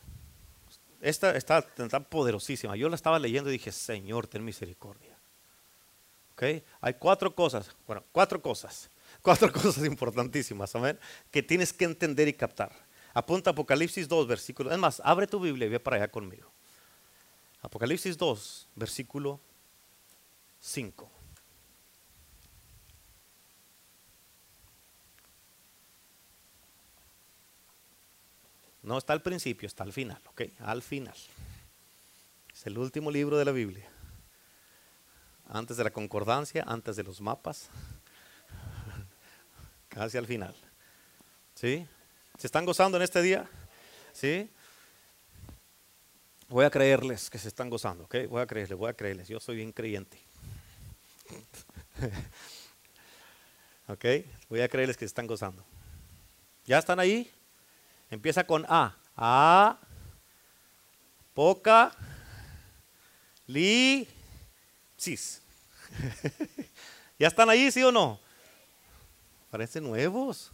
Esta 1.00 1.36
está 1.36 1.62
poderosísima. 2.00 2.74
Yo 2.74 2.88
la 2.88 2.96
estaba 2.96 3.20
leyendo 3.20 3.50
y 3.50 3.52
dije, 3.52 3.70
Señor, 3.70 4.26
ten 4.26 4.44
misericordia. 4.44 5.15
¿Ok? 6.36 6.62
Hay 6.82 6.94
cuatro 6.94 7.34
cosas, 7.34 7.74
bueno, 7.86 8.04
cuatro 8.12 8.42
cosas, 8.42 8.90
cuatro 9.22 9.50
cosas 9.50 9.86
importantísimas, 9.86 10.74
amén, 10.76 10.98
que 11.30 11.42
tienes 11.42 11.72
que 11.72 11.86
entender 11.86 12.28
y 12.28 12.34
captar. 12.34 12.72
Apunta 13.14 13.50
Apocalipsis 13.50 14.06
2, 14.06 14.26
versículo. 14.26 14.70
Es 14.70 14.76
más, 14.76 15.00
abre 15.02 15.26
tu 15.26 15.40
Biblia 15.40 15.64
y 15.64 15.70
ve 15.70 15.80
para 15.80 15.96
allá 15.96 16.08
conmigo. 16.08 16.52
Apocalipsis 17.62 18.18
2, 18.18 18.68
versículo 18.74 19.40
5. 20.60 21.10
No 28.82 28.98
está 28.98 29.14
al 29.14 29.22
principio, 29.22 29.66
está 29.66 29.84
al 29.84 29.94
final, 29.94 30.20
¿ok? 30.26 30.42
Al 30.58 30.82
final. 30.82 31.16
Es 32.52 32.66
el 32.66 32.76
último 32.76 33.10
libro 33.10 33.38
de 33.38 33.46
la 33.46 33.52
Biblia. 33.52 33.95
Antes 35.48 35.76
de 35.76 35.84
la 35.84 35.90
concordancia, 35.90 36.64
antes 36.66 36.96
de 36.96 37.04
los 37.04 37.20
mapas. 37.20 37.68
Casi 39.88 40.18
al 40.18 40.26
final. 40.26 40.54
¿Sí? 41.54 41.86
¿Se 42.38 42.46
están 42.46 42.64
gozando 42.64 42.96
en 42.96 43.02
este 43.02 43.22
día? 43.22 43.48
¿Sí? 44.12 44.50
Voy 46.48 46.64
a 46.64 46.70
creerles 46.70 47.28
que 47.30 47.38
se 47.38 47.48
están 47.48 47.70
gozando, 47.70 48.04
¿ok? 48.04 48.16
Voy 48.28 48.40
a 48.40 48.46
creerles, 48.46 48.78
voy 48.78 48.90
a 48.90 48.94
creerles. 48.94 49.28
Yo 49.28 49.40
soy 49.40 49.56
bien 49.56 49.72
creyente. 49.72 50.20
¿Ok? 53.88 54.04
Voy 54.48 54.60
a 54.60 54.68
creerles 54.68 54.96
que 54.96 55.04
se 55.04 55.06
están 55.06 55.26
gozando. 55.26 55.64
¿Ya 56.64 56.78
están 56.78 57.00
ahí? 57.00 57.30
Empieza 58.10 58.44
con 58.44 58.64
A. 58.68 58.96
A. 59.16 59.78
Poca. 61.34 61.92
Li. 63.46 64.08
Sis. 64.96 65.42
¿Ya 67.18 67.28
están 67.28 67.48
ahí, 67.48 67.70
sí 67.70 67.82
o 67.82 67.92
no? 67.92 68.20
Parecen 69.50 69.84
nuevos. 69.84 70.52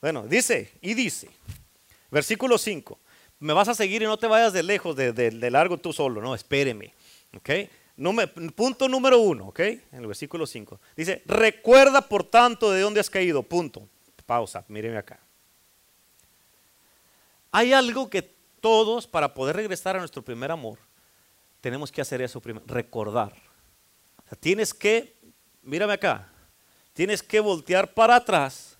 Bueno, 0.00 0.26
dice, 0.26 0.72
y 0.80 0.94
dice, 0.94 1.30
versículo 2.10 2.58
5 2.58 2.98
me 3.42 3.52
vas 3.52 3.66
a 3.66 3.74
seguir 3.74 4.02
y 4.02 4.04
no 4.04 4.16
te 4.16 4.28
vayas 4.28 4.52
de 4.52 4.62
lejos, 4.62 4.94
de, 4.94 5.50
largo 5.50 5.76
tú 5.76 5.92
solo, 5.92 6.22
no, 6.22 6.34
espéreme. 6.34 6.94
¿Ok? 7.36 7.50
punto 8.54 8.88
número 8.88 9.18
uno, 9.18 9.48
¿ok? 9.48 9.58
En 9.60 9.98
el 9.98 10.06
versículo 10.06 10.46
5. 10.46 10.80
Dice, 10.96 11.22
recuerda 11.26 12.00
por 12.02 12.22
tanto 12.22 12.70
de 12.70 12.80
dónde 12.80 13.00
has 13.00 13.10
caído, 13.10 13.42
punto. 13.42 13.88
Pausa, 14.26 14.64
míreme 14.68 14.96
acá. 14.96 15.18
Hay 17.50 17.72
algo 17.72 18.08
que 18.08 18.22
todos, 18.60 19.08
para 19.08 19.34
poder 19.34 19.56
regresar 19.56 19.96
a 19.96 19.98
nuestro 19.98 20.22
primer 20.22 20.52
amor, 20.52 20.78
tenemos 21.62 21.92
que 21.92 22.02
hacer 22.02 22.20
eso 22.20 22.40
primero, 22.40 22.66
recordar. 22.66 23.32
tienes 24.40 24.74
que, 24.74 25.16
mírame 25.62 25.94
acá, 25.94 26.28
tienes 26.92 27.22
que 27.22 27.40
voltear 27.40 27.94
para 27.94 28.16
atrás 28.16 28.76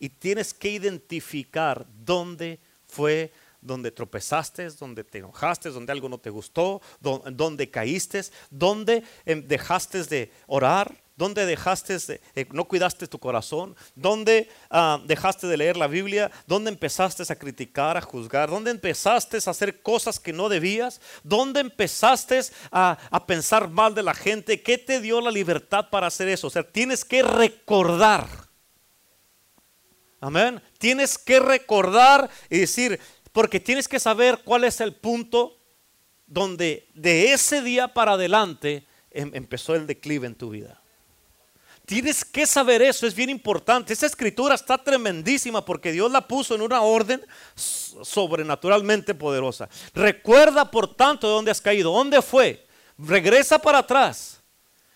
y 0.00 0.08
tienes 0.08 0.52
que 0.52 0.68
identificar 0.68 1.86
dónde 2.04 2.58
fue 2.88 3.32
donde 3.62 3.92
tropezaste, 3.92 4.68
donde 4.70 5.04
te 5.04 5.18
enojaste, 5.18 5.70
donde 5.70 5.92
algo 5.92 6.08
no 6.08 6.18
te 6.18 6.28
gustó, 6.28 6.82
donde 7.00 7.70
caíste, 7.70 8.22
donde 8.50 9.04
em, 9.24 9.46
dejaste 9.46 10.02
de 10.04 10.32
orar, 10.46 11.03
donde 11.16 11.46
dejaste 11.46 11.98
de, 11.98 12.20
eh, 12.34 12.46
no 12.52 12.64
cuidaste 12.64 13.06
tu 13.06 13.18
corazón, 13.18 13.76
donde 13.94 14.48
ah, 14.70 15.00
dejaste 15.06 15.46
de 15.46 15.56
leer 15.56 15.76
la 15.76 15.86
Biblia, 15.86 16.30
donde 16.46 16.70
empezaste 16.70 17.22
a 17.30 17.36
criticar, 17.36 17.96
a 17.96 18.00
juzgar, 18.00 18.50
donde 18.50 18.70
empezaste 18.70 19.36
a 19.36 19.50
hacer 19.50 19.82
cosas 19.82 20.18
que 20.18 20.32
no 20.32 20.48
debías, 20.48 21.00
donde 21.22 21.60
empezaste 21.60 22.40
a, 22.70 22.98
a 23.10 23.26
pensar 23.26 23.68
mal 23.68 23.94
de 23.94 24.02
la 24.02 24.14
gente, 24.14 24.62
¿qué 24.62 24.78
te 24.78 25.00
dio 25.00 25.20
la 25.20 25.30
libertad 25.30 25.88
para 25.90 26.08
hacer 26.08 26.28
eso? 26.28 26.48
O 26.48 26.50
sea, 26.50 26.62
tienes 26.62 27.04
que 27.04 27.22
recordar 27.22 28.44
Amén. 30.24 30.62
Tienes 30.78 31.18
que 31.18 31.38
recordar 31.38 32.30
y 32.48 32.60
decir, 32.60 32.98
porque 33.30 33.60
tienes 33.60 33.86
que 33.86 34.00
saber 34.00 34.40
cuál 34.42 34.64
es 34.64 34.80
el 34.80 34.94
punto 34.94 35.60
donde 36.26 36.88
de 36.94 37.34
ese 37.34 37.60
día 37.60 37.92
para 37.92 38.12
adelante 38.12 38.86
em- 39.10 39.32
empezó 39.34 39.74
el 39.74 39.86
declive 39.86 40.26
en 40.26 40.34
tu 40.34 40.48
vida. 40.48 40.80
Tienes 41.86 42.24
que 42.24 42.46
saber 42.46 42.80
eso, 42.80 43.06
es 43.06 43.14
bien 43.14 43.28
importante. 43.28 43.92
Esa 43.92 44.06
escritura 44.06 44.54
está 44.54 44.78
tremendísima 44.78 45.62
porque 45.64 45.92
Dios 45.92 46.10
la 46.10 46.26
puso 46.26 46.54
en 46.54 46.62
una 46.62 46.80
orden 46.80 47.24
sobrenaturalmente 47.54 49.14
poderosa. 49.14 49.68
Recuerda 49.92 50.70
por 50.70 50.94
tanto 50.94 51.26
de 51.26 51.34
dónde 51.34 51.50
has 51.50 51.60
caído, 51.60 51.92
dónde 51.92 52.22
fue. 52.22 52.66
Regresa 52.96 53.58
para 53.58 53.78
atrás 53.78 54.40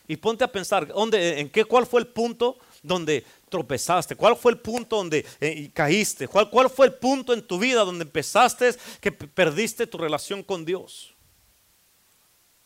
y 0.07 0.17
ponte 0.17 0.45
a 0.45 0.51
pensar, 0.51 0.87
¿dónde, 0.87 1.41
en 1.41 1.51
qué, 1.51 1.67
¿cuál 1.67 1.85
fue 1.85 2.01
el 2.01 2.07
punto 2.07 2.59
donde 2.83 3.23
tropezaste? 3.51 4.17
¿Cuál 4.17 4.35
fue 4.37 4.53
el 4.53 4.59
punto 4.59 4.97
donde 4.97 5.27
eh, 5.41 5.71
caíste? 5.75 6.27
¿Cuál, 6.27 6.49
¿Cuál 6.49 6.71
fue 6.71 6.87
el 6.87 6.95
punto 6.95 7.35
en 7.35 7.47
tu 7.47 7.59
vida 7.59 7.85
donde 7.85 8.05
empezaste 8.05 8.75
que 9.03 9.13
perdiste 9.13 9.87
tu 9.87 9.99
relación 9.99 10.43
con 10.43 10.65
Dios? 10.65 11.15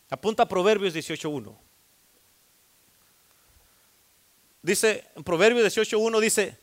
Apunta 0.09 0.43
a 0.43 0.47
Proverbios 0.47 0.95
18.1. 0.95 1.72
Dice, 4.63 5.09
en 5.17 5.25
Proverbios 5.25 5.75
18.1 5.75 6.19
dice, 6.21 6.57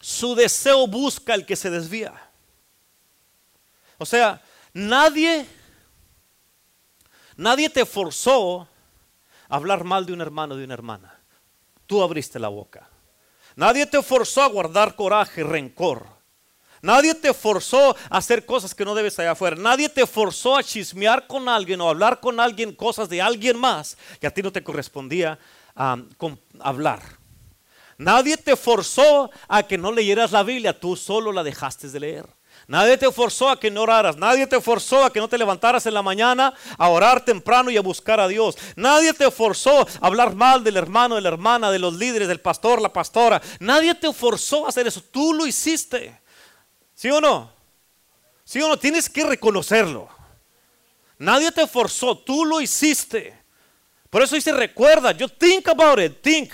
su 0.00 0.36
deseo 0.36 0.86
busca 0.86 1.34
el 1.34 1.44
que 1.44 1.56
se 1.56 1.68
desvía. 1.68 2.14
O 3.98 4.06
sea, 4.06 4.40
nadie, 4.72 5.44
nadie 7.36 7.68
te 7.68 7.84
forzó 7.84 8.60
a 8.60 9.56
hablar 9.56 9.82
mal 9.82 10.06
de 10.06 10.12
un 10.12 10.20
hermano 10.20 10.54
o 10.54 10.56
de 10.56 10.64
una 10.64 10.74
hermana. 10.74 11.20
Tú 11.86 12.00
abriste 12.00 12.38
la 12.38 12.48
boca. 12.48 12.88
Nadie 13.56 13.86
te 13.86 14.00
forzó 14.02 14.42
a 14.44 14.48
guardar 14.48 14.94
coraje, 14.94 15.42
rencor. 15.42 16.06
Nadie 16.80 17.16
te 17.16 17.34
forzó 17.34 17.96
a 18.08 18.18
hacer 18.18 18.46
cosas 18.46 18.72
que 18.72 18.84
no 18.84 18.94
debes 18.94 19.18
allá 19.18 19.32
afuera. 19.32 19.56
Nadie 19.56 19.88
te 19.88 20.06
forzó 20.06 20.56
a 20.56 20.62
chismear 20.62 21.26
con 21.26 21.48
alguien 21.48 21.80
o 21.80 21.88
hablar 21.88 22.20
con 22.20 22.38
alguien 22.38 22.72
cosas 22.72 23.08
de 23.08 23.20
alguien 23.20 23.58
más 23.58 23.98
que 24.20 24.28
a 24.28 24.30
ti 24.30 24.42
no 24.42 24.52
te 24.52 24.62
correspondía 24.62 25.38
hablar. 26.60 27.02
Nadie 27.98 28.36
te 28.36 28.56
forzó 28.56 29.30
a 29.48 29.62
que 29.62 29.76
no 29.76 29.92
leyeras 29.92 30.32
la 30.32 30.42
Biblia, 30.42 30.78
tú 30.78 30.96
solo 30.96 31.32
la 31.32 31.42
dejaste 31.42 31.88
de 31.88 32.00
leer. 32.00 32.40
Nadie 32.70 32.96
te 32.96 33.10
forzó 33.10 33.48
a 33.48 33.58
que 33.58 33.68
no 33.68 33.82
oraras. 33.82 34.16
Nadie 34.16 34.46
te 34.46 34.60
forzó 34.60 35.04
a 35.04 35.12
que 35.12 35.18
no 35.18 35.28
te 35.28 35.36
levantaras 35.36 35.86
en 35.86 35.94
la 35.94 36.02
mañana 36.02 36.54
a 36.78 36.88
orar 36.88 37.24
temprano 37.24 37.68
y 37.68 37.76
a 37.76 37.82
buscar 37.82 38.20
a 38.20 38.28
Dios. 38.28 38.56
Nadie 38.76 39.12
te 39.12 39.28
forzó 39.32 39.80
a 39.80 40.06
hablar 40.06 40.36
mal 40.36 40.62
del 40.62 40.76
hermano, 40.76 41.16
de 41.16 41.20
la 41.20 41.30
hermana, 41.30 41.72
de 41.72 41.80
los 41.80 41.94
líderes, 41.94 42.28
del 42.28 42.40
pastor, 42.40 42.80
la 42.80 42.92
pastora. 42.92 43.42
Nadie 43.58 43.94
te 43.96 44.12
forzó 44.12 44.66
a 44.66 44.68
hacer 44.68 44.86
eso. 44.86 45.02
Tú 45.02 45.34
lo 45.34 45.48
hiciste. 45.48 46.20
¿Sí 46.94 47.10
o 47.10 47.20
no? 47.20 47.50
¿Sí 48.44 48.62
o 48.62 48.68
no? 48.68 48.76
Tienes 48.76 49.10
que 49.10 49.24
reconocerlo. 49.24 50.08
Nadie 51.18 51.50
te 51.50 51.66
forzó. 51.66 52.18
Tú 52.18 52.44
lo 52.44 52.60
hiciste. 52.60 53.36
Por 54.10 54.22
eso 54.22 54.34
dice, 54.34 54.52
recuerda, 54.52 55.12
yo 55.12 55.28
think 55.28 55.68
about 55.68 56.00
it, 56.00 56.20
think. 56.20 56.52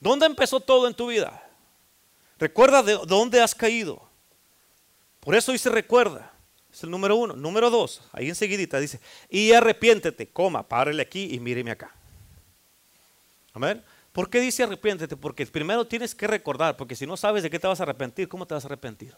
¿Dónde 0.00 0.26
empezó 0.26 0.58
todo 0.58 0.88
en 0.88 0.94
tu 0.94 1.06
vida? 1.06 1.48
Recuerda 2.38 2.82
de 2.82 2.98
dónde 3.06 3.40
has 3.40 3.54
caído. 3.54 4.02
Por 5.20 5.34
eso 5.34 5.52
dice, 5.52 5.70
recuerda. 5.70 6.32
Es 6.72 6.82
el 6.82 6.90
número 6.90 7.16
uno. 7.16 7.34
Número 7.34 7.70
dos, 7.70 8.02
ahí 8.12 8.28
enseguidita 8.28 8.80
dice, 8.80 9.00
y 9.28 9.52
arrepiéntete, 9.52 10.28
coma, 10.28 10.68
párele 10.68 11.02
aquí 11.02 11.34
y 11.34 11.40
míreme 11.40 11.70
acá. 11.70 11.94
Amén. 13.52 13.82
¿Por 14.12 14.28
qué 14.28 14.40
dice 14.40 14.62
arrepiéntete? 14.62 15.16
Porque 15.16 15.46
primero 15.46 15.86
tienes 15.86 16.14
que 16.14 16.26
recordar, 16.26 16.76
porque 16.76 16.96
si 16.96 17.06
no 17.06 17.16
sabes 17.16 17.42
de 17.42 17.50
qué 17.50 17.58
te 17.58 17.66
vas 17.66 17.80
a 17.80 17.84
arrepentir, 17.84 18.28
¿cómo 18.28 18.46
te 18.46 18.54
vas 18.54 18.64
a 18.64 18.68
arrepentir? 18.68 19.14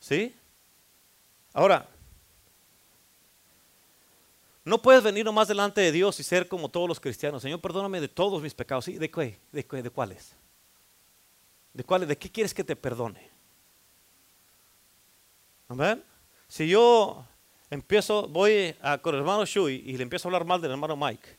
¿Sí? 0.00 0.34
Ahora, 1.52 1.88
no 4.64 4.80
puedes 4.80 5.02
venir 5.02 5.24
nomás 5.24 5.48
delante 5.48 5.80
de 5.80 5.90
Dios 5.90 6.20
y 6.20 6.22
ser 6.22 6.46
como 6.46 6.68
todos 6.68 6.88
los 6.88 7.00
cristianos. 7.00 7.42
Señor, 7.42 7.60
perdóname 7.60 8.00
de 8.00 8.08
todos 8.08 8.40
mis 8.40 8.54
pecados. 8.54 8.86
¿De 8.86 9.10
qué? 9.10 9.38
¿De, 9.50 9.90
cuáles? 9.90 10.36
¿De 11.72 11.82
cuáles? 11.82 12.08
¿De 12.08 12.16
qué 12.16 12.30
quieres 12.30 12.54
que 12.54 12.62
te 12.62 12.76
perdone? 12.76 13.28
Amén. 15.68 16.04
Si 16.46 16.68
yo 16.68 17.26
empiezo, 17.70 18.28
voy 18.28 18.76
a, 18.80 18.98
con 18.98 19.14
el 19.14 19.20
hermano 19.22 19.44
Shui 19.44 19.82
y 19.84 19.96
le 19.96 20.04
empiezo 20.04 20.28
a 20.28 20.30
hablar 20.30 20.44
mal 20.44 20.60
del 20.60 20.70
hermano 20.70 20.96
Mike, 20.96 21.38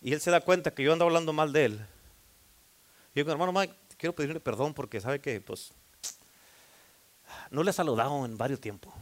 y 0.00 0.12
él 0.12 0.20
se 0.20 0.30
da 0.30 0.40
cuenta 0.40 0.74
que 0.74 0.82
yo 0.82 0.92
ando 0.92 1.04
hablando 1.04 1.32
mal 1.32 1.52
de 1.52 1.64
él, 1.66 1.78
yo 1.78 3.22
digo, 3.22 3.30
hermano 3.30 3.52
Mike, 3.52 3.74
quiero 3.96 4.14
pedirle 4.14 4.40
perdón 4.40 4.74
porque 4.74 5.00
sabe 5.00 5.20
que, 5.20 5.40
pues, 5.40 5.72
no 7.50 7.62
le 7.62 7.70
he 7.70 7.74
saludado 7.74 8.24
en 8.24 8.36
varios 8.36 8.60
tiempos 8.60 8.92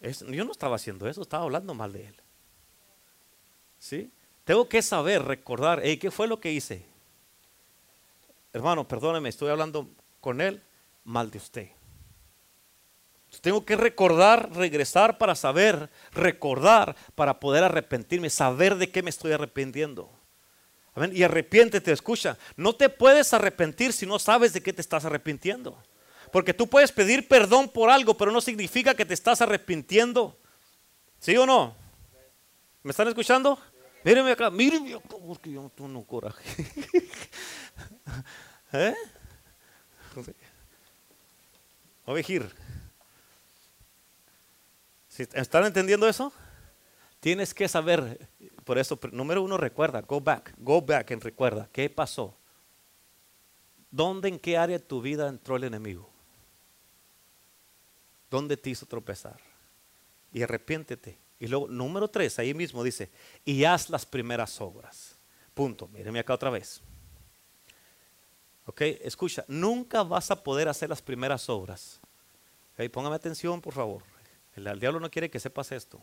yo 0.00 0.44
no 0.44 0.52
estaba 0.52 0.76
haciendo 0.76 1.08
eso, 1.08 1.22
estaba 1.22 1.44
hablando 1.44 1.74
mal 1.74 1.92
de 1.92 2.06
él. 2.06 2.14
¿Sí? 3.78 4.10
Tengo 4.44 4.68
que 4.68 4.82
saber, 4.82 5.22
recordar, 5.22 5.82
¿qué 5.82 6.10
fue 6.10 6.26
lo 6.26 6.40
que 6.40 6.52
hice? 6.52 6.84
Hermano, 8.52 8.88
perdóneme, 8.88 9.28
estoy 9.28 9.50
hablando 9.50 9.88
con 10.20 10.40
él 10.40 10.62
mal 11.04 11.30
de 11.30 11.38
usted. 11.38 11.68
Tengo 13.40 13.64
que 13.64 13.76
recordar, 13.76 14.50
regresar 14.54 15.16
para 15.16 15.34
saber, 15.34 15.88
recordar 16.12 16.96
para 17.14 17.38
poder 17.38 17.62
arrepentirme, 17.62 18.28
saber 18.28 18.76
de 18.76 18.90
qué 18.90 19.02
me 19.02 19.10
estoy 19.10 19.32
arrepintiendo. 19.32 20.10
Y 21.12 21.22
arrepiéntete, 21.22 21.92
escucha, 21.92 22.36
no 22.56 22.74
te 22.74 22.88
puedes 22.88 23.32
arrepentir 23.32 23.92
si 23.92 24.04
no 24.04 24.18
sabes 24.18 24.52
de 24.52 24.62
qué 24.62 24.72
te 24.72 24.80
estás 24.80 25.04
arrepintiendo. 25.04 25.80
Porque 26.32 26.54
tú 26.54 26.68
puedes 26.68 26.92
pedir 26.92 27.26
perdón 27.26 27.68
por 27.68 27.90
algo, 27.90 28.16
pero 28.16 28.30
no 28.30 28.40
significa 28.40 28.94
que 28.94 29.04
te 29.04 29.14
estás 29.14 29.40
arrepintiendo. 29.40 30.38
¿Sí 31.18 31.36
o 31.36 31.46
no? 31.46 31.74
¿Me 32.82 32.90
están 32.90 33.08
escuchando? 33.08 33.58
Mírenme 34.04 34.32
acá, 34.32 34.50
mírenme 34.50 34.94
acá, 34.94 35.08
porque 35.26 35.50
yo 35.50 35.62
no 35.62 35.70
tengo 35.70 36.04
coraje. 36.04 36.44
¿Eh? 38.72 38.94
Ovejir. 42.06 42.50
¿Están 45.18 45.66
entendiendo 45.66 46.08
eso? 46.08 46.32
Tienes 47.20 47.52
que 47.52 47.68
saber, 47.68 48.26
por 48.64 48.78
eso, 48.78 48.98
número 49.12 49.42
uno, 49.42 49.58
recuerda, 49.58 50.00
go 50.00 50.20
back, 50.20 50.54
go 50.56 50.80
back 50.80 51.10
and 51.10 51.22
recuerda, 51.22 51.68
¿qué 51.70 51.90
pasó? 51.90 52.34
¿Dónde, 53.90 54.28
en 54.28 54.38
qué 54.38 54.56
área 54.56 54.78
de 54.78 54.84
tu 54.84 55.02
vida 55.02 55.28
entró 55.28 55.56
el 55.56 55.64
enemigo? 55.64 56.09
¿Dónde 58.30 58.56
te 58.56 58.70
hizo 58.70 58.86
tropezar? 58.86 59.40
Y 60.32 60.42
arrepiéntete. 60.42 61.18
Y 61.40 61.48
luego, 61.48 61.68
número 61.68 62.08
tres, 62.08 62.38
ahí 62.38 62.54
mismo 62.54 62.84
dice, 62.84 63.10
y 63.44 63.64
haz 63.64 63.90
las 63.90 64.06
primeras 64.06 64.60
obras. 64.60 65.16
Punto. 65.54 65.88
Míreme 65.88 66.20
acá 66.20 66.34
otra 66.34 66.50
vez. 66.50 66.80
Ok, 68.66 68.82
escucha, 68.82 69.44
nunca 69.48 70.02
vas 70.02 70.30
a 70.30 70.44
poder 70.44 70.68
hacer 70.68 70.88
las 70.88 71.02
primeras 71.02 71.48
obras. 71.48 72.00
Okay, 72.74 72.88
póngame 72.88 73.16
atención, 73.16 73.60
por 73.60 73.74
favor. 73.74 74.04
El, 74.54 74.66
el 74.66 74.78
diablo 74.78 75.00
no 75.00 75.10
quiere 75.10 75.30
que 75.30 75.40
sepas 75.40 75.72
esto. 75.72 76.00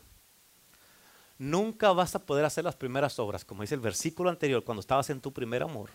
Nunca 1.38 1.92
vas 1.92 2.14
a 2.14 2.18
poder 2.18 2.44
hacer 2.44 2.64
las 2.64 2.76
primeras 2.76 3.18
obras, 3.18 3.44
como 3.44 3.62
dice 3.62 3.74
el 3.74 3.80
versículo 3.80 4.28
anterior, 4.28 4.64
cuando 4.64 4.80
estabas 4.80 5.08
en 5.08 5.20
tu 5.20 5.32
primer 5.32 5.62
amor. 5.62 5.90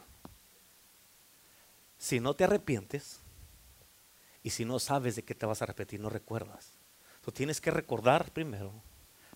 Si 1.97 2.19
no 2.19 2.33
te 2.33 2.45
arrepientes 2.45 3.19
y 4.43 4.49
si 4.49 4.65
no 4.65 4.77
sabes 4.79 5.15
de 5.15 5.23
qué 5.23 5.33
te 5.33 5.45
vas 5.45 5.61
a 5.61 5.65
repetir, 5.65 5.99
no 5.99 6.09
recuerdas. 6.09 6.73
Tú 7.23 7.31
tienes 7.31 7.61
que 7.61 7.71
recordar 7.71 8.31
primero, 8.31 8.73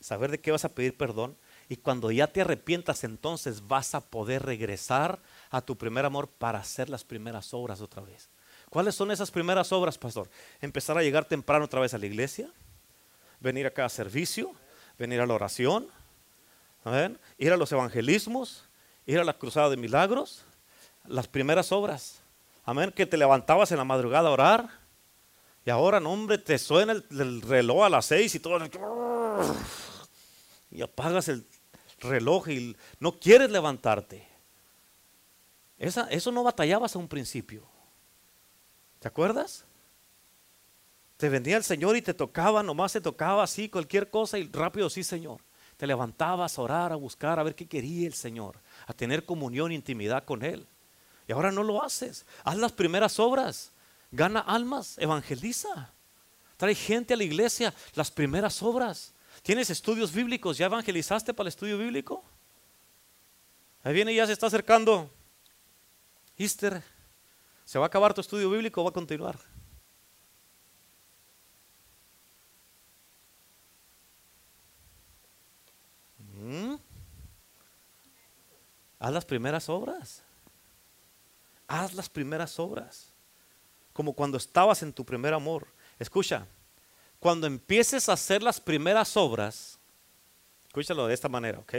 saber 0.01 0.29
de 0.29 0.39
qué 0.39 0.51
vas 0.51 0.65
a 0.65 0.69
pedir 0.69 0.95
perdón. 0.97 1.37
Y 1.69 1.77
cuando 1.77 2.11
ya 2.11 2.27
te 2.27 2.41
arrepientas, 2.41 3.03
entonces 3.03 3.67
vas 3.67 3.95
a 3.95 4.01
poder 4.01 4.43
regresar 4.43 5.19
a 5.49 5.61
tu 5.61 5.77
primer 5.77 6.05
amor 6.05 6.27
para 6.27 6.59
hacer 6.59 6.89
las 6.89 7.03
primeras 7.03 7.53
obras 7.53 7.81
otra 7.81 8.01
vez. 8.01 8.29
¿Cuáles 8.69 8.95
son 8.95 9.11
esas 9.11 9.31
primeras 9.31 9.71
obras, 9.71 9.97
pastor? 9.97 10.29
Empezar 10.59 10.97
a 10.97 11.03
llegar 11.03 11.25
temprano 11.25 11.65
otra 11.65 11.79
vez 11.79 11.93
a 11.93 11.97
la 11.97 12.05
iglesia, 12.05 12.51
venir 13.39 13.65
acá 13.65 13.85
a 13.85 13.89
servicio, 13.89 14.51
venir 14.97 15.21
a 15.21 15.25
la 15.25 15.33
oración, 15.33 15.87
ir 17.37 17.53
a 17.53 17.57
los 17.57 17.71
evangelismos, 17.71 18.65
ir 19.05 19.19
a 19.19 19.23
la 19.23 19.37
cruzada 19.37 19.69
de 19.69 19.77
milagros, 19.77 20.43
las 21.05 21.27
primeras 21.27 21.71
obras. 21.71 22.19
Amén, 22.65 22.91
que 22.91 23.05
te 23.05 23.15
levantabas 23.15 23.71
en 23.71 23.77
la 23.77 23.85
madrugada 23.85 24.27
a 24.27 24.31
orar, 24.31 24.69
y 25.67 25.69
ahora, 25.69 25.99
no, 25.99 26.13
hombre, 26.13 26.37
te 26.37 26.57
suena 26.57 26.93
el, 26.93 27.41
reloj 27.41 27.83
a 27.83 27.89
las 27.89 28.05
seis 28.05 28.33
y 28.33 28.39
todo. 28.39 28.57
Y 30.71 30.81
apagas 30.81 31.27
el 31.27 31.45
reloj 31.99 32.47
y 32.47 32.73
no 33.01 33.19
quieres 33.19 33.51
levantarte. 33.51 34.25
eso 35.77 36.31
no 36.31 36.43
batallabas 36.43 36.95
a 36.95 36.99
un 36.99 37.09
principio. 37.09 37.67
¿Te 38.99 39.09
acuerdas? 39.09 39.65
Te 41.17 41.27
vendía 41.27 41.57
el 41.57 41.65
Señor 41.65 41.97
y 41.97 42.01
te 42.01 42.13
tocaba, 42.13 42.63
nomás 42.63 42.93
te 42.93 43.01
tocaba 43.01 43.43
así, 43.43 43.67
cualquier 43.67 44.09
cosa 44.09 44.39
y 44.39 44.49
rápido, 44.49 44.89
sí, 44.89 45.03
Señor. 45.03 45.41
Te 45.75 45.85
levantabas 45.85 46.57
a 46.57 46.61
orar, 46.61 46.93
a 46.93 46.95
buscar, 46.95 47.41
a 47.41 47.43
ver 47.43 47.55
qué 47.55 47.67
quería 47.67 48.07
el 48.07 48.13
Señor, 48.13 48.57
a 48.85 48.93
tener 48.93 49.25
comunión, 49.25 49.73
intimidad 49.73 50.23
con 50.23 50.45
Él. 50.45 50.65
Y 51.27 51.33
ahora 51.33 51.51
no 51.51 51.61
lo 51.61 51.83
haces. 51.83 52.25
Haz 52.45 52.55
las 52.55 52.71
primeras 52.71 53.19
obras. 53.19 53.73
Gana 54.11 54.39
almas, 54.39 54.97
evangeliza. 54.97 55.91
Trae 56.57 56.73
gente 56.73 57.13
a 57.13 57.17
la 57.17 57.23
iglesia, 57.23 57.73
las 57.93 58.09
primeras 58.09 58.63
obras. 58.63 59.13
¿Tienes 59.43 59.69
estudios 59.69 60.11
bíblicos? 60.11 60.57
¿Ya 60.57 60.65
evangelizaste 60.65 61.33
para 61.33 61.47
el 61.47 61.49
estudio 61.49 61.77
bíblico? 61.77 62.23
Ahí 63.83 63.93
viene, 63.93 64.13
ya 64.13 64.25
se 64.25 64.33
está 64.33 64.47
acercando. 64.47 65.09
Easter, 66.37 66.83
¿se 67.65 67.79
va 67.79 67.85
a 67.85 67.87
acabar 67.87 68.13
tu 68.13 68.21
estudio 68.21 68.49
bíblico 68.49 68.81
o 68.81 68.83
va 68.83 68.89
a 68.89 68.93
continuar? 68.93 69.37
¿Mm? 76.33 76.75
Haz 78.99 79.13
las 79.13 79.25
primeras 79.25 79.69
obras. 79.69 80.23
Haz 81.67 81.93
las 81.93 82.09
primeras 82.09 82.59
obras. 82.59 83.16
Como 83.97 84.13
cuando 84.13 84.37
estabas 84.37 84.83
en 84.83 84.93
tu 84.93 85.03
primer 85.03 85.33
amor. 85.33 85.65
Escucha, 85.97 86.45
cuando 87.19 87.47
empieces 87.47 88.07
a 88.09 88.13
hacer 88.13 88.43
las 88.43 88.61
primeras 88.61 89.17
obras, 89.17 89.79
escúchalo 90.67 91.07
de 91.07 91.15
esta 91.15 91.27
manera, 91.27 91.57
¿ok? 91.57 91.73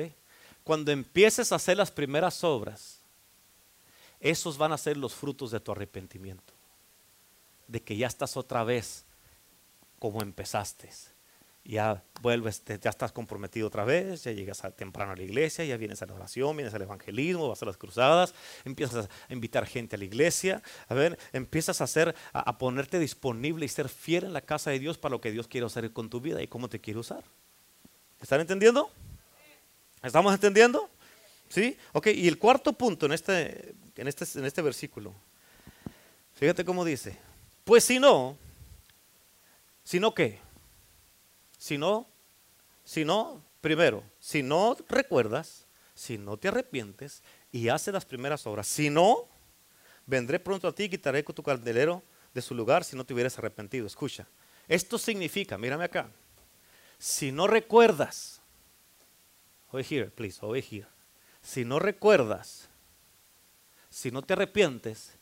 Cuando 0.64 0.90
empieces 0.90 1.52
a 1.52 1.54
hacer 1.54 1.76
las 1.76 1.92
primeras 1.92 2.42
obras, 2.42 2.98
esos 4.18 4.58
van 4.58 4.72
a 4.72 4.78
ser 4.78 4.96
los 4.96 5.14
frutos 5.14 5.52
de 5.52 5.60
tu 5.60 5.70
arrepentimiento. 5.70 6.52
De 7.68 7.80
que 7.80 7.96
ya 7.96 8.08
estás 8.08 8.36
otra 8.36 8.64
vez 8.64 9.04
como 10.00 10.20
empezaste 10.20 10.90
ya 11.68 12.02
vuelves, 12.22 12.62
ya 12.64 12.88
estás 12.88 13.12
comprometido 13.12 13.66
otra 13.66 13.84
vez, 13.84 14.24
ya 14.24 14.32
llegas 14.32 14.62
temprano 14.74 15.12
a 15.12 15.16
la 15.16 15.22
iglesia, 15.22 15.66
ya 15.66 15.76
vienes 15.76 16.00
a 16.00 16.06
la 16.06 16.14
oración, 16.14 16.56
vienes 16.56 16.72
al 16.72 16.80
evangelismo, 16.80 17.46
vas 17.46 17.62
a 17.62 17.66
las 17.66 17.76
cruzadas, 17.76 18.34
empiezas 18.64 19.06
a 19.28 19.32
invitar 19.32 19.66
gente 19.66 19.96
a 19.96 19.98
la 19.98 20.06
iglesia, 20.06 20.62
a 20.88 20.94
ver, 20.94 21.18
empiezas 21.34 21.82
a 21.82 21.84
hacer, 21.84 22.14
a, 22.32 22.56
ponerte 22.56 22.98
disponible 22.98 23.66
y 23.66 23.68
ser 23.68 23.90
fiel 23.90 24.24
en 24.24 24.32
la 24.32 24.40
casa 24.40 24.70
de 24.70 24.78
Dios 24.78 24.96
para 24.96 25.12
lo 25.12 25.20
que 25.20 25.30
Dios 25.30 25.46
quiere 25.46 25.66
hacer 25.66 25.92
con 25.92 26.08
tu 26.08 26.22
vida 26.22 26.42
y 26.42 26.46
cómo 26.46 26.70
te 26.70 26.80
quiere 26.80 27.00
usar. 27.00 27.22
¿Están 28.22 28.40
entendiendo? 28.40 28.90
¿Estamos 30.02 30.32
entendiendo? 30.32 30.88
¿Sí? 31.50 31.76
Ok, 31.92 32.06
y 32.08 32.28
el 32.28 32.38
cuarto 32.38 32.72
punto 32.72 33.04
en 33.04 33.12
este, 33.12 33.74
en 33.94 34.08
este, 34.08 34.24
en 34.38 34.46
este 34.46 34.62
versículo, 34.62 35.14
fíjate 36.34 36.64
cómo 36.64 36.82
dice, 36.82 37.18
pues 37.64 37.84
si 37.84 37.98
no, 37.98 38.38
si 39.84 40.00
no 40.00 40.14
qué, 40.14 40.40
si 41.58 41.76
no, 41.76 42.08
si 42.84 43.04
no, 43.04 43.44
primero, 43.60 44.02
si 44.18 44.42
no 44.42 44.76
recuerdas, 44.88 45.66
si 45.94 46.16
no 46.16 46.36
te 46.36 46.48
arrepientes 46.48 47.22
y 47.52 47.68
haces 47.68 47.92
las 47.92 48.06
primeras 48.06 48.46
obras, 48.46 48.66
si 48.66 48.88
no, 48.88 49.28
vendré 50.06 50.38
pronto 50.38 50.68
a 50.68 50.74
ti 50.74 50.84
y 50.84 50.88
quitaré 50.88 51.22
tu 51.22 51.42
candelero 51.42 52.02
de 52.32 52.40
su 52.40 52.54
lugar 52.54 52.84
si 52.84 52.96
no 52.96 53.04
te 53.04 53.12
hubieras 53.12 53.36
arrepentido. 53.36 53.86
Escucha, 53.86 54.26
esto 54.68 54.96
significa, 54.96 55.58
mírame 55.58 55.84
acá, 55.84 56.10
si 56.98 57.32
no 57.32 57.46
recuerdas, 57.46 58.40
over 59.70 59.84
here, 59.84 60.10
please, 60.10 60.38
over 60.40 60.62
here. 60.62 60.86
Si 61.42 61.64
no 61.64 61.78
recuerdas, 61.78 62.68
si 63.90 64.10
no 64.10 64.22
te 64.22 64.32
arrepientes 64.34 65.12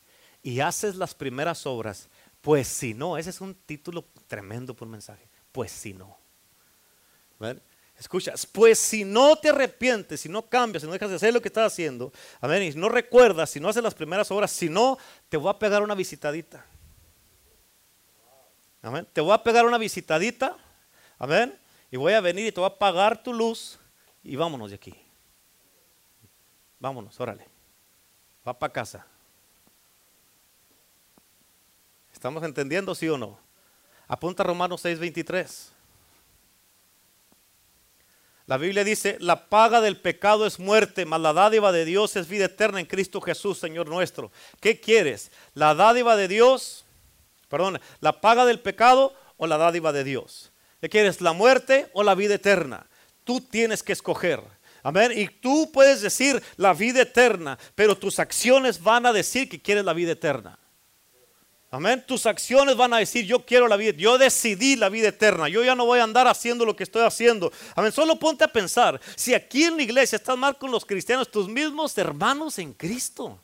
y 0.43 0.59
haces 0.59 0.95
las 0.95 1.15
primeras 1.15 1.65
obras, 1.65 2.09
pues 2.41 2.67
si 2.67 2.93
no, 2.93 3.17
ese 3.17 3.29
es 3.29 3.41
un 3.41 3.55
título 3.55 4.05
tremendo 4.27 4.75
por 4.75 4.87
mensaje, 4.87 5.27
pues 5.51 5.71
si 5.71 5.93
no. 5.93 6.17
Escucha, 7.97 8.33
pues 8.51 8.77
si 8.77 9.03
no 9.03 9.35
te 9.35 9.49
arrepientes, 9.49 10.21
si 10.21 10.29
no 10.29 10.47
cambias, 10.47 10.83
si 10.83 10.87
no 10.87 10.93
dejas 10.93 11.09
de 11.09 11.15
hacer 11.15 11.33
lo 11.33 11.41
que 11.41 11.47
estás 11.47 11.73
haciendo, 11.73 12.11
amén, 12.39 12.61
y 12.61 12.71
no 12.75 12.89
recuerdas, 12.89 13.49
si 13.49 13.59
no 13.59 13.69
haces 13.69 13.81
las 13.81 13.95
primeras 13.95 14.29
obras, 14.29 14.51
si 14.51 14.69
no, 14.69 14.99
te 15.29 15.37
voy 15.37 15.49
a 15.49 15.57
pegar 15.57 15.81
una 15.81 15.95
visitadita. 15.95 16.63
Amén. 18.83 19.07
Te 19.11 19.19
voy 19.19 19.33
a 19.33 19.41
pegar 19.41 19.65
una 19.65 19.79
visitadita, 19.79 20.55
amén, 21.17 21.57
y 21.89 21.97
voy 21.97 22.13
a 22.13 22.21
venir 22.21 22.45
y 22.45 22.51
te 22.51 22.59
voy 22.59 22.69
a 22.69 22.73
apagar 22.73 23.23
tu 23.23 23.33
luz 23.33 23.79
y 24.23 24.35
vámonos 24.35 24.69
de 24.69 24.75
aquí. 24.75 24.95
Vámonos, 26.79 27.19
órale. 27.19 27.47
Va 28.47 28.57
para 28.57 28.71
casa. 28.71 29.05
¿Estamos 32.13 32.43
entendiendo, 32.43 32.93
sí 32.93 33.09
o 33.09 33.17
no? 33.17 33.39
Apunta 34.07 34.43
Romanos 34.43 34.85
6:23. 34.85 35.71
La 38.47 38.57
Biblia 38.57 38.85
dice, 38.85 39.17
la 39.19 39.49
paga 39.49 39.81
del 39.81 39.97
pecado 39.97 40.45
es 40.45 40.57
muerte, 40.57 41.05
mas 41.05 41.19
la 41.19 41.33
dádiva 41.33 41.73
de 41.73 41.83
Dios 41.83 42.15
es 42.15 42.29
vida 42.29 42.45
eterna 42.45 42.79
en 42.79 42.85
Cristo 42.85 43.19
Jesús, 43.19 43.57
Señor 43.57 43.89
nuestro. 43.89 44.31
¿Qué 44.61 44.79
quieres? 44.79 45.31
¿La 45.53 45.75
dádiva 45.75 46.15
de 46.15 46.29
Dios? 46.29 46.85
Perdón, 47.49 47.81
¿la 47.99 48.21
paga 48.21 48.45
del 48.45 48.61
pecado 48.61 49.13
o 49.35 49.47
la 49.47 49.57
dádiva 49.57 49.91
de 49.91 50.05
Dios? 50.05 50.53
¿Qué 50.79 50.87
quieres? 50.87 51.19
¿La 51.19 51.33
muerte 51.33 51.89
o 51.91 52.03
la 52.03 52.15
vida 52.15 52.35
eterna? 52.35 52.87
Tú 53.25 53.41
tienes 53.41 53.83
que 53.83 53.91
escoger. 53.91 54.41
Amén. 54.81 55.11
Y 55.13 55.27
tú 55.27 55.69
puedes 55.73 56.01
decir 56.01 56.41
la 56.55 56.73
vida 56.73 57.01
eterna, 57.01 57.59
pero 57.75 57.97
tus 57.97 58.17
acciones 58.17 58.81
van 58.81 59.05
a 59.05 59.11
decir 59.11 59.49
que 59.49 59.61
quieres 59.61 59.83
la 59.83 59.91
vida 59.91 60.13
eterna. 60.13 60.57
Amén. 61.69 62.03
Tus 62.07 62.25
acciones 62.25 62.77
van 62.77 62.93
a 62.93 62.97
decir, 62.97 63.25
yo 63.25 63.45
quiero 63.45 63.67
la 63.67 63.75
vida, 63.75 63.91
yo 63.97 64.17
decidí 64.17 64.77
la 64.77 64.87
vida 64.87 65.09
eterna, 65.09 65.49
yo 65.49 65.63
ya 65.63 65.75
no 65.75 65.85
voy 65.85 65.99
a 65.99 66.03
andar 66.03 66.27
haciendo 66.27 66.65
lo 66.65 66.75
que 66.75 66.83
estoy 66.83 67.03
haciendo. 67.03 67.51
Amén. 67.75 67.91
Solo 67.91 68.17
ponte 68.17 68.45
a 68.45 68.47
pensar, 68.47 69.01
si 69.15 69.33
aquí 69.33 69.63
en 69.63 69.75
la 69.75 69.83
iglesia 69.83 70.15
estás 70.15 70.37
mal 70.37 70.57
con 70.57 70.71
los 70.71 70.85
cristianos, 70.85 71.29
tus 71.29 71.49
mismos 71.49 71.97
hermanos 71.97 72.57
en 72.59 72.73
Cristo. 72.73 73.37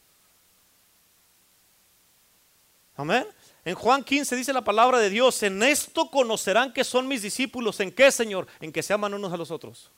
Amén. 2.95 3.26
En 3.65 3.76
Juan 3.76 4.03
15 4.03 4.36
dice 4.36 4.53
la 4.53 4.63
palabra 4.63 4.99
de 4.99 5.09
Dios, 5.09 5.41
en 5.43 5.61
esto 5.63 6.09
conocerán 6.09 6.71
que 6.71 6.84
son 6.84 7.07
mis 7.07 7.21
discípulos. 7.21 7.80
¿En 7.80 7.91
qué, 7.91 8.11
Señor? 8.11 8.47
En 8.61 8.71
que 8.71 8.84
se 8.84 8.93
aman 8.93 9.13
unos 9.13 9.34
a 9.34 9.38
los 9.38 9.51
otros. 9.51 9.91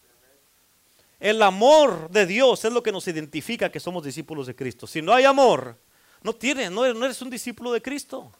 El 1.19 1.41
amor 1.41 2.09
de 2.09 2.25
Dios 2.25 2.65
es 2.65 2.73
lo 2.73 2.83
que 2.83 2.91
nos 2.91 3.07
identifica 3.07 3.71
que 3.71 3.79
somos 3.79 4.03
discípulos 4.03 4.47
de 4.47 4.55
Cristo. 4.55 4.85
Si 4.85 5.01
no 5.01 5.13
hay 5.13 5.25
amor, 5.25 5.77
no 6.25 6.33
tienes, 6.33 6.71
no 6.71 6.83
eres, 6.83 7.21
un 7.21 7.29
discípulo 7.29 7.71
de 7.71 7.79
Cristo. 7.79 8.31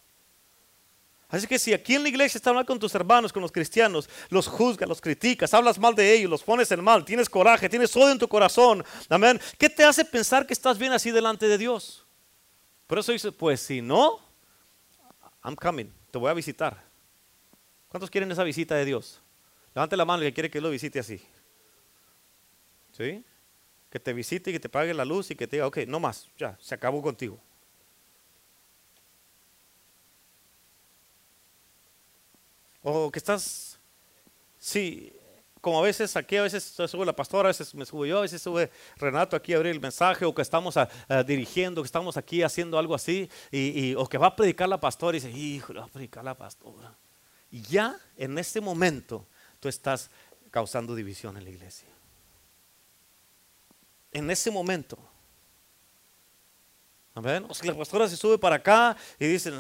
Así 1.29 1.45
que 1.45 1.59
si 1.59 1.71
aquí 1.71 1.93
en 1.93 2.01
la 2.01 2.09
iglesia 2.09 2.39
estás 2.39 2.51
mal 2.51 2.65
con 2.65 2.79
tus 2.79 2.95
hermanos, 2.95 3.31
con 3.31 3.43
los 3.43 3.51
cristianos, 3.51 4.09
los 4.29 4.47
juzgas, 4.47 4.89
los 4.89 4.99
criticas, 4.99 5.53
hablas 5.53 5.77
mal 5.77 5.93
de 5.93 6.11
ellos, 6.11 6.27
los 6.27 6.41
pones 6.41 6.71
en 6.71 6.83
mal, 6.83 7.05
tienes 7.05 7.29
coraje, 7.29 7.69
tienes 7.69 7.95
odio 7.95 8.11
en 8.11 8.17
tu 8.17 8.27
corazón, 8.27 8.83
amén. 9.07 9.39
¿Qué 9.59 9.69
te 9.69 9.83
hace 9.83 10.03
pensar 10.03 10.47
que 10.47 10.53
estás 10.53 10.79
bien 10.79 10.93
así 10.93 11.11
delante 11.11 11.47
de 11.47 11.59
Dios? 11.59 12.03
Por 12.88 12.97
eso 12.97 13.11
dice, 13.11 13.31
pues 13.31 13.61
si 13.61 13.83
no, 13.83 14.19
I'm 15.43 15.55
coming, 15.55 15.91
te 16.09 16.17
voy 16.17 16.31
a 16.31 16.33
visitar. 16.33 16.83
¿Cuántos 17.88 18.09
quieren 18.09 18.31
esa 18.31 18.43
visita 18.43 18.73
de 18.73 18.86
Dios? 18.86 19.21
Levante 19.75 19.95
la 19.95 20.05
mano 20.05 20.23
el 20.23 20.29
que 20.29 20.33
quiere 20.33 20.49
que 20.49 20.59
lo 20.59 20.71
visite 20.71 20.97
así. 20.97 21.21
¿Sí? 22.93 23.23
Que 23.91 23.99
te 23.99 24.11
visite 24.11 24.49
y 24.49 24.53
que 24.53 24.59
te 24.59 24.69
pague 24.69 24.91
la 24.91 25.05
luz 25.05 25.29
y 25.29 25.36
que 25.36 25.45
te 25.45 25.57
diga, 25.57 25.67
ok, 25.67 25.79
no 25.88 25.99
más, 25.99 26.29
ya, 26.36 26.57
se 26.59 26.73
acabó 26.73 27.03
contigo. 27.03 27.39
O 32.88 33.11
que 33.11 33.17
estás, 33.17 33.79
sí, 34.59 35.11
como 35.59 35.79
a 35.79 35.81
veces 35.81 36.15
aquí, 36.15 36.38
a 36.38 36.43
veces 36.43 36.63
sube 36.63 37.03
la 37.03 37.15
pastora, 37.15 37.47
a 37.47 37.51
veces 37.51 37.73
me 37.73 37.83
subo 37.83 38.05
yo, 38.05 38.19
a 38.19 38.21
veces 38.21 38.39
sube 38.39 38.69
Renato 38.97 39.36
aquí 39.36 39.53
a 39.53 39.55
abrir 39.55 39.71
el 39.71 39.81
mensaje, 39.81 40.23
o 40.23 40.36
que 40.36 40.43
estamos 40.43 40.75
dirigiendo, 41.25 41.81
que 41.81 41.88
estamos 41.88 42.15
aquí 42.15 42.43
haciendo 42.43 42.77
algo 42.77 42.93
así, 42.93 43.27
y, 43.51 43.95
o 43.95 44.05
que 44.05 44.19
va 44.19 44.27
a 44.27 44.36
predicar 44.36 44.69
la 44.69 44.79
pastora 44.79 45.17
y 45.17 45.19
dice, 45.19 45.36
hijo, 45.36 45.73
va 45.73 45.86
a 45.86 45.88
predicar 45.88 46.23
la 46.23 46.36
pastora. 46.36 46.95
Y 47.49 47.63
ya 47.63 47.97
en 48.17 48.38
este 48.38 48.61
momento 48.61 49.25
tú 49.59 49.67
estás 49.67 50.11
causando 50.51 50.93
división 50.93 51.36
en 51.38 51.43
la 51.43 51.49
iglesia. 51.49 51.89
En 54.11 54.29
ese 54.29 54.51
momento. 54.51 54.99
¿Amén? 57.15 57.47
O 57.49 57.55
sea, 57.55 57.71
la 57.71 57.77
pastora 57.79 58.07
se 58.07 58.15
sube 58.15 58.38
para 58.38 58.57
acá 58.57 58.95
y 59.17 59.25
dicen, 59.25 59.55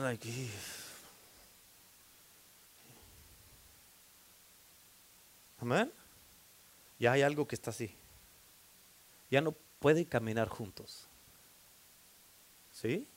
Amén. 5.65 5.91
Ya 6.99 7.13
hay 7.13 7.23
algo 7.23 7.47
que 7.47 7.55
está 7.55 7.71
así. 7.71 7.91
Ya 9.31 9.41
no 9.41 9.51
pueden 9.79 10.05
caminar 10.05 10.47
juntos. 10.47 11.07
¿Sí? 12.71 13.07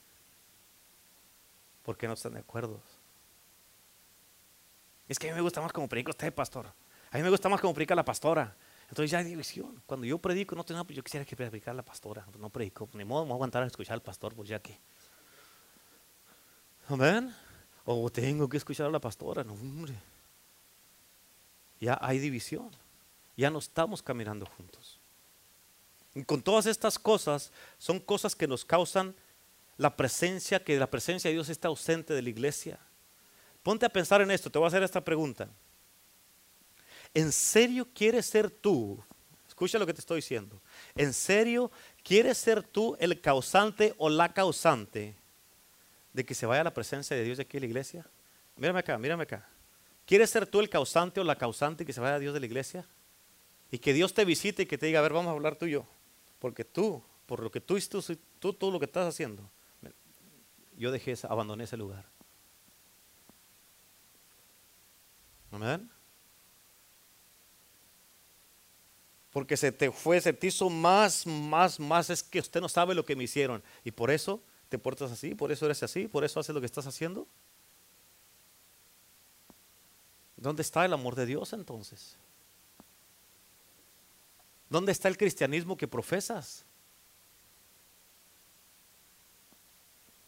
Porque 1.82 2.08
no 2.08 2.14
están 2.14 2.32
de 2.32 2.40
acuerdo. 2.40 2.80
Es 5.06 5.18
que 5.18 5.28
a 5.28 5.32
mí 5.32 5.36
me 5.36 5.42
gusta 5.42 5.60
más 5.60 5.74
como 5.74 5.90
predica 5.90 6.08
usted, 6.08 6.32
pastor. 6.32 6.72
A 7.10 7.16
mí 7.18 7.22
me 7.22 7.28
gusta 7.28 7.50
más 7.50 7.60
como 7.60 7.74
predica 7.74 7.94
la 7.94 8.04
pastora. 8.04 8.56
Entonces 8.88 9.10
ya 9.10 9.18
hay 9.18 9.26
división. 9.26 9.82
Cuando 9.84 10.06
yo 10.06 10.16
predico, 10.16 10.56
no 10.56 10.64
tengo, 10.64 10.82
yo 10.86 11.04
quisiera 11.04 11.26
que 11.26 11.36
predicara 11.36 11.74
la 11.74 11.84
pastora. 11.84 12.26
No 12.38 12.48
predico, 12.48 12.88
ni 12.94 13.04
modo, 13.04 13.24
me 13.24 13.28
voy 13.28 13.34
a 13.34 13.36
aguantar 13.36 13.62
a 13.62 13.66
escuchar 13.66 13.92
al 13.92 14.02
pastor, 14.02 14.34
pues 14.34 14.48
ya 14.48 14.58
que. 14.58 14.80
Amén. 16.88 17.30
O 17.84 18.08
tengo 18.08 18.48
que 18.48 18.56
escuchar 18.56 18.86
a 18.86 18.90
la 18.90 19.00
pastora, 19.00 19.44
no, 19.44 19.52
hombre 19.52 19.94
ya 21.80 21.98
hay 22.00 22.18
división, 22.18 22.70
ya 23.36 23.50
no 23.50 23.58
estamos 23.58 24.02
caminando 24.02 24.46
juntos. 24.46 24.98
Y 26.14 26.24
con 26.24 26.42
todas 26.42 26.66
estas 26.66 26.98
cosas 26.98 27.52
son 27.78 28.00
cosas 28.00 28.34
que 28.34 28.48
nos 28.48 28.64
causan 28.64 29.14
la 29.76 29.96
presencia, 29.96 30.62
que 30.62 30.78
la 30.78 30.90
presencia 30.90 31.28
de 31.28 31.34
Dios 31.34 31.48
está 31.48 31.68
ausente 31.68 32.12
de 32.12 32.20
la 32.20 32.28
iglesia? 32.28 32.78
Ponte 33.62 33.86
a 33.86 33.88
pensar 33.88 34.20
en 34.20 34.30
esto, 34.30 34.50
te 34.50 34.58
voy 34.58 34.66
a 34.66 34.68
hacer 34.68 34.82
esta 34.82 35.02
pregunta. 35.02 35.48
¿En 37.14 37.32
serio 37.32 37.86
quieres 37.94 38.26
ser 38.26 38.50
tú? 38.50 39.02
Escucha 39.46 39.78
lo 39.78 39.86
que 39.86 39.94
te 39.94 40.00
estoy 40.00 40.16
diciendo. 40.16 40.60
¿En 40.94 41.12
serio 41.12 41.70
quieres 42.02 42.38
ser 42.38 42.62
tú 42.62 42.96
el 43.00 43.20
causante 43.20 43.94
o 43.98 44.08
la 44.08 44.32
causante 44.32 45.14
de 46.12 46.24
que 46.24 46.34
se 46.34 46.46
vaya 46.46 46.64
la 46.64 46.74
presencia 46.74 47.16
de 47.16 47.24
Dios 47.24 47.38
de 47.38 47.42
aquí 47.42 47.56
en 47.56 47.62
la 47.62 47.66
iglesia? 47.66 48.06
Mírame 48.56 48.80
acá, 48.80 48.98
mírame 48.98 49.22
acá. 49.22 49.48
¿Quieres 50.08 50.30
ser 50.30 50.46
tú 50.46 50.60
el 50.60 50.70
causante 50.70 51.20
o 51.20 51.24
la 51.24 51.36
causante 51.36 51.84
que 51.84 51.92
se 51.92 52.00
vaya 52.00 52.18
Dios 52.18 52.32
de 52.32 52.40
la 52.40 52.46
iglesia? 52.46 52.86
Y 53.70 53.76
que 53.76 53.92
Dios 53.92 54.14
te 54.14 54.24
visite 54.24 54.62
y 54.62 54.66
que 54.66 54.78
te 54.78 54.86
diga, 54.86 55.00
a 55.00 55.02
ver, 55.02 55.12
vamos 55.12 55.28
a 55.28 55.32
hablar 55.32 55.56
tú 55.56 55.66
y 55.66 55.72
yo. 55.72 55.84
Porque 56.38 56.64
tú, 56.64 57.02
por 57.26 57.42
lo 57.42 57.50
que 57.50 57.60
tú, 57.60 57.78
tú, 57.78 58.02
tú 58.38 58.54
todo 58.54 58.70
lo 58.70 58.78
que 58.78 58.86
estás 58.86 59.06
haciendo, 59.06 59.50
yo 60.78 60.90
dejé, 60.90 61.14
abandoné 61.28 61.64
ese 61.64 61.76
lugar. 61.76 62.06
Amén. 65.50 65.90
Porque 69.30 69.58
se 69.58 69.72
te 69.72 69.90
fue, 69.90 70.22
se 70.22 70.32
te 70.32 70.46
hizo 70.46 70.70
más, 70.70 71.26
más, 71.26 71.78
más. 71.78 72.08
Es 72.08 72.22
que 72.22 72.38
usted 72.38 72.62
no 72.62 72.70
sabe 72.70 72.94
lo 72.94 73.04
que 73.04 73.14
me 73.14 73.24
hicieron. 73.24 73.62
Y 73.84 73.90
por 73.90 74.10
eso 74.10 74.42
te 74.70 74.78
portas 74.78 75.12
así, 75.12 75.34
por 75.34 75.52
eso 75.52 75.66
eres 75.66 75.82
así, 75.82 76.08
por 76.08 76.24
eso 76.24 76.40
haces 76.40 76.54
lo 76.54 76.60
que 76.60 76.66
estás 76.66 76.86
haciendo. 76.86 77.28
¿Dónde 80.38 80.62
está 80.62 80.84
el 80.84 80.92
amor 80.92 81.16
de 81.16 81.26
Dios 81.26 81.52
entonces? 81.52 82.16
¿Dónde 84.70 84.92
está 84.92 85.08
el 85.08 85.18
cristianismo 85.18 85.76
que 85.76 85.88
profesas? 85.88 86.64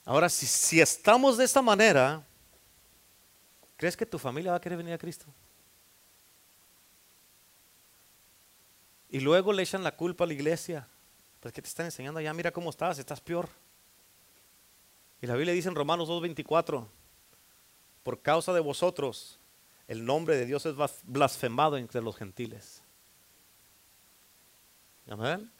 Ahora, 0.05 0.29
si, 0.29 0.47
si 0.47 0.81
estamos 0.81 1.37
de 1.37 1.45
esta 1.45 1.63
manera, 1.63 2.27
¿crees 3.77 3.97
que 3.97 4.05
tu 4.05 4.19
familia 4.19 4.51
va 4.51 4.57
a 4.57 4.61
querer 4.61 4.79
venir 4.79 4.95
a 4.95 4.99
Cristo? 4.99 5.27
Y 9.11 9.21
luego 9.21 9.53
le 9.53 9.63
echan 9.63 9.83
la 9.85 9.97
culpa 9.97 10.25
a 10.25 10.27
la 10.27 10.33
iglesia. 10.33 10.89
Pues 11.41 11.55
que 11.55 11.63
te 11.63 11.69
están 11.69 11.87
enseñando 11.87 12.21
ya, 12.21 12.35
mira 12.35 12.53
cómo 12.53 12.71
estás, 12.71 12.99
estás 12.99 13.21
peor. 13.21 13.49
Y 15.23 15.27
la 15.27 15.35
Biblia 15.35 15.55
dice 15.55 15.69
en 15.69 15.75
Romanos 15.75 16.09
2.24, 16.09 16.87
por 18.03 18.21
causa 18.23 18.53
de 18.53 18.61
vosotros, 18.61 19.40
el 19.91 20.05
nombre 20.05 20.37
de 20.37 20.47
Dios 20.47 20.65
es 20.67 20.77
blasfemado 21.03 21.77
entre 21.77 22.01
los 22.01 22.15
gentiles. 22.15 22.81
Amén. 25.09 25.51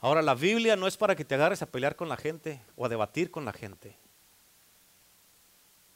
Ahora, 0.00 0.22
la 0.22 0.34
Biblia 0.34 0.76
no 0.76 0.86
es 0.86 0.96
para 0.96 1.14
que 1.14 1.26
te 1.26 1.34
agarres 1.34 1.60
a 1.60 1.66
pelear 1.66 1.94
con 1.94 2.08
la 2.08 2.16
gente 2.16 2.62
o 2.74 2.86
a 2.86 2.88
debatir 2.88 3.30
con 3.30 3.44
la 3.44 3.52
gente. 3.52 3.98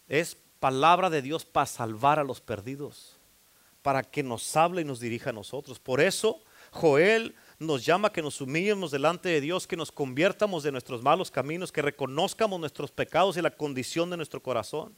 Es 0.09 0.37
palabra 0.59 1.09
de 1.09 1.23
Dios 1.23 1.47
para 1.47 1.65
salvar 1.65 2.19
a 2.19 2.25
los 2.25 2.43
perdidos, 2.43 3.17
para 3.81 4.03
que 4.03 4.23
nos 4.23 4.55
hable 4.59 4.83
y 4.83 4.85
nos 4.85 5.01
dirija 5.01 5.31
a 5.31 5.33
nosotros. 5.33 5.79
Por 5.79 6.03
eso, 6.03 6.43
Joel 6.73 7.35
nos 7.59 7.83
llama 7.87 8.13
que 8.13 8.21
nos 8.21 8.43
humillemos 8.43 8.91
delante 8.91 9.31
de 9.31 9.41
Dios, 9.41 9.67
que 9.67 9.79
nos 9.79 9.91
conviertamos 9.91 10.63
de 10.65 10.73
nuestros 10.73 11.03
malos 11.03 11.31
caminos, 11.31 11.73
que 11.73 11.81
reconozcamos 11.81 12.61
nuestros 12.61 12.91
pecados 12.91 13.39
y 13.39 13.41
la 13.41 13.57
condición 13.57 14.11
de 14.11 14.19
nuestro 14.19 14.43
corazón. 14.43 14.95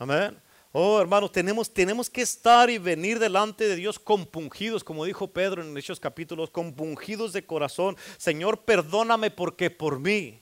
Amén. 0.00 0.42
Oh, 0.74 0.98
hermanos, 0.98 1.30
tenemos, 1.30 1.70
tenemos 1.70 2.08
que 2.08 2.22
estar 2.22 2.70
y 2.70 2.78
venir 2.78 3.18
delante 3.18 3.68
de 3.68 3.76
Dios 3.76 3.98
compungidos, 3.98 4.82
como 4.82 5.04
dijo 5.04 5.28
Pedro 5.28 5.62
en 5.62 5.76
esos 5.76 6.00
capítulos, 6.00 6.48
compungidos 6.48 7.34
de 7.34 7.44
corazón. 7.44 7.94
Señor, 8.16 8.64
perdóname 8.64 9.30
porque 9.30 9.68
por 9.68 10.00
mí, 10.00 10.40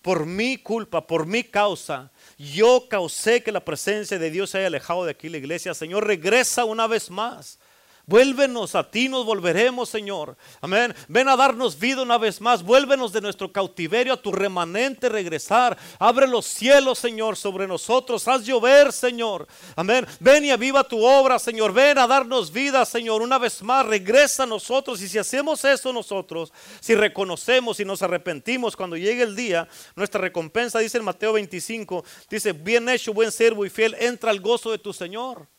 por 0.00 0.26
mi 0.26 0.58
culpa, 0.58 1.08
por 1.08 1.26
mi 1.26 1.42
causa, 1.42 2.12
yo 2.38 2.86
causé 2.88 3.42
que 3.42 3.50
la 3.50 3.64
presencia 3.64 4.16
de 4.16 4.30
Dios 4.30 4.50
se 4.50 4.58
haya 4.58 4.68
alejado 4.68 5.04
de 5.04 5.10
aquí 5.10 5.28
la 5.28 5.38
iglesia. 5.38 5.74
Señor, 5.74 6.06
regresa 6.06 6.64
una 6.64 6.86
vez 6.86 7.10
más. 7.10 7.58
Vuélvenos 8.04 8.74
a 8.74 8.90
ti, 8.90 9.08
nos 9.08 9.24
volveremos, 9.24 9.88
Señor. 9.88 10.36
Amén. 10.60 10.92
Ven 11.06 11.28
a 11.28 11.36
darnos 11.36 11.78
vida 11.78 12.02
una 12.02 12.18
vez 12.18 12.40
más. 12.40 12.64
Vuélvenos 12.64 13.12
de 13.12 13.20
nuestro 13.20 13.52
cautiverio 13.52 14.14
a 14.14 14.20
tu 14.20 14.32
remanente 14.32 15.08
regresar. 15.08 15.78
Abre 16.00 16.26
los 16.26 16.44
cielos, 16.44 16.98
Señor, 16.98 17.36
sobre 17.36 17.68
nosotros. 17.68 18.26
Haz 18.26 18.44
llover, 18.44 18.92
Señor. 18.92 19.46
Amén. 19.76 20.04
Ven 20.18 20.44
y 20.44 20.50
aviva 20.50 20.82
tu 20.82 21.04
obra, 21.04 21.38
Señor. 21.38 21.72
Ven 21.72 21.96
a 21.96 22.08
darnos 22.08 22.52
vida, 22.52 22.84
Señor. 22.84 23.22
Una 23.22 23.38
vez 23.38 23.62
más, 23.62 23.86
regresa 23.86 24.42
a 24.42 24.46
nosotros. 24.46 25.00
Y 25.00 25.08
si 25.08 25.18
hacemos 25.18 25.64
eso 25.64 25.92
nosotros, 25.92 26.52
si 26.80 26.96
reconocemos 26.96 27.78
y 27.78 27.84
nos 27.84 28.02
arrepentimos 28.02 28.74
cuando 28.74 28.96
llegue 28.96 29.22
el 29.22 29.36
día, 29.36 29.68
nuestra 29.94 30.20
recompensa, 30.20 30.80
dice 30.80 30.98
en 30.98 31.04
Mateo 31.04 31.34
25, 31.34 32.04
dice, 32.28 32.52
bien 32.52 32.88
hecho, 32.88 33.14
buen 33.14 33.30
servo 33.30 33.64
y 33.64 33.70
fiel, 33.70 33.94
entra 34.00 34.32
al 34.32 34.40
gozo 34.40 34.72
de 34.72 34.78
tu 34.78 34.92
Señor. 34.92 35.51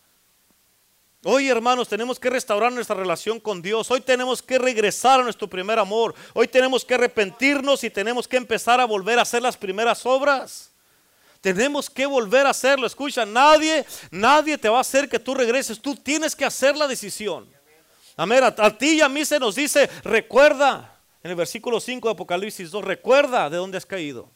Hoy, 1.25 1.47
hermanos, 1.47 1.87
tenemos 1.87 2.19
que 2.19 2.29
restaurar 2.29 2.73
nuestra 2.73 2.97
relación 2.97 3.39
con 3.39 3.61
Dios. 3.61 3.89
Hoy 3.89 4.01
tenemos 4.01 4.41
que 4.41 4.59
regresar 4.59 5.21
a 5.21 5.23
nuestro 5.23 5.49
primer 5.49 5.79
amor. 5.79 6.13
Hoy 6.33 6.49
tenemos 6.49 6.83
que 6.83 6.95
arrepentirnos 6.95 7.85
y 7.85 7.89
tenemos 7.89 8.27
que 8.27 8.35
empezar 8.35 8.81
a 8.81 8.85
volver 8.85 9.19
a 9.19 9.21
hacer 9.21 9.41
las 9.41 9.55
primeras 9.55 10.05
obras. 10.05 10.69
Tenemos 11.39 11.89
que 11.89 12.05
volver 12.05 12.45
a 12.45 12.49
hacerlo. 12.49 12.85
Escucha, 12.85 13.25
nadie, 13.25 13.85
nadie 14.11 14.57
te 14.57 14.67
va 14.67 14.79
a 14.79 14.81
hacer 14.81 15.07
que 15.07 15.17
tú 15.17 15.33
regreses. 15.33 15.81
Tú 15.81 15.95
tienes 15.95 16.35
que 16.35 16.43
hacer 16.43 16.75
la 16.75 16.87
decisión. 16.87 17.47
Amén. 18.17 18.43
A, 18.43 18.77
ti 18.77 18.95
y 18.95 19.01
a 19.01 19.07
mí 19.07 19.23
se 19.23 19.39
nos 19.39 19.55
dice, 19.55 19.89
recuerda, 20.03 20.99
en 21.23 21.31
el 21.31 21.37
versículo 21.37 21.79
5 21.79 22.05
de 22.05 22.11
Apocalipsis 22.11 22.69
2, 22.69 22.83
recuerda 22.83 23.49
de 23.49 23.55
dónde 23.55 23.77
has 23.77 23.85
caído. 23.85 24.29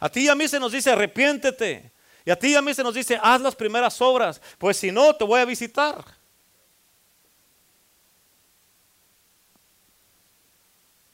A 0.00 0.08
ti 0.08 0.22
y 0.22 0.28
a 0.28 0.34
mí 0.34 0.48
se 0.48 0.58
nos 0.58 0.72
dice, 0.72 0.90
arrepiéntete. 0.90 1.92
Y 2.24 2.32
a 2.32 2.36
ti 2.36 2.48
y 2.48 2.54
a 2.56 2.62
mí 2.62 2.74
se 2.74 2.82
nos 2.82 2.94
dice, 2.94 3.16
haz 3.22 3.40
las 3.40 3.54
primeras 3.54 4.00
obras. 4.00 4.40
Pues 4.58 4.76
si 4.76 4.90
no, 4.90 5.14
te 5.14 5.22
voy 5.22 5.40
a 5.40 5.44
visitar. 5.44 6.21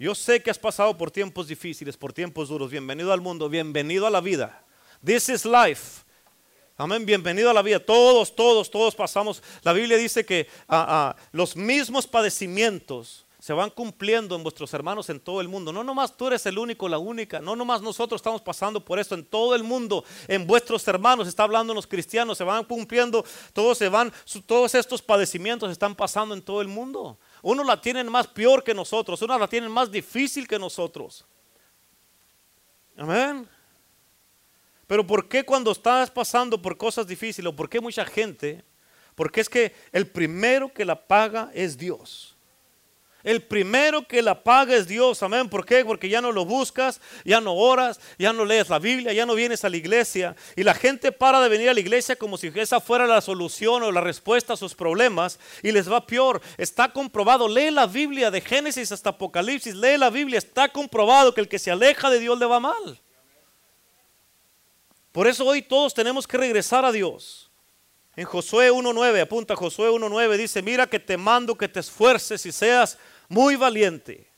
Yo 0.01 0.15
sé 0.15 0.41
que 0.41 0.51
has 0.51 0.59
pasado 0.59 0.97
por 0.97 1.11
tiempos 1.11 1.49
difíciles, 1.49 1.97
por 1.97 2.13
tiempos 2.13 2.49
duros. 2.49 2.71
Bienvenido 2.71 3.13
al 3.13 3.21
mundo, 3.21 3.49
bienvenido 3.49 4.07
a 4.07 4.11
la 4.11 4.21
vida. 4.21 4.65
This 5.05 5.29
is 5.29 5.45
life. 5.45 6.05
Amén, 6.77 7.05
bienvenido 7.05 7.51
a 7.51 7.53
la 7.53 7.63
vida. 7.63 7.85
Todos, 7.85 8.33
todos, 8.37 8.71
todos 8.71 8.95
pasamos. 8.95 9.43
La 9.65 9.73
Biblia 9.73 9.97
dice 9.97 10.25
que 10.25 10.47
ah, 10.69 10.87
ah, 10.89 11.17
los 11.33 11.57
mismos 11.57 12.07
padecimientos 12.07 13.27
se 13.41 13.53
van 13.53 13.71
cumpliendo 13.71 14.37
en 14.37 14.45
vuestros 14.45 14.73
hermanos 14.73 15.11
en 15.11 15.19
todo 15.19 15.41
el 15.41 15.49
mundo. 15.49 15.73
No 15.73 15.83
nomás 15.83 16.17
tú 16.17 16.29
eres 16.29 16.47
el 16.47 16.59
único, 16.59 16.89
la 16.89 16.99
única. 16.99 17.41
No 17.41 17.57
nomás 17.57 17.83
nosotros 17.83 18.21
estamos 18.21 18.41
pasando 18.41 18.85
por 18.85 19.01
esto 19.01 19.17
en 19.17 19.25
todo 19.25 19.57
el 19.57 19.65
mundo. 19.65 20.05
En 20.29 20.47
vuestros 20.47 20.87
hermanos, 20.87 21.27
está 21.27 21.43
hablando 21.43 21.75
los 21.75 21.89
cristianos, 21.89 22.39
se 22.39 22.45
van 22.45 22.65
cumpliendo, 22.65 23.25
todos 23.53 23.77
se 23.77 23.89
van, 23.89 24.13
todos 24.47 24.77
estos 24.77 25.03
padecimientos 25.03 25.73
están 25.73 25.97
pasando 25.97 26.37
en 26.37 26.43
todo 26.43 26.61
el 26.61 26.69
mundo. 26.69 27.19
Uno 27.43 27.65
la 27.65 27.81
tienen 27.81 28.11
más 28.11 28.27
peor 28.27 28.65
que 28.65 28.75
nosotros, 28.75 29.21
uno 29.23 29.39
la 29.39 29.49
tienen 29.49 29.71
más 29.71 29.91
difícil 29.91 30.47
que 30.47 30.59
nosotros. 30.59 31.25
Amén. 32.97 33.49
Pero 34.87 35.07
¿por 35.07 35.29
qué 35.29 35.45
cuando 35.45 35.71
estás 35.71 36.11
pasando 36.11 36.61
por 36.61 36.77
cosas 36.79 37.07
difíciles 37.07 37.53
o 37.53 37.55
por 37.55 37.69
qué 37.69 37.81
mucha 37.81 38.05
gente? 38.07 38.65
Porque 39.15 39.41
es 39.41 39.49
que 39.49 39.75
el 39.93 40.07
primero 40.07 40.73
que 40.73 40.85
la 40.85 41.07
paga 41.07 41.51
es 41.53 41.77
Dios. 41.77 42.38
El 43.29 43.43
primero 43.43 44.09
que 44.09 44.23
la 44.23 44.43
paga 44.43 44.75
es 44.75 44.89
Dios, 44.89 45.23
amén. 45.23 45.51
¿Por 45.51 45.67
qué? 45.67 45.85
Porque 45.85 46.09
ya 46.09 46.23
no 46.23 46.33
lo 46.33 46.47
buscas, 46.47 46.99
ya 47.27 47.43
no 47.43 47.55
oras, 47.55 48.01
ya 48.19 48.33
no 48.33 48.47
lees 48.47 48.71
la 48.71 48.79
Biblia, 48.79 49.13
ya 49.13 49.27
no 49.27 49.35
vienes 49.35 49.67
a 49.67 49.69
la 49.69 49.77
iglesia. 49.77 50.35
Y 50.57 50.63
la 50.63 50.73
gente 50.73 51.13
para 51.13 51.39
de 51.43 51.51
venir 51.51 51.69
a 51.69 51.75
la 51.75 51.81
iglesia 51.81 52.17
como 52.17 52.39
si 52.39 52.51
esa 52.55 52.81
fuera 52.81 53.07
la 53.07 53.21
solución 53.21 53.83
o 53.83 53.93
la 53.93 54.01
respuesta 54.01 54.55
a 54.55 54.57
sus 54.57 54.75
problemas 54.75 55.39
y 55.63 55.73
les 55.73 55.93
va 55.93 56.07
peor. 56.07 56.41
Está 56.57 56.91
comprobado, 56.91 57.49
lee 57.49 57.71
la 57.71 57.87
Biblia 57.87 58.31
de 58.31 58.41
Génesis 58.41 58.93
hasta 58.93 59.11
Apocalipsis, 59.11 59.75
lee 59.75 59.99
la 59.99 60.09
Biblia, 60.09 60.39
está 60.39 60.71
comprobado 60.71 61.35
que 61.35 61.43
el 61.43 61.49
que 61.49 61.59
se 61.59 61.71
aleja 61.71 62.09
de 62.09 62.21
Dios 62.21 62.39
le 62.39 62.47
va 62.47 62.61
mal. 62.61 62.99
Por 65.13 65.27
eso 65.27 65.45
hoy 65.45 65.61
todos 65.61 65.93
tenemos 65.93 66.27
que 66.27 66.39
regresar 66.39 66.87
a 66.87 66.93
Dios. 66.93 67.51
En 68.17 68.25
Josué 68.25 68.73
1.9, 68.73 69.21
apunta 69.21 69.55
Josué 69.55 69.91
1.9, 69.91 70.39
dice, 70.39 70.63
mira 70.63 70.87
que 70.87 70.99
te 70.99 71.19
mando 71.19 71.57
que 71.57 71.69
te 71.69 71.81
esfuerces 71.81 72.47
y 72.47 72.53
seas 72.53 72.97
muy 73.29 73.57
valiente. 73.57 74.29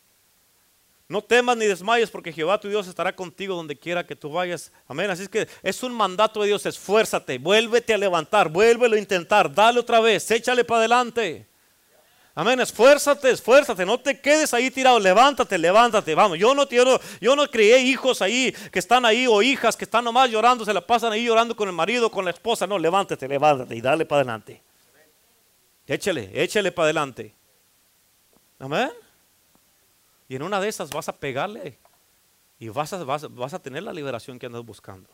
No 1.10 1.22
temas 1.22 1.56
ni 1.56 1.66
desmayes 1.66 2.08
porque 2.08 2.32
Jehová 2.32 2.60
tu 2.60 2.68
Dios 2.68 2.86
estará 2.86 3.14
contigo 3.14 3.56
donde 3.56 3.76
quiera 3.76 4.06
que 4.06 4.14
tú 4.14 4.30
vayas. 4.30 4.70
Amén. 4.86 5.10
Así 5.10 5.24
es 5.24 5.28
que 5.28 5.48
es 5.60 5.82
un 5.82 5.92
mandato 5.92 6.40
de 6.40 6.46
Dios. 6.46 6.64
Esfuérzate, 6.66 7.38
vuélvete 7.38 7.92
a 7.92 7.98
levantar, 7.98 8.48
vuélvelo 8.48 8.94
a 8.94 8.98
intentar, 8.98 9.52
dale 9.52 9.80
otra 9.80 9.98
vez, 9.98 10.30
échale 10.30 10.64
para 10.64 10.78
adelante. 10.78 11.48
Amén. 12.32 12.60
Esfuérzate, 12.60 13.28
esfuérzate. 13.28 13.84
No 13.84 13.98
te 13.98 14.20
quedes 14.20 14.54
ahí 14.54 14.70
tirado. 14.70 15.00
Levántate, 15.00 15.58
levántate. 15.58 16.14
Vamos. 16.14 16.38
Yo 16.38 16.54
no, 16.54 16.64
no, 16.64 17.00
yo 17.20 17.34
no 17.34 17.46
crié 17.48 17.80
hijos 17.80 18.22
ahí 18.22 18.54
que 18.70 18.78
están 18.78 19.04
ahí 19.04 19.26
o 19.26 19.42
hijas 19.42 19.76
que 19.76 19.84
están 19.84 20.04
nomás 20.04 20.30
llorando, 20.30 20.64
se 20.64 20.72
la 20.72 20.80
pasan 20.80 21.12
ahí 21.12 21.24
llorando 21.24 21.56
con 21.56 21.68
el 21.68 21.74
marido, 21.74 22.08
con 22.08 22.24
la 22.24 22.30
esposa. 22.30 22.68
No, 22.68 22.78
levántate, 22.78 23.26
levántate 23.26 23.74
y 23.74 23.80
dale 23.80 24.06
para 24.06 24.20
adelante. 24.20 24.62
Échale, 25.88 26.30
échale 26.32 26.70
para 26.70 26.84
adelante. 26.84 27.39
Amén. 28.60 28.90
Y 30.28 30.36
en 30.36 30.42
una 30.42 30.60
de 30.60 30.68
esas 30.68 30.90
vas 30.90 31.08
a 31.08 31.16
pegarle. 31.16 31.78
Y 32.60 32.68
vas 32.68 32.92
a, 32.92 33.02
vas, 33.02 33.34
vas 33.34 33.54
a 33.54 33.58
tener 33.58 33.82
la 33.82 33.92
liberación 33.92 34.38
que 34.38 34.46
andas 34.46 34.64
buscando. 34.64 35.08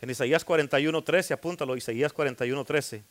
En 0.00 0.10
Isaías 0.10 0.44
41, 0.44 1.02
13, 1.02 1.34
apúntalo, 1.34 1.76
Isaías 1.76 2.12
41, 2.12 2.64
13. 2.64 3.04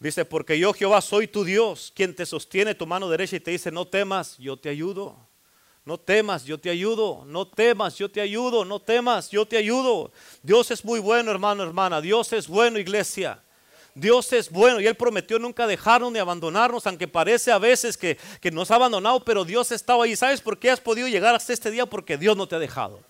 Dice, 0.00 0.24
porque 0.24 0.58
yo 0.58 0.72
Jehová 0.72 1.00
soy 1.00 1.28
tu 1.28 1.44
Dios, 1.44 1.92
quien 1.94 2.14
te 2.14 2.26
sostiene 2.26 2.74
tu 2.74 2.86
mano 2.86 3.08
derecha 3.08 3.36
y 3.36 3.40
te 3.40 3.52
dice, 3.52 3.70
no 3.70 3.86
temas, 3.86 4.36
yo 4.38 4.56
te 4.56 4.68
ayudo. 4.68 5.16
No 5.84 5.98
temas, 5.98 6.44
yo 6.44 6.58
te 6.58 6.70
ayudo. 6.70 7.24
No 7.24 7.46
temas, 7.48 7.96
yo 7.96 8.10
te 8.10 8.20
ayudo. 8.20 8.64
No 8.64 8.80
temas, 8.80 9.30
yo 9.30 9.46
te 9.46 9.56
ayudo. 9.56 10.12
Dios 10.42 10.70
es 10.70 10.84
muy 10.84 11.00
bueno, 11.00 11.30
hermano, 11.30 11.62
hermana. 11.62 12.00
Dios 12.00 12.32
es 12.32 12.46
bueno, 12.46 12.78
iglesia. 12.78 13.42
Dios 13.98 14.32
es 14.32 14.50
bueno 14.50 14.80
y 14.80 14.86
Él 14.86 14.94
prometió 14.94 15.38
nunca 15.38 15.66
dejarnos 15.66 16.12
ni 16.12 16.18
abandonarnos, 16.18 16.86
aunque 16.86 17.08
parece 17.08 17.50
a 17.50 17.58
veces 17.58 17.96
que, 17.96 18.16
que 18.40 18.50
nos 18.50 18.70
ha 18.70 18.76
abandonado, 18.76 19.24
pero 19.24 19.44
Dios 19.44 19.72
estaba 19.72 20.04
ahí. 20.04 20.14
¿Sabes 20.14 20.40
por 20.40 20.58
qué 20.58 20.70
has 20.70 20.80
podido 20.80 21.08
llegar 21.08 21.34
hasta 21.34 21.52
este 21.52 21.70
día? 21.70 21.84
Porque 21.84 22.16
Dios 22.16 22.36
no 22.36 22.46
te 22.46 22.56
ha 22.56 22.58
dejado. 22.58 23.00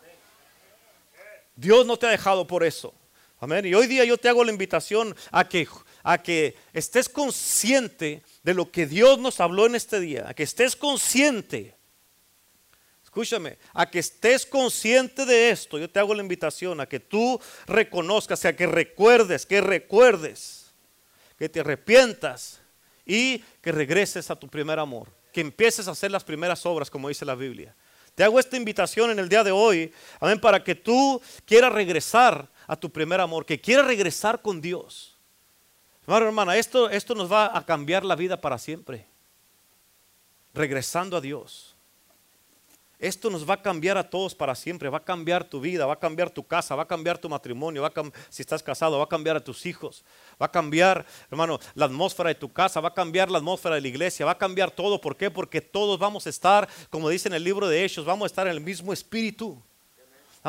Dios 1.55 1.84
no 1.86 1.97
te 1.99 2.07
ha 2.07 2.11
dejado 2.11 2.47
por 2.47 2.64
eso. 2.64 2.95
Amén. 3.41 3.66
Y 3.66 3.74
hoy 3.74 3.86
día 3.86 4.05
yo 4.05 4.16
te 4.16 4.28
hago 4.28 4.45
la 4.45 4.51
invitación 4.51 5.14
a 5.30 5.49
que, 5.49 5.68
a 6.03 6.22
que 6.22 6.57
estés 6.72 7.09
consciente 7.09 8.22
de 8.43 8.55
lo 8.55 8.70
que 8.70 8.86
Dios 8.86 9.18
nos 9.18 9.41
habló 9.41 9.66
en 9.66 9.74
este 9.74 10.01
día, 10.01 10.26
a 10.28 10.34
que 10.34 10.43
estés 10.43 10.74
consciente. 10.74 11.74
Escúchame, 13.05 13.59
a 13.74 13.91
que 13.91 13.99
estés 13.99 14.47
consciente 14.47 15.26
de 15.26 15.51
esto. 15.51 15.78
Yo 15.78 15.91
te 15.91 15.99
hago 15.99 16.14
la 16.14 16.22
invitación 16.22 16.80
a 16.80 16.86
que 16.86 17.01
tú 17.01 17.41
reconozcas, 17.66 18.45
a 18.45 18.57
que 18.57 18.66
recuerdes, 18.66 19.45
que 19.45 19.61
recuerdes 19.61 20.57
que 21.39 21.49
te 21.49 21.61
arrepientas 21.61 22.61
y 23.07 23.39
que 23.62 23.72
regreses 23.72 24.30
a 24.30 24.36
tu 24.36 24.49
primer 24.49 24.78
amor, 24.78 25.09
que 25.32 25.41
empieces 25.41 25.89
a 25.89 25.93
hacer 25.93 26.11
las 26.11 26.24
primeras 26.24 26.66
obras, 26.66 26.91
como 26.91 27.09
dice 27.09 27.24
la 27.24 27.34
Biblia. 27.34 27.74
Te 28.14 28.24
hago 28.24 28.41
esta 28.41 28.57
invitación 28.57 29.11
en 29.11 29.20
el 29.20 29.28
día 29.28 29.45
de 29.45 29.53
hoy, 29.53 29.93
amén, 30.20 30.41
para 30.41 30.62
que 30.64 30.74
tú 30.74 31.22
quieras 31.47 31.72
regresar 31.72 32.49
a 32.66 32.74
tu 32.74 32.91
primer 32.91 33.20
amor, 33.20 33.47
que 33.47 33.61
quieras 33.61 33.86
regresar 33.86 34.43
con 34.43 34.61
Dios. 34.61 35.16
Hermano, 36.03 36.26
hermana, 36.26 36.57
esto, 36.57 36.91
esto 36.91 37.14
nos 37.14 37.30
va 37.30 37.57
a 37.57 37.64
cambiar 37.64 38.05
la 38.05 38.16
vida 38.16 38.41
para 38.41 38.59
siempre. 38.59 39.07
Regresando 40.53 41.16
a 41.16 41.20
Dios. 41.20 41.67
Esto 42.99 43.30
nos 43.30 43.49
va 43.49 43.55
a 43.55 43.62
cambiar 43.62 43.96
a 43.96 44.11
todos 44.11 44.34
para 44.34 44.57
siempre, 44.57 44.88
va 44.88 44.99
a 44.99 45.05
cambiar 45.05 45.44
tu 45.44 45.61
vida, 45.61 45.86
va 45.86 45.92
a 45.92 45.99
cambiar 46.01 46.30
tu 46.30 46.44
casa, 46.44 46.74
va 46.74 46.82
a 46.82 46.88
cambiar 46.88 47.16
tu 47.16 47.28
matrimonio, 47.28 47.88
si 48.28 48.42
estás 48.42 48.61
casado, 48.61 48.99
va 48.99 49.05
a 49.05 49.09
cambiar 49.09 49.36
a 49.36 49.44
tus 49.44 49.66
hijos, 49.66 50.05
va 50.40 50.46
a 50.46 50.51
cambiar, 50.51 51.07
hermano, 51.30 51.61
la 51.74 51.84
atmósfera 51.84 52.30
de 52.30 52.34
tu 52.34 52.53
casa, 52.53 52.80
va 52.80 52.88
a 52.88 52.94
cambiar 52.94 53.30
la 53.30 53.38
atmósfera 53.38 53.76
de 53.76 53.82
la 53.82 53.88
iglesia, 53.88 54.26
va 54.26 54.32
a 54.32 54.38
cambiar 54.38 54.72
todo. 54.72 55.01
¿Por 55.01 55.16
qué? 55.16 55.30
Porque 55.30 55.61
todos 55.61 55.99
vamos 55.99 56.26
a 56.26 56.30
estar, 56.30 56.68
como 56.90 57.09
dice 57.09 57.28
en 57.28 57.34
el 57.34 57.44
libro 57.44 57.68
de 57.68 57.84
Hechos, 57.84 58.05
vamos 58.05 58.24
a 58.24 58.26
estar 58.26 58.46
en 58.49 58.55
el 58.55 58.61
mismo 58.61 58.92
espíritu. 58.92 59.62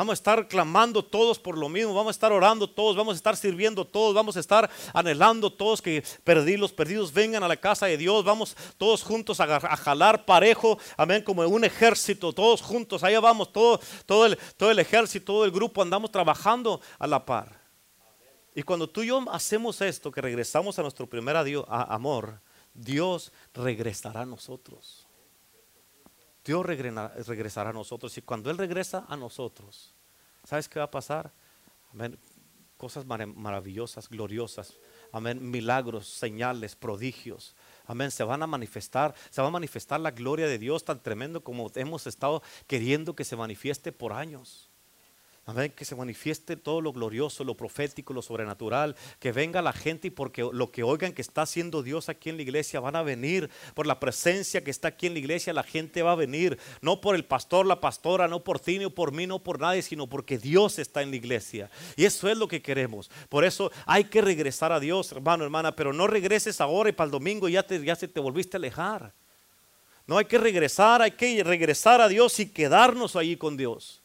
Vamos 0.00 0.12
a 0.12 0.14
estar 0.14 0.48
clamando 0.48 1.04
todos 1.04 1.38
por 1.38 1.58
lo 1.58 1.68
mismo, 1.68 1.92
vamos 1.92 2.08
a 2.08 2.16
estar 2.16 2.32
orando 2.32 2.66
todos, 2.66 2.96
vamos 2.96 3.12
a 3.12 3.16
estar 3.16 3.36
sirviendo 3.36 3.86
todos, 3.86 4.14
vamos 4.14 4.34
a 4.34 4.40
estar 4.40 4.70
anhelando 4.94 5.52
todos 5.52 5.82
que 5.82 6.02
los 6.56 6.72
perdidos 6.72 7.12
vengan 7.12 7.42
a 7.42 7.48
la 7.48 7.58
casa 7.58 7.84
de 7.84 7.98
Dios, 7.98 8.24
vamos 8.24 8.56
todos 8.78 9.02
juntos 9.02 9.40
a, 9.40 9.60
jalar 9.76 10.24
parejo, 10.24 10.78
amén, 10.96 11.22
como 11.22 11.42
un 11.42 11.64
ejército, 11.66 12.32
todos 12.32 12.62
juntos, 12.62 13.04
allá 13.04 13.20
vamos, 13.20 13.52
todo, 13.52 13.78
todo, 14.06 14.24
el, 14.24 14.38
todo 14.56 14.70
el 14.70 14.78
ejército, 14.78 15.34
todo 15.34 15.44
el 15.44 15.50
grupo 15.50 15.82
andamos 15.82 16.10
trabajando 16.10 16.80
a 16.98 17.06
la 17.06 17.26
par. 17.26 17.60
Y 18.54 18.62
cuando 18.62 18.88
tú 18.88 19.02
y 19.02 19.08
yo 19.08 19.22
hacemos 19.30 19.82
esto, 19.82 20.10
que 20.10 20.22
regresamos 20.22 20.78
a 20.78 20.82
nuestro 20.82 21.06
primer 21.06 21.36
amor, 21.68 22.40
Dios 22.72 23.34
regresará 23.52 24.22
a 24.22 24.26
nosotros. 24.26 24.99
Dios 26.50 26.66
regresará 26.66 27.70
a 27.70 27.72
nosotros. 27.72 28.18
Y 28.18 28.22
cuando 28.22 28.50
Él 28.50 28.58
regresa 28.58 29.04
a 29.08 29.16
nosotros, 29.16 29.94
¿sabes 30.42 30.68
qué 30.68 30.80
va 30.80 30.86
a 30.86 30.90
pasar? 30.90 31.30
Amén. 31.92 32.18
Cosas 32.76 33.06
maravillosas, 33.06 34.08
gloriosas. 34.08 34.76
Amén. 35.12 35.48
Milagros, 35.48 36.08
señales, 36.08 36.74
prodigios. 36.74 37.54
Amén. 37.86 38.10
Se 38.10 38.24
van 38.24 38.42
a 38.42 38.48
manifestar, 38.48 39.14
se 39.30 39.40
va 39.40 39.46
a 39.46 39.52
manifestar 39.52 40.00
la 40.00 40.10
gloria 40.10 40.48
de 40.48 40.58
Dios 40.58 40.84
tan 40.84 41.00
tremendo 41.00 41.44
como 41.44 41.70
hemos 41.76 42.08
estado 42.08 42.42
queriendo 42.66 43.14
que 43.14 43.24
se 43.24 43.36
manifieste 43.36 43.92
por 43.92 44.12
años. 44.12 44.69
Que 45.74 45.84
se 45.84 45.96
manifieste 45.96 46.56
todo 46.56 46.80
lo 46.80 46.92
glorioso, 46.92 47.44
lo 47.44 47.56
profético, 47.56 48.12
lo 48.12 48.22
sobrenatural, 48.22 48.96
que 49.18 49.32
venga 49.32 49.62
la 49.62 49.72
gente 49.72 50.08
y 50.08 50.10
porque 50.10 50.48
lo 50.52 50.70
que 50.70 50.82
oigan 50.82 51.12
que 51.12 51.22
está 51.22 51.42
haciendo 51.42 51.82
Dios 51.82 52.08
aquí 52.08 52.30
en 52.30 52.36
la 52.36 52.42
iglesia 52.42 52.80
van 52.80 52.96
a 52.96 53.02
venir, 53.02 53.50
por 53.74 53.86
la 53.86 54.00
presencia 54.00 54.62
que 54.62 54.70
está 54.70 54.88
aquí 54.88 55.06
en 55.06 55.14
la 55.14 55.18
iglesia 55.18 55.52
la 55.52 55.62
gente 55.62 56.02
va 56.02 56.12
a 56.12 56.16
venir, 56.16 56.58
no 56.80 57.00
por 57.00 57.14
el 57.14 57.24
pastor, 57.24 57.66
la 57.66 57.80
pastora, 57.80 58.28
no 58.28 58.44
por 58.44 58.60
ti, 58.60 58.78
ni 58.78 58.88
por 58.88 59.12
mí, 59.12 59.26
no 59.26 59.38
por 59.38 59.60
nadie, 59.60 59.82
sino 59.82 60.06
porque 60.06 60.38
Dios 60.38 60.78
está 60.78 61.02
en 61.02 61.10
la 61.10 61.16
iglesia. 61.16 61.70
Y 61.96 62.04
eso 62.04 62.28
es 62.28 62.36
lo 62.36 62.48
que 62.48 62.62
queremos. 62.62 63.10
Por 63.28 63.44
eso 63.44 63.70
hay 63.86 64.04
que 64.04 64.20
regresar 64.20 64.72
a 64.72 64.80
Dios, 64.80 65.12
hermano, 65.12 65.44
hermana, 65.44 65.74
pero 65.74 65.92
no 65.92 66.06
regreses 66.06 66.60
ahora 66.60 66.90
y 66.90 66.92
para 66.92 67.06
el 67.06 67.12
domingo 67.12 67.48
ya, 67.48 67.66
ya 67.66 67.96
se 67.96 68.08
te 68.08 68.20
volviste 68.20 68.56
a 68.56 68.58
alejar. 68.58 69.12
No 70.06 70.18
hay 70.18 70.24
que 70.24 70.38
regresar, 70.38 71.02
hay 71.02 71.12
que 71.12 71.42
regresar 71.44 72.00
a 72.00 72.08
Dios 72.08 72.40
y 72.40 72.46
quedarnos 72.46 73.16
allí 73.16 73.36
con 73.36 73.56
Dios. 73.56 73.99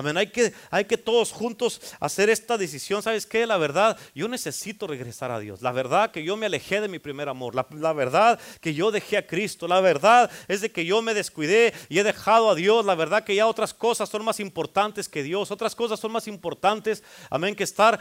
Amén. 0.00 0.16
Hay 0.16 0.28
que, 0.28 0.54
hay 0.70 0.86
que 0.86 0.96
todos 0.96 1.30
juntos 1.30 1.78
hacer 2.00 2.30
esta 2.30 2.56
decisión. 2.56 3.02
¿Sabes 3.02 3.26
qué? 3.26 3.46
La 3.46 3.58
verdad, 3.58 3.98
yo 4.14 4.28
necesito 4.28 4.86
regresar 4.86 5.30
a 5.30 5.38
Dios. 5.38 5.60
La 5.60 5.72
verdad 5.72 6.10
que 6.10 6.24
yo 6.24 6.38
me 6.38 6.46
alejé 6.46 6.80
de 6.80 6.88
mi 6.88 6.98
primer 6.98 7.28
amor. 7.28 7.54
La, 7.54 7.92
verdad 7.92 8.40
que 8.62 8.72
yo 8.72 8.90
dejé 8.90 9.18
a 9.18 9.26
Cristo. 9.26 9.68
La 9.68 9.82
verdad 9.82 10.30
es 10.48 10.62
de 10.62 10.72
que 10.72 10.86
yo 10.86 11.02
me 11.02 11.12
descuidé 11.12 11.74
y 11.90 11.98
he 11.98 12.02
dejado 12.02 12.48
a 12.48 12.54
Dios. 12.54 12.86
La 12.86 12.94
verdad 12.94 13.24
que 13.24 13.34
ya 13.34 13.46
otras 13.46 13.74
cosas 13.74 14.08
son 14.08 14.24
más 14.24 14.40
importantes 14.40 15.06
que 15.06 15.22
Dios. 15.22 15.50
Otras 15.50 15.74
cosas 15.74 16.00
son 16.00 16.12
más 16.12 16.26
importantes. 16.26 17.04
Amén. 17.28 17.54
Que 17.54 17.64
estar 17.64 18.00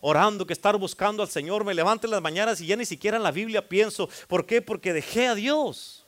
orando, 0.00 0.44
que 0.48 0.52
estar 0.52 0.76
buscando 0.76 1.22
al 1.22 1.28
Señor. 1.28 1.64
Me 1.64 1.74
levanto 1.74 2.08
en 2.08 2.10
las 2.10 2.22
mañanas 2.22 2.60
y 2.60 2.66
ya 2.66 2.74
ni 2.74 2.86
siquiera 2.86 3.16
en 3.16 3.22
la 3.22 3.30
Biblia 3.30 3.68
pienso. 3.68 4.08
¿Por 4.26 4.46
qué? 4.46 4.60
Porque 4.60 4.92
dejé 4.92 5.28
a 5.28 5.36
Dios. 5.36 6.04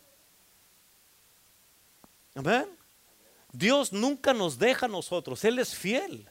Amén. 2.35 2.76
Dios 3.57 3.93
nunca 3.93 4.35
nos 4.35 4.59
deja 4.59 4.87
a 4.87 4.89
nosotros, 4.89 5.43
Él 5.45 5.59
es 5.59 5.75
fiel. 5.75 6.29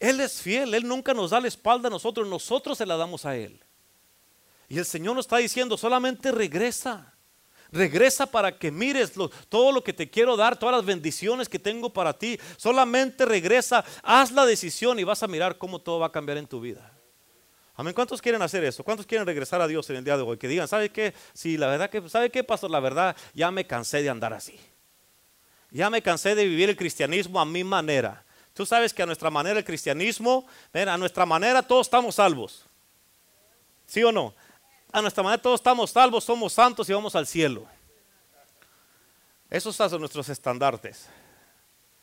Él 0.00 0.20
es 0.20 0.42
fiel, 0.42 0.74
Él 0.74 0.86
nunca 0.86 1.14
nos 1.14 1.30
da 1.30 1.40
la 1.40 1.48
espalda 1.48 1.86
a 1.86 1.90
nosotros, 1.90 2.26
nosotros 2.26 2.76
se 2.76 2.86
la 2.86 2.96
damos 2.96 3.24
a 3.24 3.36
Él. 3.36 3.62
Y 4.68 4.78
el 4.78 4.84
Señor 4.84 5.14
nos 5.14 5.26
está 5.26 5.36
diciendo, 5.36 5.76
solamente 5.76 6.32
regresa. 6.32 7.14
Regresa 7.70 8.26
para 8.26 8.58
que 8.58 8.70
mires 8.70 9.12
todo 9.48 9.72
lo 9.72 9.82
que 9.82 9.92
te 9.92 10.10
quiero 10.10 10.36
dar, 10.36 10.58
todas 10.58 10.76
las 10.76 10.84
bendiciones 10.84 11.48
que 11.48 11.58
tengo 11.58 11.92
para 11.92 12.12
ti. 12.12 12.38
Solamente 12.56 13.24
regresa, 13.24 13.84
haz 14.02 14.32
la 14.32 14.44
decisión 14.44 14.98
y 14.98 15.04
vas 15.04 15.22
a 15.22 15.28
mirar 15.28 15.56
cómo 15.56 15.80
todo 15.80 16.00
va 16.00 16.06
a 16.06 16.12
cambiar 16.12 16.38
en 16.38 16.46
tu 16.46 16.60
vida. 16.60 16.92
Amén. 17.74 17.92
¿Cuántos 17.92 18.22
quieren 18.22 18.42
hacer 18.42 18.64
eso? 18.64 18.82
¿Cuántos 18.82 19.06
quieren 19.06 19.26
regresar 19.26 19.60
a 19.60 19.68
Dios 19.68 19.88
en 19.90 19.96
el 19.96 20.04
día 20.04 20.16
de 20.16 20.22
hoy? 20.22 20.36
Que 20.36 20.48
digan, 20.48 20.66
¿sabe 20.66 20.90
qué? 20.90 21.14
Sí, 21.32 21.56
la 21.56 21.68
verdad 21.68 21.90
que, 21.90 22.08
¿sabe 22.08 22.30
qué, 22.30 22.42
pasó? 22.42 22.68
La 22.68 22.80
verdad, 22.80 23.16
ya 23.34 23.50
me 23.50 23.66
cansé 23.66 24.02
de 24.02 24.08
andar 24.08 24.32
así. 24.32 24.58
Ya 25.76 25.90
me 25.90 26.00
cansé 26.00 26.34
de 26.34 26.46
vivir 26.46 26.70
el 26.70 26.76
cristianismo 26.76 27.38
a 27.38 27.44
mi 27.44 27.62
manera. 27.62 28.24
Tú 28.54 28.64
sabes 28.64 28.94
que 28.94 29.02
a 29.02 29.06
nuestra 29.06 29.28
manera 29.28 29.58
el 29.58 29.64
cristianismo, 29.64 30.46
a 30.72 30.96
nuestra 30.96 31.26
manera 31.26 31.62
todos 31.62 31.86
estamos 31.86 32.14
salvos. 32.14 32.64
¿Sí 33.86 34.02
o 34.02 34.10
no? 34.10 34.34
A 34.90 35.02
nuestra 35.02 35.22
manera 35.22 35.42
todos 35.42 35.60
estamos 35.60 35.90
salvos, 35.90 36.24
somos 36.24 36.54
santos 36.54 36.88
y 36.88 36.94
vamos 36.94 37.14
al 37.14 37.26
cielo. 37.26 37.66
Esos 39.50 39.76
son 39.76 40.00
nuestros 40.00 40.30
estandartes. 40.30 41.10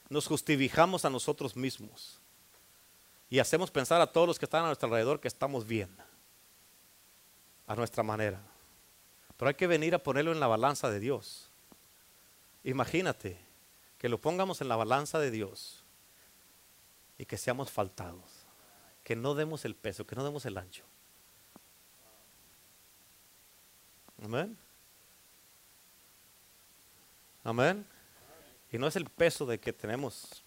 Nos 0.08 0.28
justificamos 0.28 1.04
a 1.04 1.10
nosotros 1.10 1.56
mismos. 1.56 2.20
Y 3.28 3.40
hacemos 3.40 3.72
pensar 3.72 4.02
a 4.02 4.12
todos 4.12 4.28
los 4.28 4.38
que 4.38 4.46
están 4.46 4.66
a 4.66 4.68
nuestro 4.68 4.86
alrededor 4.86 5.20
que 5.20 5.28
estamos 5.28 5.66
bien. 5.66 5.90
A 7.66 7.74
nuestra 7.74 8.04
manera. 8.04 8.40
Pero 9.36 9.50
hay 9.50 9.56
que 9.56 9.66
venir 9.66 9.96
a 9.96 10.04
ponerlo 10.04 10.32
en 10.32 10.40
la 10.40 10.46
balanza 10.46 10.92
de 10.92 11.00
Dios. 11.00 11.50
Imagínate, 12.64 13.43
que 14.04 14.10
lo 14.10 14.20
pongamos 14.20 14.60
en 14.60 14.68
la 14.68 14.76
balanza 14.76 15.18
de 15.18 15.32
Dios 15.32 15.82
y 17.18 17.26
que 17.26 17.38
seamos 17.38 17.72
faltados, 17.72 18.46
que 19.02 19.16
no 19.16 19.34
demos 19.34 19.64
el 19.64 19.78
peso, 19.78 20.06
que 20.06 20.14
no 20.14 20.26
demos 20.26 20.46
el 20.46 20.58
ancho. 20.58 20.84
Amén. 24.22 24.58
Amén. 27.46 27.88
Y 28.74 28.78
no 28.78 28.88
es 28.88 28.98
el 28.98 29.06
peso 29.06 29.46
de 29.46 29.58
que 29.62 29.72
tenemos, 29.72 30.44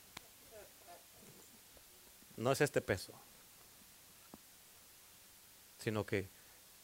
no 2.37 2.53
es 2.53 2.61
este 2.61 2.83
peso, 2.83 3.15
sino 5.79 6.05
que 6.05 6.29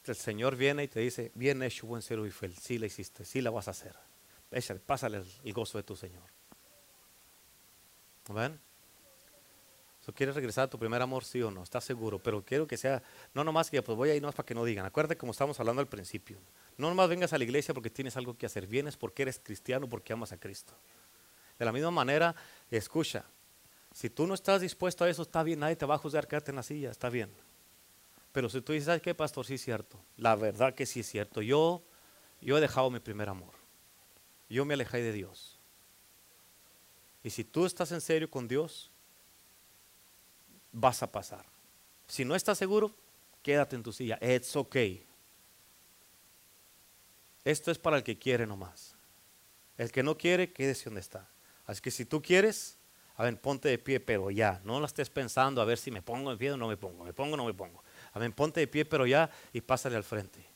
el 0.07 0.17
Señor 0.17 0.57
viene 0.57 0.85
y 0.85 0.89
te 0.89 1.01
dice, 1.01 1.33
bien 1.35 1.63
hecho, 1.63 1.87
buen 1.87 2.01
ser 2.01 2.19
y 2.21 2.31
fiel, 2.31 2.57
sí 2.57 2.79
la 2.79 2.87
hiciste, 2.87 3.27
sí 3.27 3.43
la 3.43 3.51
vas 3.51 3.69
a 3.69 3.73
hacer. 3.73 3.95
pásale 4.87 5.23
el 5.45 5.53
gozo 5.53 5.77
de 5.77 5.85
tu 5.85 5.97
Señor. 5.97 6.33
¿Ven? 8.29 8.61
¿Quieres 10.15 10.35
regresar 10.35 10.65
a 10.65 10.71
tu 10.71 10.79
primer 10.79 11.01
amor, 11.01 11.25
sí 11.25 11.41
o 11.43 11.51
no? 11.51 11.63
¿Estás 11.63 11.85
seguro? 11.85 12.19
Pero 12.19 12.45
quiero 12.45 12.67
que 12.67 12.77
sea, 12.77 13.03
no 13.35 13.45
nomás 13.45 13.71
que 13.71 13.81
pues 13.83 13.97
voy 13.97 14.11
a 14.11 14.15
ir 14.15 14.21
nomás 14.21 14.35
para 14.35 14.47
que 14.47 14.55
no 14.55 14.65
digan. 14.65 14.85
Acuérdate 14.85 15.17
como 15.17 15.31
estamos 15.31 15.59
hablando 15.61 15.81
al 15.81 15.87
principio. 15.87 16.39
No 16.77 16.89
nomás 16.89 17.09
vengas 17.09 17.33
a 17.33 17.39
la 17.39 17.45
iglesia 17.45 17.73
porque 17.73 17.89
tienes 17.89 18.17
algo 18.17 18.37
que 18.37 18.47
hacer. 18.47 18.67
Vienes 18.67 18.97
porque 18.97 19.23
eres 19.23 19.39
cristiano, 19.39 19.89
porque 19.89 20.13
amas 20.13 20.33
a 20.33 20.39
Cristo. 20.39 20.75
De 21.57 21.65
la 21.65 21.71
misma 21.71 21.93
manera, 21.93 22.35
escucha, 22.69 23.25
si 23.93 24.11
tú 24.11 24.27
no 24.27 24.35
estás 24.35 24.61
dispuesto 24.61 25.05
a 25.05 25.09
eso, 25.09 25.23
está 25.23 25.45
bien, 25.45 25.61
nadie 25.61 25.77
te 25.77 25.87
va 25.87 25.95
a 25.95 25.99
juzgar, 25.99 26.27
quédate 26.27 26.51
en 26.51 26.57
la 26.57 26.63
silla, 26.65 26.91
está 26.91 27.09
bien. 27.09 27.31
Pero 28.33 28.49
si 28.49 28.61
tú 28.61 28.73
dices, 28.73 28.87
¿sabes 28.87 29.03
qué, 29.03 29.15
pastor? 29.15 29.47
Sí 29.47 29.55
es 29.55 29.63
cierto. 29.63 30.01
La 30.17 30.35
verdad 30.35 30.75
que 30.75 30.85
sí 30.85 31.01
es 31.01 31.09
cierto. 31.09 31.43
Yo, 31.43 31.85
yo 32.41 32.59
he 32.59 32.61
dejado 32.61 32.91
mi 32.91 32.99
primer 32.99 33.29
amor. 33.29 33.53
Yo 34.49 34.65
me 34.65 34.75
alejé 34.75 35.01
de 35.01 35.13
Dios. 35.13 35.61
Y 37.23 37.31
si 37.31 37.45
tú 37.45 37.67
estás 37.67 37.93
en 37.93 38.01
serio 38.01 38.31
con 38.31 38.49
Dios, 38.49 38.91
vas 40.73 41.03
a 41.03 41.11
pasar. 41.11 41.45
Si 42.07 42.25
no 42.25 42.35
estás 42.35 42.59
seguro, 42.59 42.95
quédate 43.43 43.77
en 43.77 43.83
tu 43.83 43.93
silla. 43.93 44.19
It's 44.21 44.57
okay. 44.57 45.07
Esto 47.45 47.71
es 47.71 47.79
para 47.79 47.97
el 47.97 48.03
que 48.03 48.19
quiere 48.19 48.47
nomás. 48.47 48.95
El 49.79 49.91
que 49.91 50.03
no 50.03 50.17
quiere, 50.17 50.53
quédese 50.53 50.85
donde 50.85 51.01
está. 51.01 51.29
Así 51.67 51.81
que 51.81 51.91
si 51.91 52.05
tú 52.05 52.21
quieres, 52.23 52.77
a 53.17 53.25
ver, 53.25 53.41
ponte 53.41 53.69
de 53.69 53.79
pie, 53.79 54.01
pero 54.01 54.31
ya. 54.31 54.61
No 54.65 54.81
la 54.81 54.87
estés 54.87 55.11
pensando 55.11 55.61
a 55.61 55.65
ver 55.65 55.79
si 55.79 55.91
me 55.91 56.03
pongo 56.03 56.33
en 56.33 56.39
pie 56.39 56.53
o 56.53 56.57
no 56.57 56.69
me 56.69 56.77
pongo. 56.77 57.05
Me 57.05 57.13
pongo 57.13 57.35
o 57.35 57.37
no 57.37 57.45
me 57.45 57.55
pongo. 57.55 57.83
A 58.13 58.19
ver, 58.19 58.33
ponte 58.35 58.61
de 58.61 58.67
pie, 58.67 58.85
pero 58.85 59.07
ya 59.07 59.31
y 59.53 59.61
pásale 59.61 59.97
al 59.97 60.05
frente. 60.05 60.52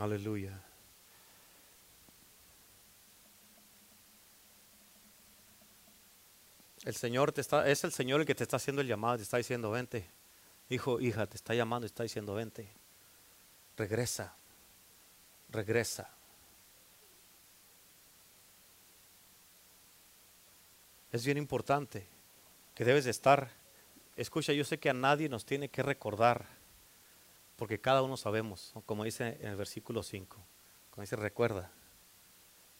Aleluya. 0.00 0.58
El 6.86 6.94
Señor 6.94 7.32
te 7.32 7.42
está, 7.42 7.68
es 7.68 7.84
el 7.84 7.92
Señor 7.92 8.20
el 8.20 8.26
que 8.26 8.34
te 8.34 8.42
está 8.42 8.56
haciendo 8.56 8.80
el 8.80 8.88
llamado, 8.88 9.18
te 9.18 9.24
está 9.24 9.36
diciendo, 9.36 9.70
vente. 9.70 10.06
Hijo, 10.70 11.00
hija, 11.00 11.26
te 11.26 11.36
está 11.36 11.54
llamando, 11.54 11.84
está 11.84 12.02
diciendo, 12.02 12.32
vente. 12.32 12.66
Regresa. 13.76 14.34
Regresa. 15.50 16.08
Es 21.12 21.26
bien 21.26 21.36
importante 21.36 22.06
que 22.74 22.86
debes 22.86 23.04
de 23.04 23.10
estar. 23.10 23.50
Escucha, 24.16 24.54
yo 24.54 24.64
sé 24.64 24.78
que 24.78 24.88
a 24.88 24.94
nadie 24.94 25.28
nos 25.28 25.44
tiene 25.44 25.68
que 25.68 25.82
recordar, 25.82 26.46
porque 27.60 27.80
cada 27.80 28.02
uno 28.02 28.16
sabemos, 28.16 28.72
como 28.86 29.04
dice 29.04 29.38
en 29.40 29.50
el 29.50 29.56
versículo 29.56 30.02
5, 30.02 30.36
como 30.90 31.02
dice, 31.02 31.14
recuerda, 31.14 31.70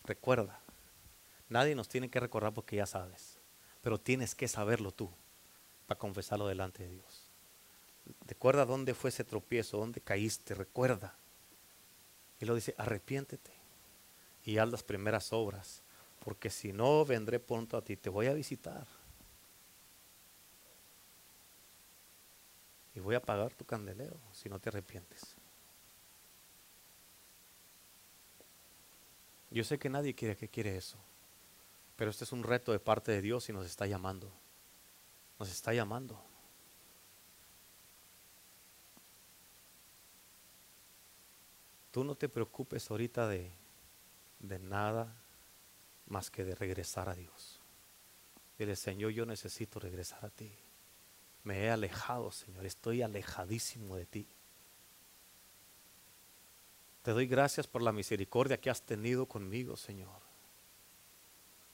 recuerda. 0.03 0.59
Nadie 1.49 1.77
nos 1.77 1.89
tiene 1.89 2.11
que 2.11 2.19
recordar 2.19 2.53
porque 2.53 2.75
ya 2.75 2.87
sabes 2.87 3.41
pero 3.83 3.99
tienes 3.99 4.35
que 4.35 4.49
saberlo 4.49 4.93
tú 4.93 5.11
para 5.87 5.99
confesarlo 5.99 6.47
delante 6.47 6.83
de 6.85 6.91
Dios. 6.91 7.31
Recuerda 8.27 8.65
dónde 8.65 8.95
fue 8.95 9.11
ese 9.11 9.25
tropiezo, 9.25 9.79
dónde 9.79 10.01
caíste, 10.01 10.55
recuerda. 10.55 11.17
Y 12.41 12.45
lo 12.45 12.55
dice, 12.55 12.75
arrepiéntete 12.79 13.51
y 14.45 14.59
haz 14.59 14.71
las 14.71 14.83
primeras 14.83 15.33
obras, 15.33 15.83
porque 16.25 16.51
si 16.51 16.73
no 16.73 17.05
vendré 17.05 17.39
pronto 17.41 17.77
a 17.77 17.83
ti, 17.83 17.97
te 17.97 18.11
voy 18.11 18.27
a 18.27 18.33
visitar. 18.33 18.87
Voy 23.01 23.15
a 23.15 23.23
pagar 23.23 23.53
tu 23.55 23.65
candelero 23.65 24.17
si 24.33 24.49
no 24.49 24.59
te 24.59 24.69
arrepientes. 24.69 25.37
Yo 29.51 29.65
sé 29.65 29.79
que 29.79 29.89
nadie 29.89 30.15
quiere 30.15 30.37
que 30.37 30.49
quiere 30.49 30.77
eso. 30.77 30.99
Pero 31.97 32.11
este 32.11 32.25
es 32.25 32.33
un 32.33 32.45
reto 32.45 32.73
de 32.73 32.79
parte 32.79 33.13
de 33.13 33.21
Dios 33.21 33.49
y 33.49 33.53
nos 33.53 33.67
está 33.67 33.87
llamando. 33.87 34.33
Nos 35.39 35.51
está 35.51 35.75
llamando. 35.75 36.23
Tú 41.91 42.05
no 42.05 42.15
te 42.15 42.29
preocupes 42.29 42.91
ahorita 42.91 43.27
de, 43.27 43.51
de 44.39 44.59
nada 44.61 45.21
más 46.07 46.31
que 46.31 46.45
de 46.45 46.55
regresar 46.55 47.09
a 47.09 47.15
Dios. 47.15 47.61
Dile, 48.59 48.77
Señor, 48.77 49.11
yo 49.11 49.27
necesito 49.27 49.81
regresar 49.81 50.25
a 50.25 50.31
ti. 50.31 50.57
Me 51.45 51.65
he 51.65 51.71
alejado, 51.71 52.31
Señor, 52.31 52.67
estoy 52.67 53.03
alejadísimo 53.03 53.97
de 53.97 54.07
ti. 54.07 54.27
Te 57.03 57.13
doy 57.13 57.27
gracias 57.27 57.67
por 57.67 57.81
la 57.81 57.93
misericordia 57.93 58.61
que 58.61 58.69
has 58.69 58.83
tenido 58.83 59.27
conmigo, 59.27 59.77
Señor. 59.77 60.21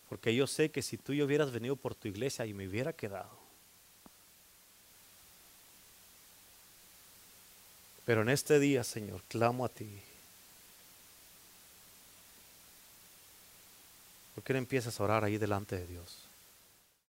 Porque 0.08 0.34
yo 0.34 0.46
sé 0.46 0.70
que 0.70 0.82
si 0.82 0.96
tú 0.96 1.12
y 1.12 1.22
hubieras 1.22 1.50
venido 1.50 1.74
por 1.74 1.94
tu 1.94 2.06
iglesia 2.06 2.46
y 2.46 2.54
me 2.54 2.68
hubiera 2.68 2.92
quedado. 2.92 3.36
Pero 8.04 8.22
en 8.22 8.28
este 8.28 8.60
día, 8.60 8.84
Señor, 8.84 9.20
clamo 9.28 9.64
a 9.64 9.68
ti. 9.68 10.00
¿Por 14.36 14.44
qué 14.44 14.52
no 14.52 14.60
empiezas 14.60 15.00
a 15.00 15.02
orar 15.02 15.24
ahí 15.24 15.38
delante 15.38 15.76
de 15.76 15.88
Dios? 15.88 16.25